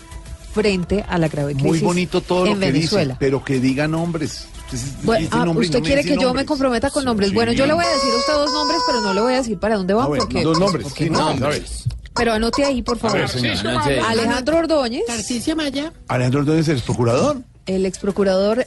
[0.53, 3.13] frente a la grave crisis Muy bonito todo lo que Venezuela.
[3.13, 4.45] dice, pero que diga nombres.
[4.73, 6.45] Usted, Bueno, ah, usted no quiere que yo me nombres.
[6.47, 7.29] comprometa con nombres.
[7.29, 7.35] Sí.
[7.35, 9.37] Bueno, yo le voy a decir a usted dos nombres, pero no le voy a
[9.37, 10.43] decir para dónde va, Ah, bueno, porque...
[10.43, 10.83] dos nombres.
[10.83, 11.19] porque sí, no.
[11.19, 11.49] nombres,
[11.85, 11.93] ver.
[12.15, 13.17] Pero anote ahí, por favor.
[13.19, 13.83] ver, señora.
[14.09, 15.91] Alejandro Ordóñez, Tarcicia Maya.
[16.07, 17.37] Alejandro Ordóñez, el procurador.
[17.65, 18.65] el ex procurador,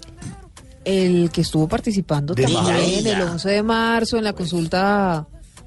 [0.84, 5.26] el que estuvo participando De también el 11 de marzo en la consulta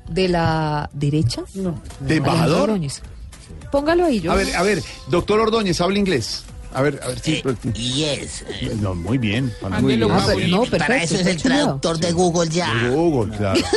[0.09, 1.43] de la derecha.
[1.53, 2.61] De Alejandro embajador.
[2.69, 3.01] Ordóñez.
[3.71, 4.31] Póngalo ahí, yo.
[4.31, 6.43] A ver, a ver, doctor Ordóñez, habla inglés.
[6.73, 7.41] A ver, a ver, sí.
[7.43, 8.45] pero- Yes.
[8.79, 9.51] No, muy bien.
[9.81, 10.11] Muy bien.
[10.11, 12.89] Ah, pero no, Para eso es el traductor de Google ya.
[12.91, 13.59] Google, claro.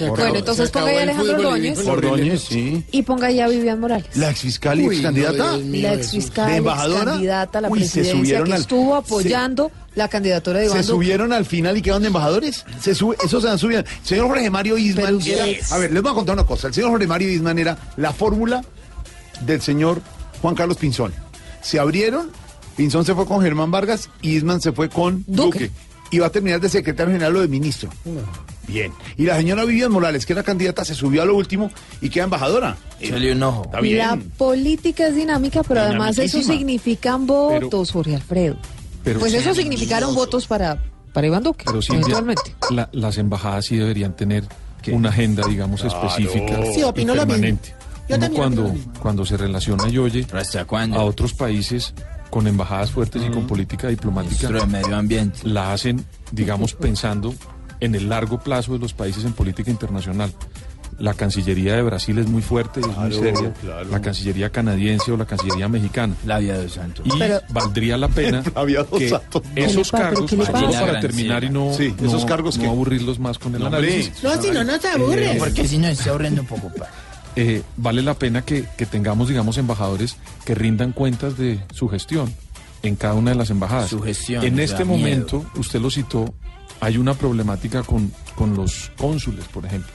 [0.00, 2.84] Bueno, entonces ponga ahí a Alejandro Ordóñez Ordóñez, sí.
[2.92, 4.06] y ponga ahí a Vivian Morales.
[4.14, 5.36] La exfiscal y Uy, ex candidata.
[5.38, 7.04] no, Dios mío, La exfiscal, ¿De embajadora?
[7.12, 11.04] candidata a la Uy, presidencia que al- estuvo apoyando la candidatura de Iván Se Duque.
[11.04, 12.64] subieron al final y quedaron de embajadores.
[12.80, 13.82] Se sube, eso se han subido.
[14.04, 15.18] Señor Jorge Mario Isman.
[15.26, 16.68] Era- a ver, les voy a contar una cosa.
[16.68, 18.62] El señor Jorge Mario Isman era la fórmula
[19.40, 20.00] del señor
[20.40, 21.12] Juan Carlos Pinzón.
[21.62, 22.30] Se abrieron,
[22.76, 25.58] Pinzón se fue con Germán Vargas y Isman se fue con Duque.
[25.66, 25.70] Duque.
[26.10, 27.90] Y va a terminar de secretario general o de ministro.
[28.66, 28.92] Bien.
[29.16, 31.70] Y la señora Vivian Morales, que era candidata, se subió a lo último
[32.00, 32.76] y queda embajadora.
[33.00, 33.62] Échale un ojo.
[33.64, 33.98] Está bien.
[33.98, 38.56] La política es dinámica, pero además eso significan votos, Jorge Alfredo.
[39.04, 40.82] Pero Pues sí, eso significaron votos para,
[41.12, 42.54] para Iván Duque, pero sí, eventualmente.
[42.70, 44.44] la- las embajadas sí deberían tener
[44.92, 47.32] una agenda, digamos, específica Sí, opino y lo mismo.
[47.34, 47.74] permanente.
[48.08, 50.26] Yo Uno también cuando, cuando se relaciona y oye
[50.92, 51.92] a otros países
[52.30, 55.40] con embajadas fuertes y con política diplomática, Ministro de Medio Ambiente.
[55.44, 57.34] la hacen, digamos, pensando
[57.80, 60.32] en el largo plazo de los países en política internacional.
[60.98, 63.52] La Cancillería de Brasil es muy fuerte, y es muy Claro, seria.
[63.60, 63.88] claro.
[63.88, 66.12] La Cancillería canadiense o la Cancillería mexicana.
[66.24, 67.06] Flavia dos Santos.
[67.06, 68.42] Y Pero- valdría la pena
[68.98, 69.42] que Santos.
[69.54, 72.64] esos ¿Qué le pa- cargos, solo para terminar y no, Sí, no- esos cargos no
[72.64, 74.24] que- aburrirlos más con el análisis.
[74.24, 75.32] No, si no, no se aburre.
[75.32, 76.88] Eh, Porque si no, se aburriendo un poco, pa.
[77.36, 82.32] Eh, vale la pena que, que tengamos, digamos, embajadores que rindan cuentas de su gestión
[82.82, 83.90] en cada una de las embajadas.
[83.90, 86.34] Su gestión, en este momento, usted lo citó,
[86.80, 89.90] hay una problemática con, con los cónsules, por ejemplo.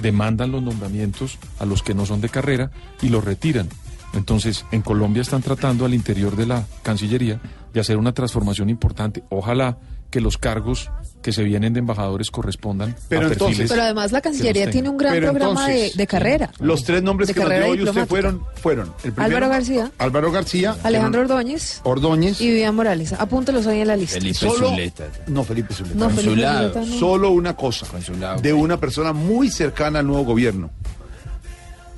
[0.00, 2.70] Demandan los nombramientos a los que no son de carrera
[3.02, 3.68] y los retiran.
[4.14, 7.40] Entonces, en Colombia están tratando al interior de la Cancillería
[7.72, 9.24] de hacer una transformación importante.
[9.30, 9.78] Ojalá
[10.10, 10.90] que los cargos
[11.22, 13.70] que se vienen de embajadores correspondan Pero a entonces- perfiles.
[13.70, 16.50] Pero además la Cancillería tiene un gran Pero programa de, entonces, de carrera.
[16.58, 19.92] Los tres nombres De que nos dio hoy usted fueron, fueron el primero, Álvaro García,
[19.98, 23.12] Álvaro García, Alejandro Ordóñez Ordóñez, y Vivian Morales.
[23.14, 24.14] Apúntelos ahí en la lista.
[24.18, 25.04] Felipe Solo- Zuleta.
[25.28, 25.94] no Felipe Zuleta.
[25.96, 26.68] No, Felipe Consulado.
[26.72, 26.98] Zuleta no.
[26.98, 28.40] Solo una cosa Consulado.
[28.42, 30.70] de una persona muy cercana al nuevo gobierno.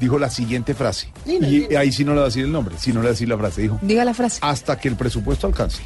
[0.01, 1.09] Dijo la siguiente frase.
[1.25, 1.79] Dino, y dino.
[1.79, 3.29] ahí sí no le va a decir el nombre, sí no le va a decir
[3.29, 3.63] la frase.
[3.63, 4.39] Dijo, Diga la frase.
[4.43, 5.83] hasta que el presupuesto alcance.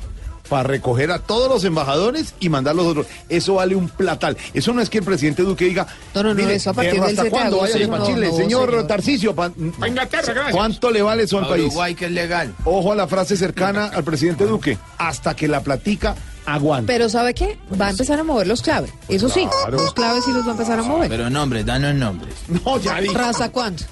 [0.48, 3.06] Para recoger a todos los embajadores y mandar los otros.
[3.28, 4.36] Eso vale un platal.
[4.54, 5.86] Eso no es que el presidente Duque diga.
[6.14, 8.06] No, no, no, "Mire, eso a partir del ¿Hasta 7 de cuándo vaya para no,
[8.06, 8.28] Chile?
[8.30, 8.86] no, señor, señor.
[8.86, 10.54] Tarcisio, pa- A Inglaterra, gracias.
[10.56, 11.66] ¿cuánto le vale eso al A país?
[11.66, 12.54] Uruguay, que es legal.
[12.64, 14.78] Ojo a la frase cercana al presidente Duque.
[14.96, 16.14] Hasta que la platica
[16.46, 16.90] aguante.
[16.90, 17.58] Pero ¿sabe qué?
[17.78, 18.90] Va a empezar a mover los claves.
[19.08, 21.10] Eso sí, los claves sí los va a empezar a mover.
[21.10, 22.34] Pero nombres, danos nombres.
[22.48, 23.14] No, ya dije.
[23.14, 23.84] ¿Raza cuánto?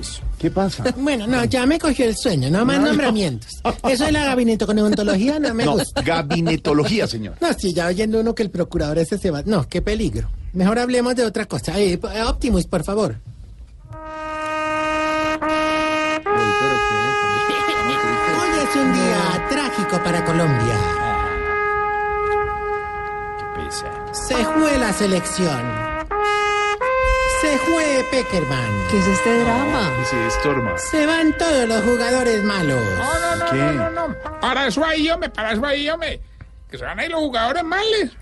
[0.00, 0.20] Eso.
[0.44, 0.84] ¿Qué pasa?
[0.98, 2.88] Bueno, no, ya me cogió el sueño, no más No, no.
[2.88, 3.48] nombramientos.
[3.88, 6.02] Eso de la gabinete con odontología no me No, gusta.
[6.02, 7.36] gabinetología, señor.
[7.40, 9.40] No, si ya oyendo uno que el procurador ese se va.
[9.46, 10.28] No, qué peligro.
[10.52, 11.80] Mejor hablemos de otra cosa.
[11.80, 13.16] Eh, eh, Optimus, por favor.
[18.36, 20.76] Hoy es un día trágico para Colombia.
[23.38, 23.86] Qué pesa.
[24.12, 25.83] Se fue la selección.
[27.44, 28.70] Se fue Peckerman.
[28.90, 29.92] ¿Qué es este drama?
[29.98, 30.78] Dice Storma.
[30.78, 32.80] Se van todos los jugadores malos.
[32.96, 33.58] No, no, no, ¿Qué?
[33.58, 34.40] no, no, no.
[34.40, 36.22] Para eso ahí, hombre, para eso ahí, hombre.
[36.70, 38.12] Que se van a ir los jugadores males.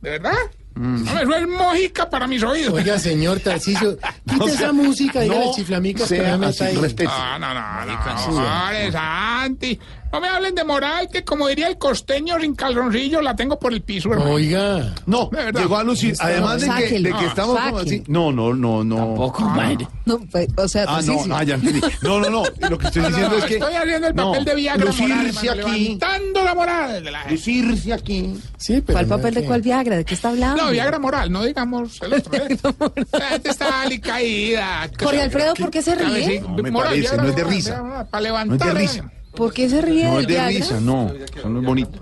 [0.00, 0.32] ¿De verdad?
[0.74, 1.04] Mm.
[1.04, 2.72] No, eso es mójica para mis oídos.
[2.72, 6.82] Oiga, señor Tarcisio, quite esa música, dígale no chiflamicas que sea no así, meta ahí.
[6.82, 7.10] respete.
[7.10, 9.78] No, no, no, no, Marica, no, Juárez, Santi.
[9.78, 13.72] No me hablen de moral, que como diría el costeño sin calzoncillo, la tengo por
[13.72, 14.32] el piso, hermano.
[14.32, 14.94] Oiga.
[15.06, 15.60] No, De verdad.
[15.62, 16.14] llegó a lucir.
[16.20, 18.04] Además de que, de que estamos como así.
[18.08, 18.96] No, no, no, no.
[18.96, 19.86] Tampoco, madre.
[20.04, 21.30] No, pues, o sea, Ah, sí, no, sí.
[21.32, 21.80] ah, ya entendí.
[22.02, 22.42] No, no, no.
[22.68, 23.54] Lo que estoy No, no, diciendo no, es que.
[23.54, 25.84] Estoy haciendo el papel no, de Viagra moral, lucirse hermano, aquí.
[25.84, 27.34] levantando la moral de la gente.
[27.34, 28.34] Lucirse aquí.
[28.58, 29.96] Sí, pero ¿Cuál no papel de cuál Viagra?
[29.96, 30.64] ¿De qué está hablando?
[30.64, 32.34] No, Viagra moral, no digamos el otro.
[32.34, 32.58] ¿eh?
[33.12, 34.90] La gente está alicaída.
[35.00, 36.40] Jorge Alfredo, ¿por qué se ríe?
[36.40, 37.76] No me parece, no es de risa.
[37.76, 38.74] Para No es levantar.
[38.74, 39.12] de risa.
[39.34, 40.50] ¿Por qué se ríe No del es de Viagra?
[40.50, 41.12] risa, no.
[41.36, 41.98] Eso no es bonito.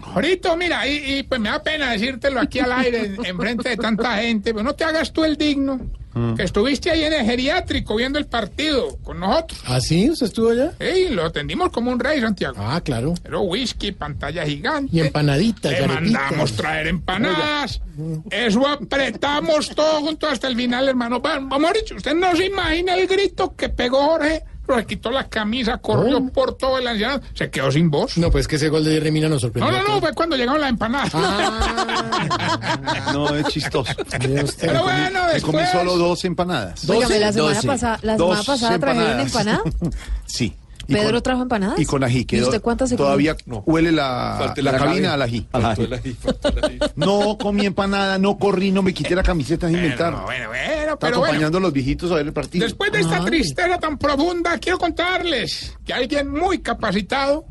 [0.00, 3.76] Jorito, mira, y, y, pues me da pena decírtelo aquí al aire, en- enfrente de
[3.76, 5.80] tanta gente, pero no te hagas tú el digno,
[6.14, 6.34] Mm.
[6.34, 9.60] que estuviste ahí en el geriátrico viendo el partido con nosotros.
[9.66, 10.08] ¿Ah, sí?
[10.10, 10.72] ¿Usted estuvo allá?
[10.78, 12.54] Ey, lo atendimos como un rey, Santiago.
[12.56, 13.14] Ah, claro.
[13.22, 14.94] Pero whisky, pantalla gigante.
[14.96, 16.02] Y empanaditas, arepitas.
[16.02, 17.80] mandamos traer empanadas.
[18.30, 21.18] Eso apretamos todo junto hasta el final, hermano.
[21.20, 24.44] Bueno, Vamos, dicho, usted no se imagina el grito que pegó Jorge.
[24.66, 26.32] Se quitó la camisa, corrió ¿Cómo?
[26.32, 28.16] por todo el anciano, se quedó sin voz.
[28.16, 29.72] No, pues que ese gol de Remina nos No, sorprendió.
[29.72, 30.00] no, no, todos.
[30.00, 31.10] fue cuando llegaron las empanadas.
[31.14, 33.92] Ah, No, es chistoso.
[34.60, 35.70] Pero bueno, Me comí después.
[35.70, 36.88] solo dos empanadas.
[36.88, 39.60] Óigame, la semana pasada, la Dos semana pasada trajeron empanadas.
[39.66, 39.96] empanada.
[40.26, 40.54] Sí.
[40.86, 41.78] Y ¿Pedro con- trajo empanadas?
[41.80, 42.18] Y con ají.
[42.20, 43.06] ¿Y quedó- usted cuántas se comió?
[43.06, 43.36] Todavía
[43.66, 45.46] huele la, la la cabina al ají.
[45.50, 46.78] Faltó el ají, faltó el ají.
[46.96, 50.12] No comí empanada, no corrí, no me quité la camiseta sin inventar.
[50.12, 51.24] Bueno, bueno, bueno, Estaba pero bueno.
[51.24, 52.64] acompañando a los viejitos a ver el partido.
[52.64, 57.44] Después de esta tristeza tan profunda, quiero contarles que alguien muy capacitado,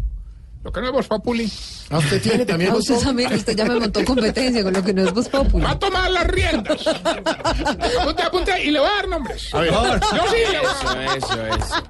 [0.64, 1.52] lo que no es Voz Populi,
[1.90, 2.72] Ah, usted tiene también.
[2.72, 5.28] A voz usted también, usted ya me montó competencia con lo que no es Voz
[5.30, 5.64] Populi.
[5.64, 6.88] va a tomar las riendas.
[6.88, 9.54] apunte, apunte, y le va a dar nombres.
[9.54, 9.72] A ver.
[9.72, 10.68] Yo sí le voy
[11.08, 11.84] a Eso, eso, eso.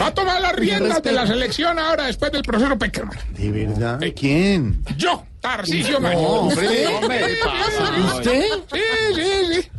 [0.00, 3.16] Va a tomar las riendas de la selección ahora después del proceso Peckerman.
[3.30, 4.00] ¿De verdad?
[4.18, 4.82] ¿Quién?
[4.96, 6.18] Yo, Tarcisio Maya.
[6.18, 6.86] hombre.
[8.16, 8.44] ¿Usted?
[8.72, 8.80] Sí,
[9.14, 9.22] sí,
[9.62, 9.70] sí.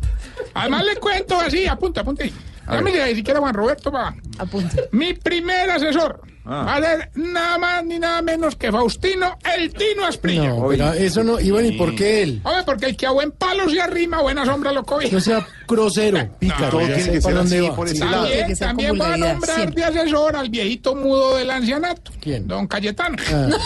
[0.54, 2.32] Además le cuento así, apunte, apunte.
[2.66, 4.14] Dame ni siquiera Juan Roberto va.
[4.38, 4.88] Apunte.
[4.92, 6.64] Mi primer asesor Ah.
[6.66, 10.48] va a ser nada más ni nada menos que Faustino el Tino Asprilla.
[10.50, 11.40] No, pero eso no.
[11.40, 12.40] Y bueno, ¿y por qué él?
[12.44, 15.12] Hombre, porque el que a buen palo se arrima, buena sombra lo cobija.
[15.12, 16.78] No sea grosero, pícaro.
[16.78, 17.74] Tiene sé que ser dónde así, va.
[17.76, 18.00] por ese Sí.
[18.02, 18.24] lado.
[18.28, 19.82] También, también va a nombrar siempre.
[19.82, 22.12] de asesor al viejito mudo del ancianato.
[22.20, 22.46] ¿Quién?
[22.46, 23.16] Don Cayetano.
[23.32, 23.48] Ah,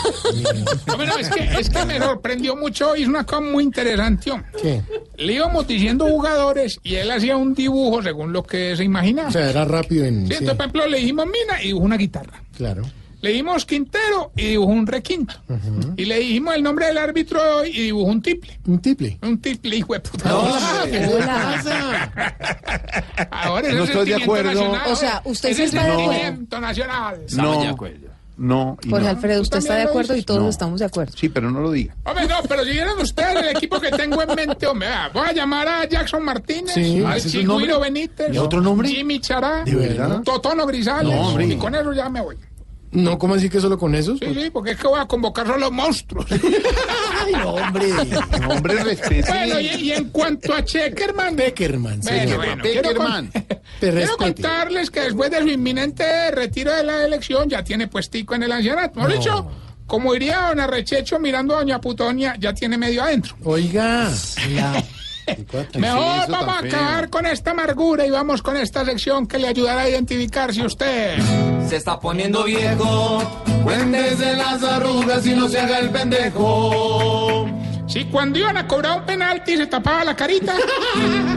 [0.87, 4.31] No, pero es que, es que me sorprendió mucho, hizo una cosa muy interesante.
[4.61, 4.81] ¿Qué?
[5.17, 9.29] Le íbamos diciendo jugadores y él hacía un dibujo según lo que se imaginaba.
[9.29, 10.27] O sea, era rápido en.
[10.27, 12.41] Sí, sí, entonces, por ejemplo, le dijimos Mina y una guitarra.
[12.59, 12.83] Claro.
[13.21, 15.33] le dimos Quintero y dibujó un requinto.
[15.97, 18.59] Y le dijimos el nombre del árbitro y dibujó un triple.
[18.67, 19.17] Un triple.
[19.23, 20.37] Un triple, hijo de puta.
[20.37, 21.07] Hola, ¿qué le
[23.31, 24.51] Ahora es No el estoy de acuerdo.
[24.53, 24.81] nacional.
[24.87, 26.59] O sea, ¿usted el está de acuerdo?
[26.61, 27.25] nacional.
[27.35, 27.75] No,
[28.39, 29.09] no, y Jorge no.
[29.11, 30.49] Alfredo, usted está de acuerdo y todos No.
[30.49, 31.13] estamos de acuerdo.
[31.15, 31.95] Sí, pero no lo diga.
[32.05, 35.33] Hombre, no, pero si vieran ustedes el equipo que tengo en mente, hombre, voy a
[35.33, 37.79] llamar a Jackson Martínez, Sí, al.
[37.79, 38.87] Benítez, ¿Y otro nombre?
[38.89, 40.21] Jimmy Chará, ¿De verdad?
[40.23, 41.45] Totono Grisales, No, hombre.
[41.47, 42.37] y con eso ya me voy.
[42.91, 44.17] No, ¿cómo así que solo con esos?
[44.19, 46.25] Sí, sí, porque es que voy a convocar solo monstruos.
[46.31, 47.91] Ay, no, hombre.
[48.49, 49.29] Hombre, respete.
[49.29, 52.37] bueno, y, y en cuanto a Checkerman, Beckerman, Bueno, señor.
[52.37, 53.41] bueno, quiero, con- Te
[53.79, 54.17] quiero respete.
[54.17, 58.51] contarles que después de su inminente retiro de la elección ya tiene puestico en el
[58.51, 58.95] ancianato.
[58.99, 59.17] Mejor No.
[59.19, 59.51] dicho,
[59.85, 63.35] como diría don Arrechecho mirando a doña Putonia, ya tiene medio adentro.
[63.43, 64.09] Oiga,
[64.51, 64.83] la...
[65.77, 69.81] Mejor vamos a acabar con esta amargura y vamos con esta sección que le ayudará
[69.81, 71.17] a identificar si usted...
[71.67, 73.21] Se está poniendo viejo,
[73.63, 77.47] cuéntese las arrugas y no se haga el pendejo.
[77.87, 80.55] Si cuando iban a cobrar un penalti se tapaba la carita.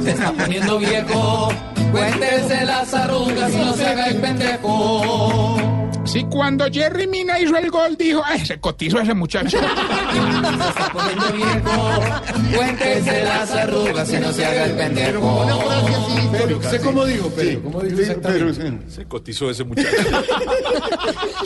[0.03, 1.51] Se está poniendo viejo,
[1.91, 5.82] cuéntese las arrugas y no se haga el pendejo.
[6.05, 9.59] Si cuando Jerry Mina hizo el gol dijo, "Ay, se cotizó ese muchacho.
[9.59, 12.03] Se está poniendo viejo,
[12.57, 15.47] cuéntese las arrugas y no se haga el pendejo.
[16.33, 18.91] Pero, sé cómo digo, pero, ¿cómo digo exactamente?
[18.91, 19.89] Se cotizó ese muchacho.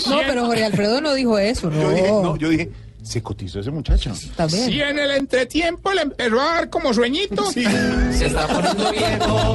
[0.09, 2.23] No, pero Jorge Alfredo no dijo eso, Yo dije, no.
[2.23, 2.71] no, yo dije,
[3.03, 4.13] se cotizó ese muchacho.
[4.37, 4.67] También.
[4.67, 7.45] Si en el entretiempo le empezó a dar como sueñito.
[7.53, 9.55] Se está poniendo viejo,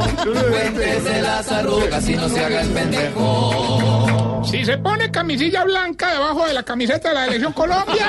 [0.52, 4.08] cuéntese las arrugas y no se haga el pendejo.
[4.44, 8.08] Si se pone camisilla blanca debajo de la camiseta de la Elección Colombia.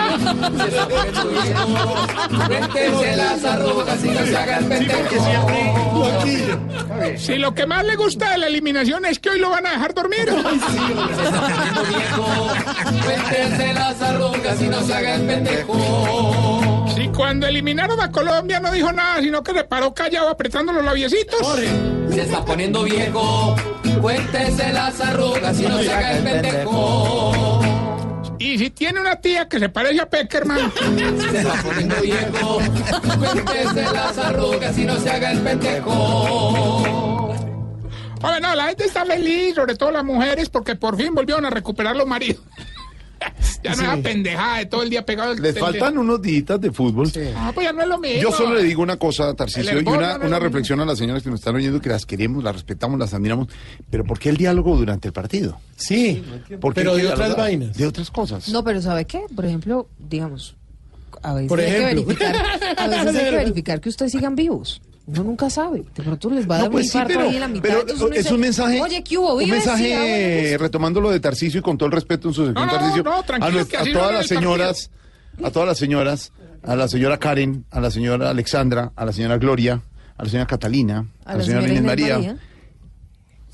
[7.17, 9.73] Si lo que más le gusta de la eliminación es que hoy lo van a
[9.73, 10.33] dejar dormir.
[13.75, 16.72] Las arrugas y no se haga el pendejo.
[17.15, 21.41] Cuando eliminaron a Colombia no dijo nada, sino que se paró callado apretando los labiecitos.
[22.11, 23.55] Se está poniendo viejo,
[24.01, 27.61] cuéntese las arrugas y no se haga el pendejo.
[28.39, 30.73] Y si tiene una tía que se parece a Peckerman.
[31.31, 32.61] Se está poniendo viejo,
[33.19, 35.93] cuéntese las arrugas y no se haga el pendejo.
[38.23, 41.51] Hombre, no, la gente está feliz, sobre todo las mujeres, porque por fin volvieron a
[41.51, 42.43] recuperar los maridos.
[43.63, 44.03] Ya no es Sí.
[44.03, 47.11] pendejada de todo el día pegado al Les faltan unos días de fútbol.
[47.37, 48.21] Ah, pues ya no es lo mismo.
[48.23, 51.23] Yo solo le digo una cosa, Tarcisio, y una, no una reflexión a las señoras
[51.23, 53.49] que nos están oyendo, que las queremos, las respetamos, las admiramos,
[53.91, 55.59] pero ¿por qué el diálogo durante el partido?
[55.77, 56.23] Sí,
[56.61, 57.77] ¿Por qué pero de otras vainas.
[57.77, 58.49] De otras cosas.
[58.49, 59.23] No, pero ¿sabe qué?
[59.35, 60.57] Por ejemplo, digamos,
[61.23, 62.05] a veces Por hay que ejemplo.
[62.07, 62.37] verificar,
[62.79, 64.81] a veces hay que verificar que ustedes sigan vivos.
[65.07, 65.83] Uno nunca sabe.
[65.95, 67.49] De pronto les va a No, dar pues un sí, infarto pero, ahí en la
[67.49, 67.63] mitad.
[67.69, 69.35] pero entonces es dice, un mensaje, Oye, ¿qué hubo?
[69.35, 70.61] un mensaje Sí, ah, bueno, pues.
[70.61, 73.03] retomando lo de Tarcisio y con todo el respeto en su sección, No, no, Tarcisio,
[73.03, 74.91] no, tranquilo, a, que a así no todas las señoras,
[75.43, 79.39] a todas las señoras, a la señora Karen, a la señora Alexandra, a la señora
[79.39, 79.81] Gloria,
[80.17, 82.37] a la señora Catalina, a, la señora Inés María.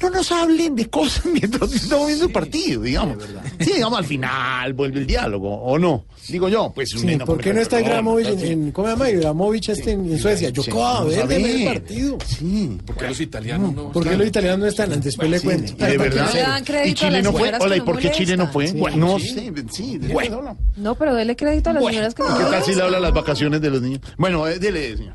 [0.00, 3.18] No nos hablen de cosas mientras estamos viendo el partido, digamos.
[3.58, 6.04] Sí, digamos, al final vuelve el diálogo, ¿o no?
[6.28, 6.90] Digo yo, pues...
[6.90, 9.08] Sí, ¿Por qué no está Gramovich en, en- ¿cómo se llama?
[9.08, 10.50] Gramovich este en, en Suecia?
[10.50, 12.18] Yo a ver el partido.
[12.24, 12.78] Sí.
[12.86, 13.90] ¿Por qué los italianos no?
[13.90, 15.00] ¿Por qué los italianos no están?
[15.00, 15.72] Después le Sí, cuento.
[15.72, 16.26] y de ¿por qué verdad.
[16.26, 17.52] no le dan crédito ¿Y Chile no fue?
[17.58, 18.72] Hola, ¿y por qué Chile no fue?
[18.72, 19.28] no sí.
[19.30, 20.56] sé, sí, Bueno.
[20.76, 23.12] No, pero dele crédito a las señoras que no ¿Qué tal si le habla las
[23.12, 24.00] vacaciones de los niños?
[24.16, 25.14] Bueno, eh, dele, señor.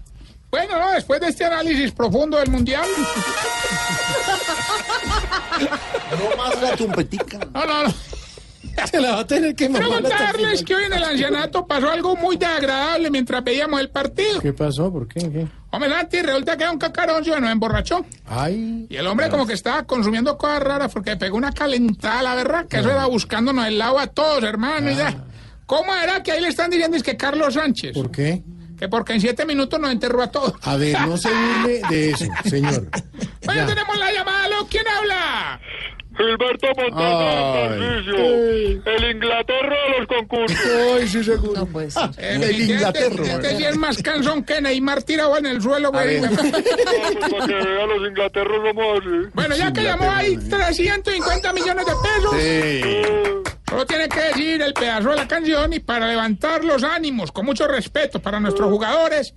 [0.52, 2.86] Bueno, no, después de este análisis profundo del Mundial.
[6.12, 7.40] No más la trompetica.
[7.54, 7.94] No, no, no.
[8.88, 10.66] Se la va a tener que final.
[10.66, 14.40] que hoy en el ancianato pasó algo muy desagradable mientras veíamos el partido.
[14.42, 14.92] ¿Qué pasó?
[14.92, 15.20] ¿Por qué?
[15.32, 15.48] ¿Qué?
[15.70, 18.06] Hombre, Santi, resulta que era un cacarón, se nos emborrachó.
[18.26, 18.88] Ay.
[18.90, 22.68] Y el hombre como que estaba consumiendo cosas raras porque pegó una calentada, la verdad,
[22.68, 24.92] que eso era buscándonos el lado a todos, hermano.
[24.92, 25.24] y ya.
[25.66, 27.94] ¿Cómo era que ahí le están diciendo es que Carlos Sánchez?
[27.94, 28.44] ¿Por qué?
[28.78, 30.54] Que porque en siete minutos nos enterró a todos.
[30.64, 32.88] A ver, no se burle de eso, señor.
[33.56, 33.66] Ya.
[33.68, 34.66] tenemos la llamada, ¿lo?
[34.68, 35.60] ¿quién habla?
[36.18, 36.92] Gilberto Ay.
[36.92, 38.16] Tarcisio,
[38.86, 40.58] el Inglaterra de los concursos.
[40.96, 41.54] Ay, sí, seguro.
[41.62, 41.96] No, pues.
[41.98, 45.92] Eh, El este- Inglaterra, Este, sí es más cansón que Neymar tirado en el suelo,
[45.92, 46.22] güey.
[46.22, 46.32] ver.
[46.32, 46.52] No, pues
[47.32, 49.30] para que vean los Inglaterros somos así.
[49.34, 52.36] Bueno, ya que llamó ahí 350 millones de pesos.
[52.40, 53.53] Sí.
[53.74, 57.44] Solo tiene que decir el pedazo de la canción y para levantar los ánimos, con
[57.48, 59.34] mucho respeto para nuestros jugadores,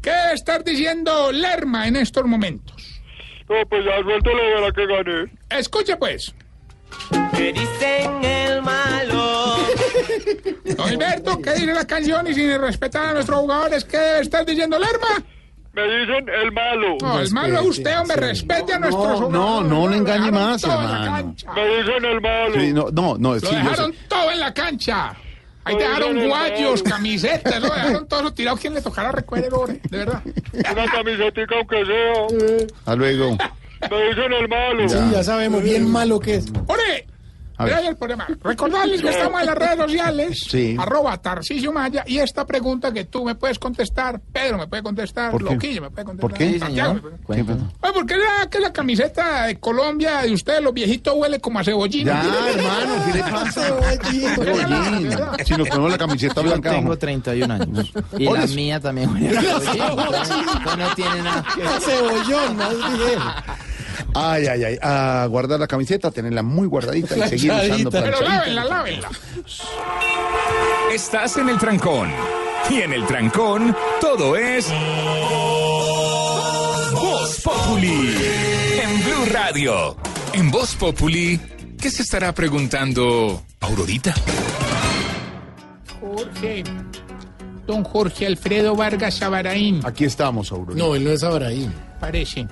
[0.00, 3.02] ¿qué debe estar diciendo Lerma en estos momentos?
[3.46, 5.30] No, pues ya suéltelo, verá que gané.
[5.50, 6.34] Escuche pues.
[7.34, 9.56] Me dicen el malo.
[10.74, 12.26] Don Gilberto, ¿qué dice la canción?
[12.28, 15.22] Y sin respetar a nuestros jugadores, ¿qué debe estar diciendo Lerma?
[15.76, 16.96] Me dicen el malo.
[17.02, 20.64] No, el malo es usted, hombre, respete a nuestros No, no, no le engañe más,
[20.64, 21.34] hermano.
[21.54, 22.54] Me dicen el malo.
[22.54, 25.14] Sí, no, no, no, Lo sí, dejaron todo en la cancha.
[25.64, 28.56] Ahí dejaron guayos, camisetas, lo dejaron todo eso tirado.
[28.56, 29.80] ¿Quién le tocará recuerde, hombre?
[29.90, 30.22] De verdad.
[30.72, 32.66] Una camisetica aunque sea.
[32.78, 33.36] Hasta luego.
[33.90, 34.88] Me dicen el malo.
[34.88, 36.46] Sí, ya sabemos bien malo que es.
[36.68, 37.06] ¡Ore!
[37.58, 37.72] A ver.
[37.72, 38.26] Mira ahí el problema.
[38.42, 40.44] Recordarles que estamos en las redes sociales.
[40.50, 40.76] Sí.
[40.78, 42.04] Arroba Tarcisio Maya.
[42.06, 45.54] Y esta pregunta que tú me puedes contestar, Pedro me puede contestar, ¿Por qué?
[45.54, 46.30] Loquillo me puede contestar.
[46.30, 47.44] ¿Por qué?
[47.44, 51.64] Puede- ¿Qué la, que la camiseta de Colombia de ustedes, los viejitos, huele como a
[51.64, 52.06] cebollín?
[52.06, 53.62] Ya, hermano, ¿qué le pasa?
[54.06, 55.10] Cebollín.
[55.44, 56.70] Si nos ponemos la camiseta Yo blanca.
[56.70, 56.98] tengo vamos.
[56.98, 57.92] 31 años.
[58.18, 59.82] Y la mía también huele a cebollín.
[59.82, 60.36] Entonces,
[60.78, 61.80] No tiene nada que ver.
[61.80, 63.18] Cebollón, más bien.
[64.18, 64.78] Ay, ay, ay.
[64.80, 69.10] A guardar la camiseta, tenerla muy guardadita y seguir usando Pero lávenla, lávenla.
[70.92, 72.10] Estás en el trancón.
[72.70, 74.72] Y en el trancón, todo es.
[76.92, 78.16] Voz Populi.
[78.82, 79.96] En Blue Radio.
[80.32, 81.38] En Voz Populi,
[81.80, 84.14] ¿qué se estará preguntando Aurorita?
[86.00, 86.64] Jorge.
[87.66, 90.78] Don Jorge Alfredo Vargas Sabaraín, Aquí estamos, Aurora.
[90.78, 91.72] No, él no es Abraín.
[92.00, 92.46] parece.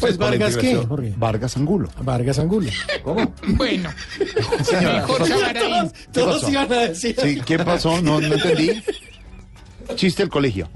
[0.00, 0.76] Pues Vargas, ¿qué?
[0.76, 1.14] Jorge?
[1.16, 1.88] Vargas Angulo.
[2.02, 2.70] Vargas Angulo.
[3.02, 3.32] ¿Cómo?
[3.48, 3.90] Bueno.
[4.62, 5.90] Sabaraín.
[6.12, 6.50] Todos pasó?
[6.52, 7.16] iban a decir.
[7.20, 8.00] Sí, ¿qué pasó?
[8.02, 8.70] No, no entendí.
[9.94, 10.68] Chiste del colegio.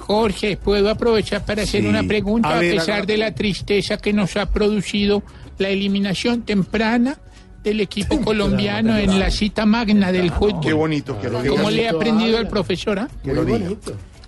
[0.00, 1.86] Jorge, ¿puedo aprovechar para hacer Sí.
[1.86, 5.22] una pregunta A pesar de la tristeza que nos ha producido
[5.58, 7.18] la eliminación temprana
[7.62, 10.60] del equipo colombiano en la cita magna del fútbol?
[10.60, 11.54] Qué bonito que lo diga.
[11.54, 12.98] ¿Cómo le ha aprendido al profesor?
[12.98, 13.08] ah?
[13.22, 13.70] Que lo diga.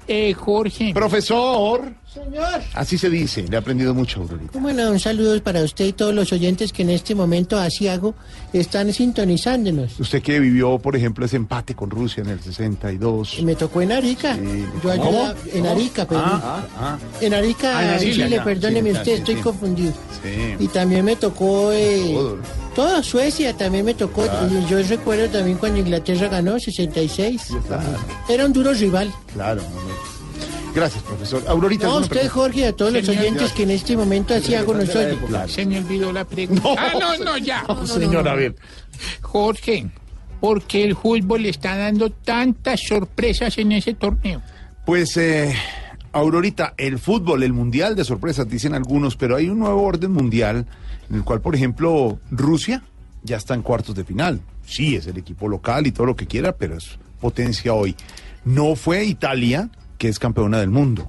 [0.06, 0.92] Eh, Jorge.
[0.94, 1.92] Profesor.
[2.14, 2.62] Señor.
[2.74, 3.42] Así se dice.
[3.48, 4.58] Le he aprendido mucho, Aurorita.
[4.58, 8.14] Bueno, un saludo para usted y todos los oyentes que en este momento asiago
[8.52, 9.98] están sintonizándonos.
[9.98, 13.42] Usted que vivió, por ejemplo, ese empate con Rusia en el 62.
[13.42, 14.36] Me tocó en Arica.
[14.82, 15.32] Yo allá ¿Cómo?
[15.52, 16.24] en Arica, perdón.
[16.42, 19.40] Ah, ah, En Arica, Ah, en Chile, perdóneme Sí, usted, sí, estoy sí.
[19.42, 19.92] confundido.
[20.22, 20.54] Sí.
[20.60, 22.38] Y también me tocó eh, Todo.
[22.76, 24.22] todo, Suecia también me tocó.
[24.22, 24.48] Claro.
[24.70, 27.48] Yo recuerdo también cuando Inglaterra ganó, 66.
[28.28, 29.12] Era un duro rival.
[29.32, 29.62] Claro.
[30.74, 31.42] Gracias, profesor.
[31.46, 31.84] Aurorita.
[31.84, 32.34] No, ¿alguna usted, pregunta?
[32.34, 35.18] Jorge, y a todos los oyentes que en este momento asiago nos oyen.
[35.48, 36.68] Se me olvidó la pregunta.
[36.76, 37.64] Ah, no, no, ya.
[37.86, 38.56] Señor, a ver.
[39.20, 39.88] Jorge,
[40.40, 44.42] ¿por qué el fútbol le está dando tantas sorpresas en ese torneo?
[44.84, 45.54] Pues, eh,
[46.12, 50.66] Aurorita, el fútbol, el mundial de sorpresas, dicen algunos, pero hay un nuevo orden mundial
[51.08, 52.82] en el cual, por ejemplo, Rusia
[53.22, 54.40] ya está en cuartos de final.
[54.66, 57.96] Sí, es el equipo local y todo lo que quiera, pero es potencia hoy.
[58.44, 59.70] No fue Italia,
[60.04, 61.08] que es campeona del mundo.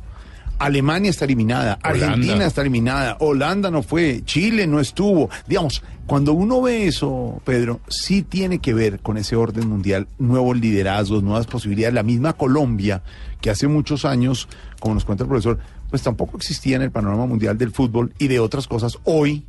[0.58, 2.08] Alemania está eliminada, Holanda.
[2.08, 5.30] Argentina está eliminada, Holanda no fue, Chile no estuvo.
[5.50, 10.58] Digamos, cuando uno ve eso, Pedro, sí tiene que ver con ese orden mundial, nuevos
[10.58, 11.94] liderazgos, nuevas posibilidades.
[11.94, 13.04] La misma Colombia,
[13.42, 14.48] que hace muchos años,
[14.80, 15.60] como nos cuenta el profesor,
[15.90, 18.98] pues tampoco existía en el panorama mundial del fútbol y de otras cosas.
[19.04, 19.44] Hoy,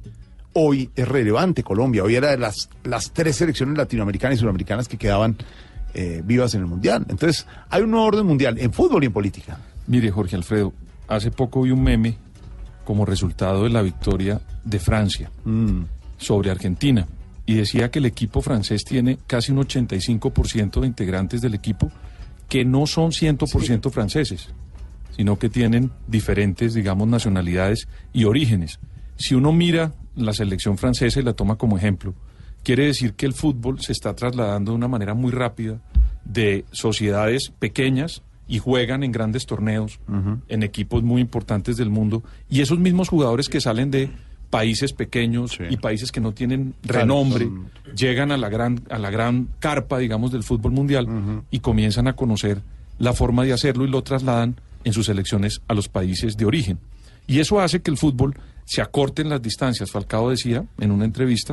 [0.55, 2.03] hoy es relevante Colombia.
[2.03, 5.37] Hoy era de las, las tres selecciones latinoamericanas y sudamericanas que quedaban
[5.95, 7.07] eh, vivas en el mundial.
[7.09, 9.59] Entonces, hay un nuevo orden mundial en fútbol y en política.
[9.87, 10.73] Mire, Jorge Alfredo,
[11.09, 12.17] hace poco vi un meme
[12.85, 15.31] como resultado de la victoria de Francia
[16.19, 17.07] sobre Argentina
[17.47, 21.91] y decía que el equipo francés tiene casi un 85% de integrantes del equipo
[22.49, 24.49] que no son 100% franceses,
[25.17, 28.79] sino que tienen diferentes, digamos, nacionalidades y orígenes.
[29.17, 32.15] Si uno mira la selección francesa y la toma como ejemplo,
[32.67, 35.79] quiere decir que el fútbol se está trasladando de una manera muy rápida
[36.25, 40.01] de sociedades pequeñas y juegan en grandes torneos,
[40.49, 44.11] en equipos muy importantes del mundo, y esos mismos jugadores que salen de
[44.51, 47.49] países pequeños y países que no tienen renombre,
[47.95, 52.17] llegan a la gran, a la gran carpa, digamos, del fútbol mundial y comienzan a
[52.17, 52.63] conocer
[52.99, 56.81] la forma de hacerlo y lo trasladan en sus selecciones a los países de origen.
[57.29, 58.35] Y eso hace que el fútbol
[58.65, 59.91] se acorten las distancias.
[59.91, 61.53] Falcao decía en una entrevista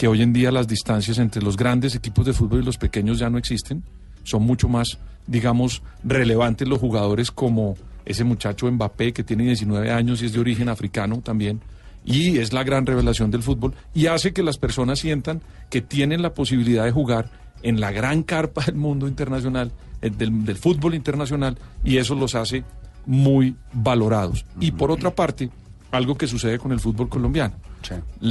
[0.00, 3.18] que hoy en día las distancias entre los grandes equipos de fútbol y los pequeños
[3.18, 3.84] ya no existen.
[4.22, 4.96] Son mucho más,
[5.26, 10.40] digamos, relevantes los jugadores como ese muchacho Mbappé que tiene 19 años y es de
[10.40, 11.60] origen africano también.
[12.02, 16.22] Y es la gran revelación del fútbol y hace que las personas sientan que tienen
[16.22, 17.30] la posibilidad de jugar
[17.62, 19.70] en la gran carpa del mundo internacional,
[20.00, 22.64] eh, del, del fútbol internacional, y eso los hace
[23.04, 24.46] muy valorados.
[24.60, 25.50] Y por otra parte,
[25.90, 27.56] algo que sucede con el fútbol colombiano.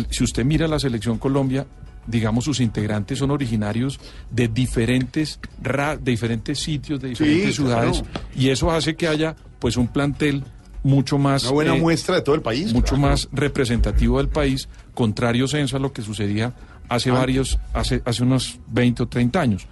[0.09, 1.65] Si usted mira la selección Colombia,
[2.07, 3.99] digamos sus integrantes son originarios
[4.31, 8.25] de diferentes ra- de diferentes sitios, de diferentes Sí, ciudades, claro.
[8.35, 10.43] y eso hace que haya pues un plantel
[10.83, 12.73] mucho más Una buena eh, muestra de todo el país.
[12.73, 13.09] mucho claro.
[13.11, 16.53] más representativo del país, contrario censo a lo que sucedía
[16.87, 17.19] hace Antes.
[17.19, 19.67] varios, hace, hace unos 20 o 30 años.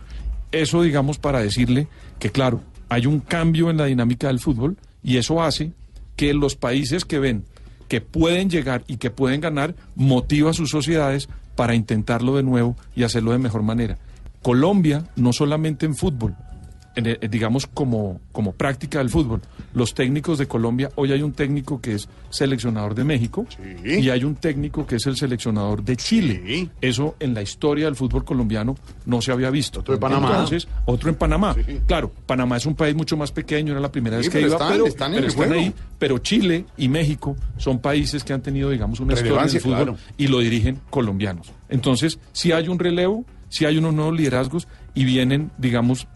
[0.52, 1.88] Eso, digamos, para decirle
[2.20, 5.72] que, claro, hay un cambio en la dinámica del fútbol y eso hace
[6.16, 7.46] que los países que ven
[7.88, 12.76] que pueden llegar y que pueden ganar, motiva a sus sociedades para intentarlo de nuevo
[12.96, 13.98] y hacerlo de mejor manera.
[14.42, 16.36] Colombia, no solamente en fútbol,
[17.30, 19.42] digamos como, como práctica del fútbol,
[19.74, 23.46] los técnicos de Colombia, hoy hay un técnico que es seleccionador de México
[23.84, 26.70] y hay un técnico que es el seleccionador de Chile.
[26.82, 28.76] Eso en la historia del fútbol colombiano
[29.06, 29.80] no se había visto.
[29.82, 30.30] Otro de Panamá.
[30.32, 31.56] Entonces, otro en Panamá.
[31.86, 34.56] Claro, Panamá es un país mucho más pequeño, era la primera vez que pero iba,
[34.56, 35.74] están- pero, están en pero ahí.
[36.00, 39.60] Pero Chile y México son países que han tenido, digamos, una historia en el Relevancia,
[39.62, 40.14] fútbol claro.
[40.18, 41.52] y lo dirigen colombianos.
[41.70, 46.08] Entonces, si hay un relevo, si hay unos nuevos liderazgos y vienen, digamos,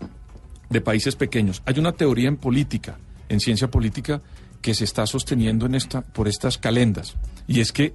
[0.71, 1.61] de países pequeños.
[1.65, 2.97] Hay una teoría en política,
[3.29, 4.21] en ciencia política,
[4.61, 7.15] que se está sosteniendo en esta, por estas calendas.
[7.47, 7.93] Y es que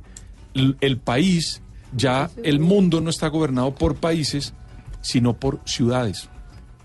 [0.55, 1.63] el país,
[1.97, 4.53] ya el mundo no está gobernado por países,
[5.03, 6.29] sino por ciudades.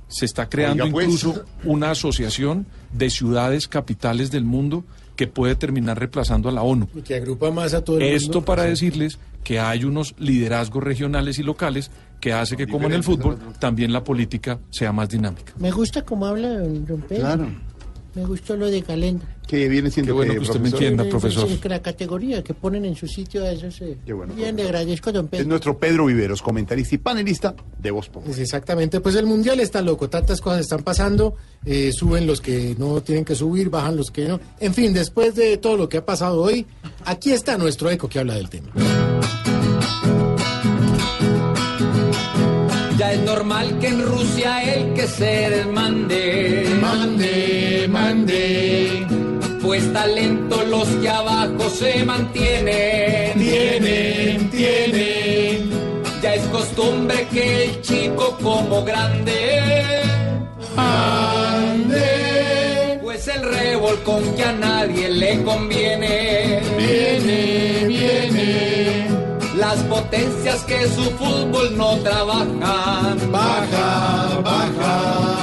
[0.08, 1.06] Se está creando Oiga, pues.
[1.06, 4.84] incluso una asociación de ciudades capitales del mundo
[5.16, 6.90] que puede terminar reemplazando a la ONU.
[6.96, 8.46] Y que agrupa más a todo el Esto mundo.
[8.46, 11.92] para decirles que hay unos liderazgos regionales y locales
[12.22, 15.52] que hace que, como en el fútbol, también la política sea más dinámica.
[15.60, 17.22] Me gusta cómo habla don, don Pedro.
[17.24, 17.48] Claro.
[18.14, 19.26] Me gustó lo de calenda.
[19.48, 21.50] Que viene siendo Qué bueno que usted me entienda, Eh, profesor.
[21.50, 23.80] es que la categoría que ponen en su sitio a esos.
[23.82, 25.48] eh, bueno, bien, le agradezco, don Es Pedro.
[25.48, 28.28] nuestro Pedro Viveros, comentarista y panelista de Voz Populi.
[28.28, 31.36] Pues exactamente, pues el mundial está loco, tantas cosas están pasando,
[31.66, 34.42] eh, suben los que no tienen que subir, bajan los que no.
[34.60, 36.66] En fin, después de todo lo que ha pasado hoy,
[37.06, 38.68] aquí está nuestro eco que habla del tema.
[43.36, 46.66] Normal que en Rusia el que se mande.
[46.82, 49.08] Mande, mande.
[49.62, 53.40] Pues talento los que abajo se mantienen.
[53.40, 55.70] Tienen, tienen.
[56.22, 59.40] Ya es costumbre que el chico como grande.
[60.76, 62.10] Ande.
[63.02, 66.62] Pues el revolcón que a nadie le conviene.
[66.78, 68.01] Viene, viene.
[69.72, 73.32] Las potencias que su fútbol no trabajan.
[73.32, 75.36] Baja, baja.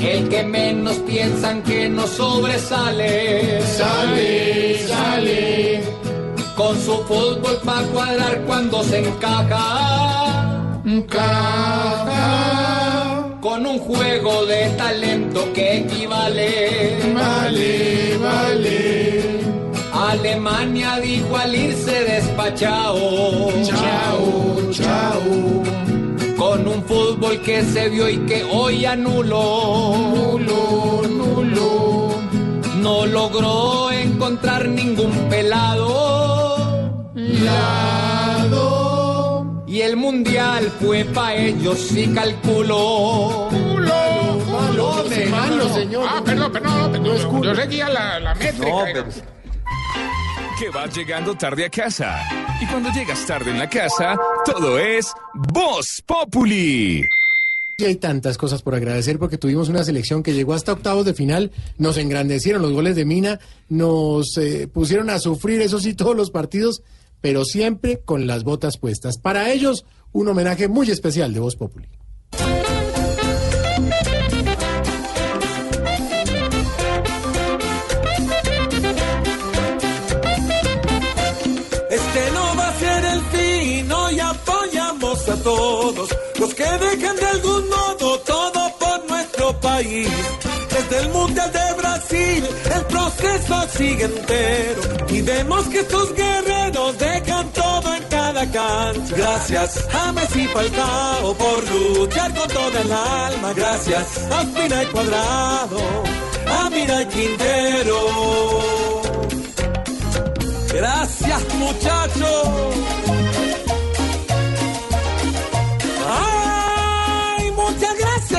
[0.00, 3.60] El que menos piensan que no sobresale.
[3.62, 5.82] Sale, sale.
[6.54, 10.80] Con su fútbol para cuadrar cuando se encaja.
[10.84, 12.28] Encaja.
[13.40, 16.96] Con un juego de talento que equivale.
[17.12, 18.77] Vale, vale.
[20.08, 23.52] Alemania dijo al irse despachao.
[23.62, 25.62] Chao, chao.
[26.34, 29.94] Con un fútbol que se vio y que hoy anuló.
[29.98, 32.08] Nulo, nulo.
[32.80, 37.10] No logró encontrar ningún pelado.
[37.14, 38.58] Lado.
[39.66, 43.50] Y el mundial fue pa' ellos y calculó.
[43.50, 46.06] Malo, hombre, malo, señor.
[46.08, 47.42] Ah, perdón, perdón, perdón.
[47.42, 48.84] Yo seguía la, la métrica.
[48.86, 49.22] digamos.
[50.58, 52.20] Que vas llegando tarde a casa.
[52.60, 57.04] Y cuando llegas tarde en la casa, todo es Voz Populi.
[57.76, 61.14] Y hay tantas cosas por agradecer porque tuvimos una selección que llegó hasta octavos de
[61.14, 66.16] final, nos engrandecieron los goles de Mina, nos eh, pusieron a sufrir, eso sí, todos
[66.16, 66.82] los partidos,
[67.20, 69.18] pero siempre con las botas puestas.
[69.18, 71.86] Para ellos, un homenaje muy especial de Voz Populi.
[85.42, 86.08] Todos
[86.38, 90.08] los que dejan de algún modo todo por nuestro país.
[90.70, 97.50] Desde el Mundial de Brasil, el proceso sigue entero y vemos que estos guerreros dejan
[97.52, 99.16] todo en cada cancha.
[99.16, 103.52] Gracias a Messi Falcao por luchar con toda el alma.
[103.54, 105.80] Gracias a Espina y Cuadrado,
[106.46, 107.98] a Mira y Quintero.
[110.72, 112.77] Gracias muchachos.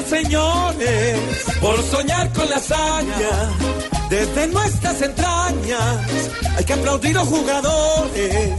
[0.10, 1.20] Señores
[1.62, 3.30] por soñar con la hazaña
[4.10, 6.32] desde nuestras entrañas.
[6.58, 8.50] Hay que aplaudir a los jugadores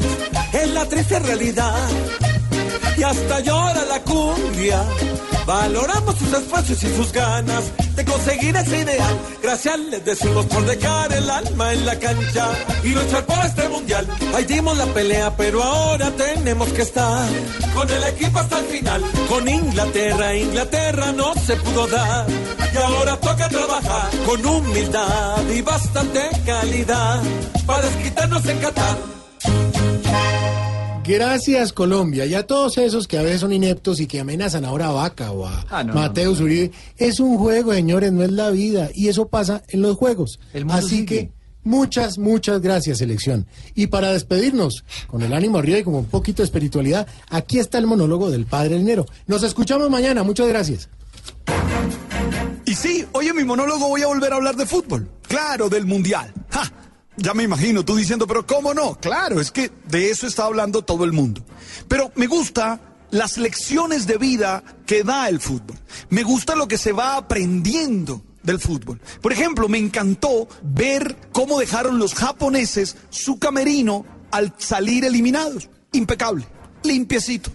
[0.53, 1.89] en la triste realidad
[2.97, 4.83] y hasta llora la cumbia.
[5.47, 7.65] Valoramos sus esfuerzos y sus ganas
[7.97, 9.19] de conseguir ese ideal.
[9.43, 12.49] Gracias les decimos por dejar el alma en la cancha
[12.85, 14.07] y luchar por este mundial.
[14.35, 17.29] Ahí dimos la pelea, pero ahora tenemos que estar
[17.75, 19.03] con el equipo hasta el final.
[19.29, 22.27] Con Inglaterra, Inglaterra no se pudo dar.
[22.73, 27.21] Y ahora toca trabajar con humildad y bastante calidad
[27.67, 29.20] para desquitarnos en Qatar.
[31.05, 34.89] Gracias Colombia y a todos esos que a veces son ineptos y que amenazan ahora
[34.89, 36.71] a Vaca o a Ah, no, Mateo Uribe.
[36.97, 40.39] Es un juego, señores, no es la vida y eso pasa en los juegos.
[40.53, 41.07] El mundo Así sigue.
[41.07, 41.33] que
[41.65, 43.47] muchas, muchas gracias selección.
[43.75, 47.79] Y para despedirnos, con el ánimo arriba y como un poquito de espiritualidad, aquí está
[47.79, 49.07] el monólogo del Padre Nero.
[49.27, 50.89] Nos escuchamos mañana, muchas gracias.
[52.67, 55.11] Y sí, hoy en mi monólogo voy a volver a hablar de fútbol.
[55.27, 56.33] Claro, del Mundial.
[56.51, 56.71] ¡Ja!
[57.21, 58.95] Ya me imagino tú diciendo, pero ¿cómo no?
[58.99, 61.45] Claro, es que de eso está hablando todo el mundo.
[61.87, 62.81] Pero me gusta
[63.11, 65.79] las lecciones de vida que da el fútbol.
[66.09, 69.03] Me gusta lo que se va aprendiendo del fútbol.
[69.21, 75.69] Por ejemplo, me encantó ver cómo dejaron los japoneses su camerino al salir eliminados.
[75.93, 76.47] Impecable,
[76.85, 77.53] limpiecito,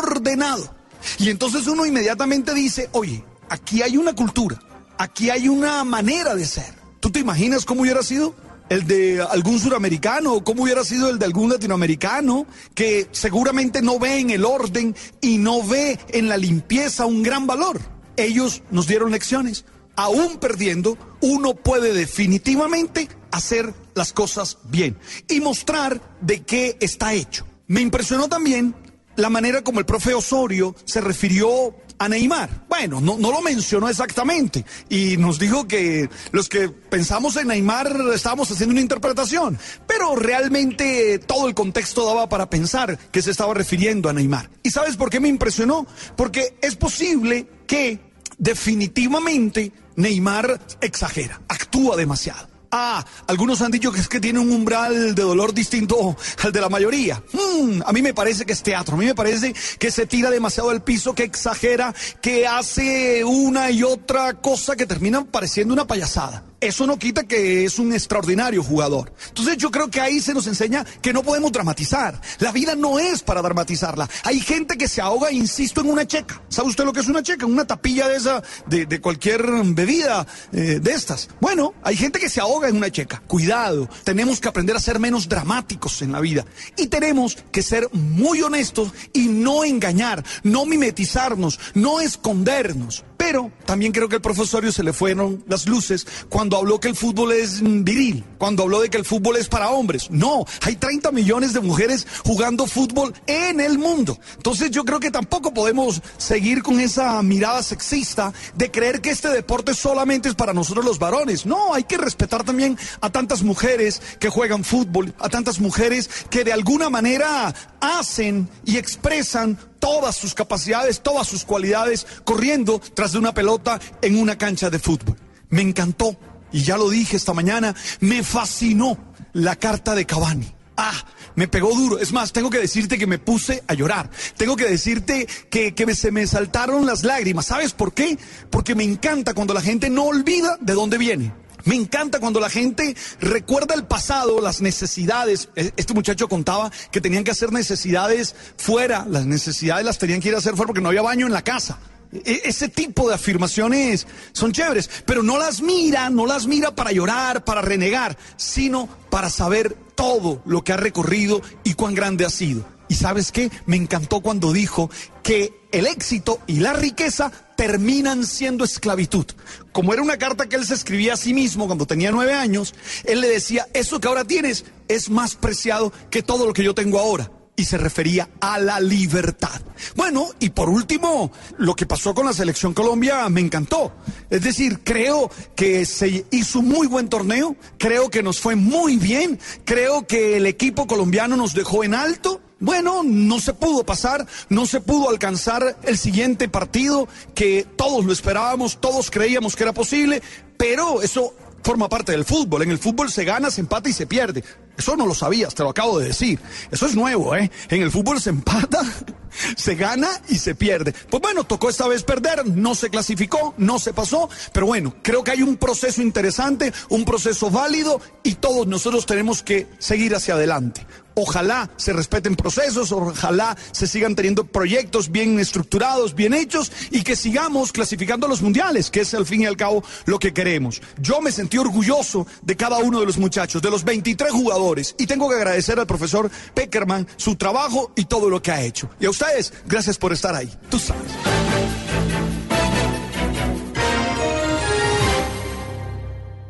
[0.00, 0.74] ordenado.
[1.18, 4.58] Y entonces uno inmediatamente dice, oye, aquí hay una cultura,
[4.98, 6.74] aquí hay una manera de ser.
[6.98, 8.34] ¿Tú te imaginas cómo hubiera sido
[8.68, 14.18] el de algún suramericano cómo hubiera sido el de algún latinoamericano que seguramente no ve
[14.18, 17.80] en el orden y no ve en la limpieza un gran valor?
[18.16, 19.64] Ellos nos dieron lecciones.
[19.96, 24.96] Aún perdiendo, uno puede definitivamente hacer las cosas bien
[25.28, 27.46] y mostrar de qué está hecho.
[27.66, 28.74] Me impresionó también
[29.16, 32.66] la manera como el profe Osorio se refirió a Neymar.
[32.68, 38.50] Bueno, no, lo mencionó exactamente y nos dijo que los que pensamos en Neymar estábamos
[38.50, 44.08] haciendo una interpretación, pero realmente todo el contexto daba para pensar que se estaba refiriendo
[44.08, 44.50] a Neymar.
[44.62, 45.86] ¿Y sabes por qué me impresionó?
[46.16, 48.00] Porque es posible que
[48.38, 52.55] definitivamente Neymar exagera, actúa demasiado.
[52.78, 56.60] Ah, algunos han dicho que es que tiene un umbral de dolor distinto al de
[56.60, 57.22] la mayoría.
[57.32, 60.28] Mm, a mí me parece que es teatro, a mí me parece que se tira
[60.28, 65.86] demasiado al piso, que exagera, que hace una y otra cosa que termina pareciendo una
[65.86, 66.44] payasada.
[66.60, 69.12] Eso no quita que es un extraordinario jugador.
[69.28, 72.20] Entonces yo creo que ahí se nos enseña que no podemos dramatizar.
[72.38, 74.08] La vida no es para dramatizarla.
[74.24, 76.42] Hay gente que se ahoga, insisto, en una checa.
[76.48, 77.44] ¿Sabe usted lo que es una checa?
[77.44, 81.28] Una tapilla de esa, de, cualquier bebida eh, de estas.
[81.40, 83.22] Bueno, hay gente que se ahoga en una checa.
[83.26, 86.46] Cuidado, tenemos que aprender a ser menos dramáticos en la vida.
[86.76, 93.04] Y tenemos que ser muy honestos y no engañar, no mimetizarnos, no escondernos.
[93.16, 96.96] Pero también creo que al profesorio se le fueron las luces cuando habló que el
[96.96, 100.10] fútbol es mm, viril, cuando habló de que el fútbol es para hombres.
[100.10, 104.18] No, hay 30 millones de mujeres jugando fútbol en el mundo.
[104.36, 109.28] Entonces yo creo que tampoco podemos seguir con esa mirada sexista de creer que este
[109.28, 111.46] deporte solamente es para nosotros los varones.
[111.46, 116.44] No, hay que respetar también a tantas mujeres que juegan fútbol, a tantas mujeres que
[116.44, 123.18] de alguna manera hacen y expresan todas sus capacidades, todas sus cualidades, corriendo tras de
[123.18, 125.16] una pelota en una cancha de fútbol.
[125.48, 126.18] Me encantó,
[126.50, 128.98] y ya lo dije esta mañana, me fascinó
[129.32, 130.52] la carta de Cavani.
[130.76, 131.04] Ah,
[131.36, 132.00] me pegó duro.
[132.00, 134.10] Es más, tengo que decirte que me puse a llorar.
[134.36, 137.46] Tengo que decirte que, que se me saltaron las lágrimas.
[137.46, 138.18] ¿Sabes por qué?
[138.50, 141.32] Porque me encanta cuando la gente no olvida de dónde viene.
[141.66, 145.50] Me encanta cuando la gente recuerda el pasado, las necesidades.
[145.54, 150.28] E- Este muchacho contaba que tenían que hacer necesidades fuera, las necesidades las tenían que
[150.28, 151.78] ir a hacer fuera porque no había baño en la casa.
[152.12, 156.92] E- Ese tipo de afirmaciones son chéveres, pero no las mira, no las mira para
[156.92, 162.30] llorar, para renegar, sino para saber todo lo que ha recorrido y cuán grande ha
[162.30, 162.64] sido.
[162.88, 163.50] ¿Y sabes qué?
[163.66, 164.90] Me encantó cuando dijo
[165.22, 169.26] que el éxito y la riqueza terminan siendo esclavitud.
[169.72, 172.74] Como era una carta que él se escribía a sí mismo cuando tenía nueve años,
[173.04, 176.74] él le decía, eso que ahora tienes es más preciado que todo lo que yo
[176.74, 177.30] tengo ahora.
[177.56, 179.60] Y se refería a la libertad.
[179.94, 183.92] Bueno, y por último, lo que pasó con la selección Colombia me encantó.
[184.28, 188.96] Es decir, creo que se hizo un muy buen torneo, creo que nos fue muy
[188.96, 192.40] bien, creo que el equipo colombiano nos dejó en alto.
[192.58, 198.12] Bueno, no se pudo pasar, no se pudo alcanzar el siguiente partido que todos lo
[198.12, 200.22] esperábamos, todos creíamos que era posible,
[200.56, 202.62] pero eso forma parte del fútbol.
[202.62, 204.44] En el fútbol se gana, se empata y se pierde.
[204.76, 206.38] Eso no lo sabías, te lo acabo de decir.
[206.70, 207.50] Eso es nuevo, ¿eh?
[207.68, 208.82] En el fútbol se empata,
[209.56, 210.94] se gana y se pierde.
[211.10, 215.24] Pues bueno, tocó esta vez perder, no se clasificó, no se pasó, pero bueno, creo
[215.24, 220.34] que hay un proceso interesante, un proceso válido y todos nosotros tenemos que seguir hacia
[220.34, 220.86] adelante.
[221.18, 227.16] Ojalá se respeten procesos, ojalá se sigan teniendo proyectos bien estructurados, bien hechos y que
[227.16, 230.82] sigamos clasificando los mundiales, que es al fin y al cabo lo que queremos.
[231.00, 235.06] Yo me sentí orgulloso de cada uno de los muchachos, de los 23 jugadores, y
[235.06, 238.90] tengo que agradecer al profesor Peckerman su trabajo y todo lo que ha hecho.
[239.00, 240.52] Y a ustedes, gracias por estar ahí.
[240.68, 241.12] Tú sabes.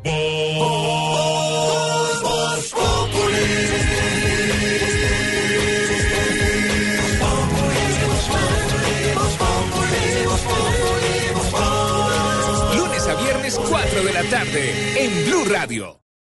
[0.03, 0.36] viernes
[14.47, 16.06] 4 de la tarde en Blue Radio.